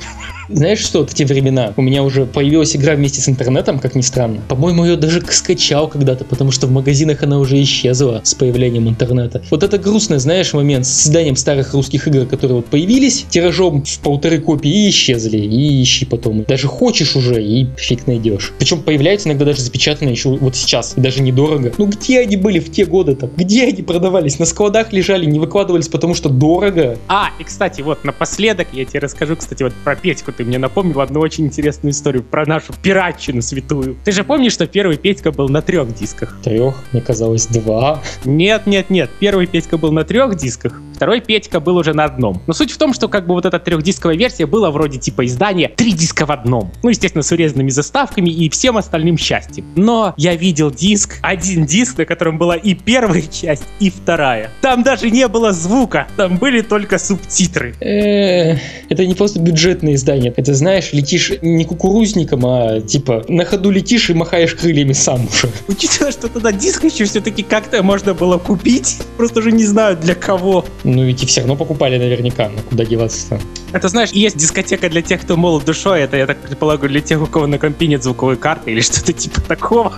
Знаешь 0.50 0.80
что, 0.80 1.06
в 1.06 1.14
те 1.14 1.26
времена 1.26 1.74
у 1.76 1.82
меня 1.82 2.04
уже 2.04 2.26
появилась 2.26 2.76
игра 2.76 2.96
вместе 2.96 3.20
с 3.20 3.28
интернетом, 3.28 3.80
как 3.80 3.96
ни 3.96 4.02
странно. 4.02 4.42
По-моему, 4.48 4.86
ее 4.86 4.96
даже 4.96 5.22
скачал 5.30 5.90
когда-то, 5.90 6.24
потому 6.24 6.52
что 6.52 6.68
в 6.68 6.72
магазинах 6.72 7.24
она 7.24 7.40
уже 7.40 7.62
исчезла 7.62 8.22
с 8.24 8.34
появлением 8.34 8.88
интернета. 8.88 9.42
Вот 9.52 9.64
это 9.64 9.78
грустный, 9.78 10.20
знаешь, 10.20 10.54
момент 10.54 10.86
с 10.86 10.90
созданием 10.90 11.36
старых 11.36 11.74
русских 11.74 12.08
игр, 12.08 12.26
которые 12.26 12.58
вот 12.58 12.68
появились 12.68 13.26
тиражом 13.30 13.84
в 13.84 14.00
полторы 14.00 14.40
копии 14.40 14.86
и 14.86 14.90
исчезли, 14.90 15.38
и 15.38 15.84
ищи 15.84 16.06
потом. 16.06 16.44
Даже 16.44 16.68
хочешь 16.68 17.16
уже, 17.16 17.44
и 17.44 17.68
фиг 17.76 18.08
найдешь. 18.08 18.54
Причем 18.58 18.82
появляются 18.82 19.28
иногда 19.28 19.46
даже 19.46 19.62
запечатанные 19.62 20.14
еще 20.14 20.30
вот 20.30 20.56
сейчас, 20.56 20.94
и 20.96 21.02
даже 21.02 21.22
недорого. 21.22 21.74
Ну 21.78 21.88
где 21.88 22.22
они 22.22 22.38
были 22.38 22.60
в 22.60 22.72
те 22.72 22.86
годы-то? 22.86 23.30
Где 23.36 23.66
они 23.66 23.82
продавались? 23.82 24.40
На 24.40 24.46
складах 24.46 24.94
лежали, 24.94 25.26
не 25.26 25.40
выкладывались, 25.40 25.90
потому 25.90 26.14
что 26.14 26.30
дорого. 26.30 26.98
А, 27.08 27.32
и 27.38 27.44
кстати, 27.44 27.82
вот 27.82 28.06
напоследок 28.06 28.68
я 28.72 28.86
тебе 28.86 29.02
расскажу, 29.02 29.36
кстати, 29.36 29.64
вот 29.64 29.74
про 29.84 29.96
Петьку 29.96 30.32
ты 30.38 30.46
мне 30.46 30.60
напомнил 30.60 31.02
одну 31.02 31.20
очень 31.20 31.46
интересную 31.46 31.92
историю 31.92 32.24
про 32.24 32.46
нашу 32.46 32.74
пиратчину 32.82 33.42
святую. 33.42 33.98
Ты 34.06 34.12
же 34.12 34.24
помнишь, 34.24 34.54
что 34.54 34.68
первый 34.68 34.98
Петька 34.98 35.32
был 35.32 35.50
на 35.50 35.62
трех 35.62 35.94
дисках? 35.96 36.38
Трех, 36.44 36.76
мне 36.92 37.02
казалось, 37.02 37.48
два. 37.48 38.02
Нет, 38.24 38.68
нет, 38.68 38.90
нет. 38.90 39.10
Первый 39.20 39.48
Петька 39.48 39.78
был 39.78 39.92
на 39.92 40.04
трех 40.04 40.36
дисках, 40.38 40.80
второй 40.94 41.22
Петька 41.22 41.60
был 41.60 41.78
уже 41.78 41.94
на 41.94 42.06
одном. 42.06 42.42
Но 42.46 42.54
суть 42.54 42.72
в 42.72 42.78
том, 42.78 42.94
что 42.94 43.08
как 43.08 43.26
бы 43.26 43.34
вот 43.34 43.46
эта 43.46 43.60
трехдисковая 43.60 44.16
версия 44.16 44.46
была 44.46 44.70
вроде 44.70 45.00
типа 45.00 45.26
издания 45.26 45.70
три 45.70 45.92
диска 45.94 46.26
в 46.26 46.32
одном. 46.32 46.72
Ну, 46.84 46.90
естественно, 46.90 47.24
с 47.24 47.32
урезанными 47.32 47.70
заставками 47.70 48.30
и 48.30 48.50
всем 48.50 48.78
остальным 48.78 49.18
счастьем. 49.18 49.66
Но 49.76 50.14
я 50.18 50.36
видел 50.36 50.70
диск, 50.72 51.18
один 51.22 51.66
диск, 51.66 51.98
на 51.98 52.06
котором 52.06 52.38
была 52.38 52.56
и 52.56 52.76
первая 52.76 53.22
часть, 53.32 53.64
и 53.80 53.90
вторая. 53.90 54.52
Там 54.62 54.84
даже 54.84 55.10
не 55.10 55.28
было 55.28 55.52
звука, 55.52 56.08
там 56.16 56.38
были 56.38 56.62
только 56.62 57.00
субтитры. 57.00 57.74
Э, 57.80 58.58
Это 58.90 59.06
не 59.06 59.16
просто 59.16 59.40
бюджетное 59.40 59.96
издание. 59.96 60.27
Это, 60.36 60.54
знаешь, 60.54 60.94
летишь 60.94 61.34
не 61.42 61.66
кукурузником, 61.66 62.46
а 62.46 62.82
типа 62.82 63.26
на 63.28 63.46
ходу 63.46 63.70
летишь 63.72 64.10
и 64.10 64.14
махаешь 64.14 64.56
крыльями 64.56 64.94
сам 64.94 65.28
уже. 65.28 65.50
Учитывая, 65.68 66.12
что 66.12 66.28
тогда 66.28 66.52
диск 66.52 66.84
еще 66.84 67.06
все-таки 67.06 67.44
как-то 67.44 67.82
можно 67.84 68.14
было 68.14 68.38
купить, 68.38 68.98
просто 69.18 69.40
уже 69.40 69.52
не 69.52 69.66
знаю 69.66 69.98
для 69.98 70.16
кого. 70.16 70.66
Ну 70.84 71.04
ведь 71.04 71.24
и 71.24 71.26
все 71.26 71.42
равно 71.42 71.56
покупали 71.56 71.98
наверняка, 71.98 72.50
ну 72.50 72.62
куда 72.70 72.86
деваться-то. 72.86 73.40
Это 73.74 73.90
знаешь, 73.90 74.12
есть 74.12 74.38
дискотека 74.38 74.90
для 74.90 75.02
тех, 75.02 75.22
кто 75.22 75.36
молод 75.36 75.66
душой, 75.66 76.02
это, 76.02 76.18
я 76.18 76.26
так 76.26 76.38
предполагаю, 76.38 76.90
для 76.90 77.02
тех, 77.02 77.22
у 77.22 77.26
кого 77.26 77.48
на 77.48 77.58
компе 77.60 77.88
нет 77.88 78.04
звуковой 78.04 78.38
карты 78.38 78.72
или 78.72 78.82
что-то 78.82 79.14
типа 79.14 79.42
такого. 79.42 79.94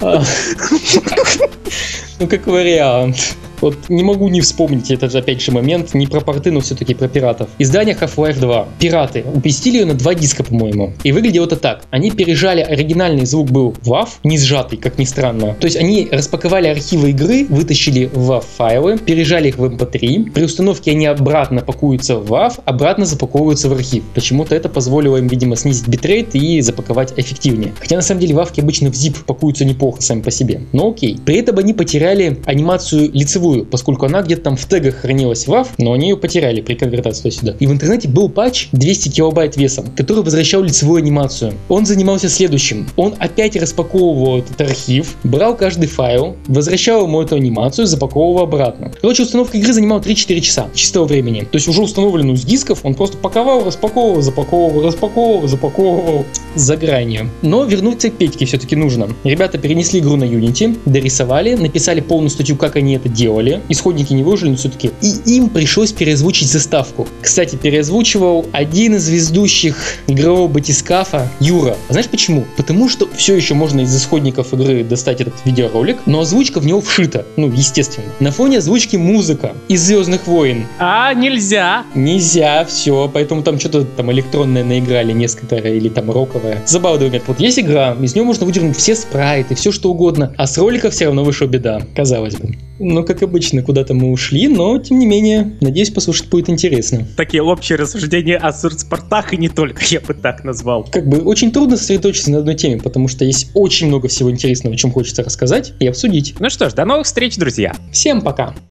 А. 0.00 0.22
Ну 2.20 2.26
как 2.26 2.46
вариант. 2.46 3.36
Вот 3.60 3.76
не 3.88 4.02
могу 4.02 4.28
не 4.28 4.40
вспомнить 4.40 4.90
этот 4.90 5.14
опять 5.14 5.40
же 5.40 5.52
момент, 5.52 5.94
не 5.94 6.06
про 6.06 6.20
порты, 6.20 6.50
но 6.50 6.60
все-таки 6.60 6.94
про 6.94 7.08
пиратов. 7.08 7.48
Издание 7.58 7.96
Half-Life 8.00 8.38
2. 8.38 8.68
Пираты 8.78 9.24
уместили 9.34 9.78
ее 9.78 9.84
на 9.84 9.94
два 9.94 10.14
диска, 10.14 10.44
по-моему. 10.44 10.94
И 11.02 11.12
выглядело 11.12 11.46
это 11.46 11.56
так. 11.56 11.82
Они 11.90 12.10
пережали, 12.10 12.60
оригинальный 12.60 13.26
звук 13.26 13.50
был 13.50 13.74
WAV, 13.84 14.08
не 14.24 14.38
сжатый, 14.38 14.78
как 14.78 14.98
ни 14.98 15.04
странно. 15.04 15.56
То 15.60 15.66
есть 15.66 15.76
они 15.76 16.08
распаковали 16.10 16.68
архивы 16.68 17.10
игры, 17.10 17.46
вытащили 17.48 18.10
WAV 18.12 18.44
файлы, 18.56 18.98
пережали 18.98 19.48
их 19.48 19.58
в 19.58 19.64
MP3. 19.64 20.30
При 20.32 20.44
установке 20.44 20.92
они 20.92 21.06
обратно 21.06 21.62
пакуются 21.62 22.16
в 22.16 22.32
WAV, 22.32 22.60
обратно 22.64 23.06
запаковываются 23.06 23.68
в 23.68 23.72
архив. 23.72 24.04
Почему-то 24.14 24.54
это 24.54 24.68
позволило 24.68 25.16
им, 25.16 25.28
видимо, 25.28 25.56
снизить 25.56 25.88
битрейт 25.88 26.34
и 26.34 26.60
запаковать 26.60 27.14
эффективнее. 27.16 27.72
Хотя 27.80 27.96
на 27.96 28.02
самом 28.02 28.20
деле 28.20 28.34
вавки 28.34 28.60
обычно 28.60 28.90
в 28.90 28.94
zip 28.94 29.24
пакуются 29.24 29.64
неплохо 29.64 30.02
сами 30.02 30.20
по 30.20 30.30
себе. 30.30 30.60
Но 30.72 30.90
окей. 30.90 31.18
При 31.24 31.36
этом 31.36 31.58
они 31.58 31.72
потеряли 31.72 32.38
анимацию 32.44 33.10
лицевой 33.12 33.47
живую, 33.48 33.64
поскольку 33.64 34.06
она 34.06 34.22
где-то 34.22 34.42
там 34.42 34.56
в 34.56 34.66
тегах 34.66 34.96
хранилась 34.96 35.46
в 35.46 35.50
WAV, 35.50 35.68
но 35.78 35.92
они 35.92 36.10
ее 36.10 36.16
потеряли 36.16 36.60
при 36.60 36.74
конвертации 36.74 37.22
туда-сюда. 37.22 37.54
И 37.58 37.66
в 37.66 37.72
интернете 37.72 38.08
был 38.08 38.28
патч 38.28 38.68
200 38.72 39.08
килобайт 39.10 39.56
весом, 39.56 39.86
который 39.96 40.22
возвращал 40.22 40.62
лицевую 40.62 40.98
анимацию. 40.98 41.52
Он 41.68 41.86
занимался 41.86 42.28
следующим. 42.28 42.86
Он 42.96 43.14
опять 43.18 43.56
распаковывал 43.56 44.38
этот 44.38 44.60
архив, 44.60 45.16
брал 45.24 45.56
каждый 45.56 45.88
файл, 45.88 46.36
возвращал 46.46 47.04
ему 47.04 47.22
эту 47.22 47.36
анимацию, 47.36 47.86
запаковывал 47.86 48.42
обратно. 48.42 48.92
Короче, 49.00 49.22
установка 49.22 49.56
игры 49.58 49.72
занимала 49.72 50.00
3-4 50.00 50.40
часа 50.40 50.68
чистого 50.74 51.04
времени. 51.04 51.40
То 51.40 51.56
есть 51.56 51.68
уже 51.68 51.82
установленную 51.82 52.36
с 52.36 52.42
дисков 52.42 52.80
он 52.82 52.94
просто 52.94 53.16
паковал, 53.16 53.64
распаковывал, 53.64 54.20
запаковывал, 54.22 54.82
распаковывал, 54.82 55.48
запаковывал 55.48 56.24
за 56.54 56.76
гранью. 56.76 57.30
Но 57.42 57.64
вернуться 57.64 58.10
к 58.10 58.14
Петьке 58.14 58.46
все-таки 58.46 58.76
нужно. 58.76 59.08
Ребята 59.24 59.58
перенесли 59.58 60.00
игру 60.00 60.16
на 60.16 60.24
Unity, 60.24 60.78
дорисовали, 60.84 61.54
написали 61.54 62.00
полную 62.00 62.30
статью, 62.30 62.56
как 62.56 62.76
они 62.76 62.96
это 62.96 63.08
делали. 63.38 63.62
Исходники 63.68 64.12
не 64.12 64.22
выжили, 64.22 64.50
но 64.50 64.56
все-таки. 64.56 64.90
И 65.00 65.36
им 65.36 65.48
пришлось 65.48 65.92
переозвучить 65.92 66.48
заставку. 66.48 67.06
Кстати, 67.22 67.56
переозвучивал 67.56 68.46
один 68.52 68.96
из 68.96 69.08
ведущих 69.08 69.76
игрового 70.06 70.48
батискафа 70.48 71.28
Юра. 71.40 71.76
А 71.88 71.92
знаешь 71.92 72.08
почему? 72.08 72.44
Потому 72.56 72.88
что 72.88 73.08
все 73.16 73.34
еще 73.36 73.54
можно 73.54 73.80
из 73.80 73.96
исходников 73.96 74.52
игры 74.52 74.84
достать 74.84 75.20
этот 75.20 75.34
видеоролик, 75.44 75.98
но 76.06 76.20
озвучка 76.20 76.60
в 76.60 76.66
него 76.66 76.80
вшита. 76.80 77.24
Ну, 77.36 77.50
естественно. 77.50 78.08
На 78.20 78.30
фоне 78.30 78.58
озвучки 78.58 78.96
музыка 78.96 79.52
из 79.68 79.88
Звездных 79.88 80.26
войн. 80.26 80.66
А, 80.78 81.14
нельзя. 81.14 81.84
Нельзя, 81.94 82.64
все, 82.64 83.10
поэтому 83.12 83.42
там 83.42 83.58
что-то 83.58 83.84
там 83.84 84.12
электронное 84.12 84.64
наиграли 84.64 85.12
несколько 85.12 85.56
или 85.56 85.88
там 85.88 86.10
роковое. 86.10 86.62
Забавный 86.66 87.06
момент. 87.06 87.24
Вот 87.26 87.40
есть 87.40 87.58
игра, 87.58 87.96
из 88.00 88.14
нее 88.14 88.24
можно 88.24 88.44
выдернуть 88.44 88.76
все 88.76 88.94
спрайты, 88.94 89.54
все 89.54 89.72
что 89.72 89.90
угодно, 89.90 90.34
а 90.36 90.46
с 90.46 90.58
роликов 90.58 90.92
все 90.92 91.06
равно 91.06 91.24
вышла 91.24 91.46
беда, 91.46 91.80
казалось 91.94 92.34
бы. 92.34 92.56
Ну, 92.78 93.04
как 93.04 93.22
обычно, 93.28 93.62
куда-то 93.62 93.94
мы 93.94 94.10
ушли, 94.10 94.48
но, 94.48 94.78
тем 94.78 94.98
не 94.98 95.06
менее, 95.06 95.56
надеюсь, 95.60 95.90
послушать 95.90 96.28
будет 96.28 96.48
интересно. 96.48 97.06
Такие 97.16 97.42
общие 97.42 97.78
рассуждения 97.78 98.36
о 98.36 98.52
сурспортах 98.52 99.32
и 99.32 99.36
не 99.36 99.48
только, 99.48 99.82
я 99.86 100.00
бы 100.00 100.14
так 100.14 100.44
назвал. 100.44 100.84
Как 100.90 101.06
бы 101.08 101.18
очень 101.18 101.52
трудно 101.52 101.76
сосредоточиться 101.76 102.30
на 102.30 102.38
одной 102.38 102.54
теме, 102.54 102.80
потому 102.80 103.08
что 103.08 103.24
есть 103.24 103.50
очень 103.54 103.88
много 103.88 104.08
всего 104.08 104.30
интересного, 104.30 104.74
о 104.74 104.78
чем 104.78 104.90
хочется 104.90 105.22
рассказать 105.22 105.74
и 105.78 105.86
обсудить. 105.86 106.34
Ну 106.40 106.50
что 106.50 106.68
ж, 106.68 106.72
до 106.72 106.84
новых 106.84 107.06
встреч, 107.06 107.36
друзья. 107.36 107.74
Всем 107.92 108.22
пока! 108.22 108.54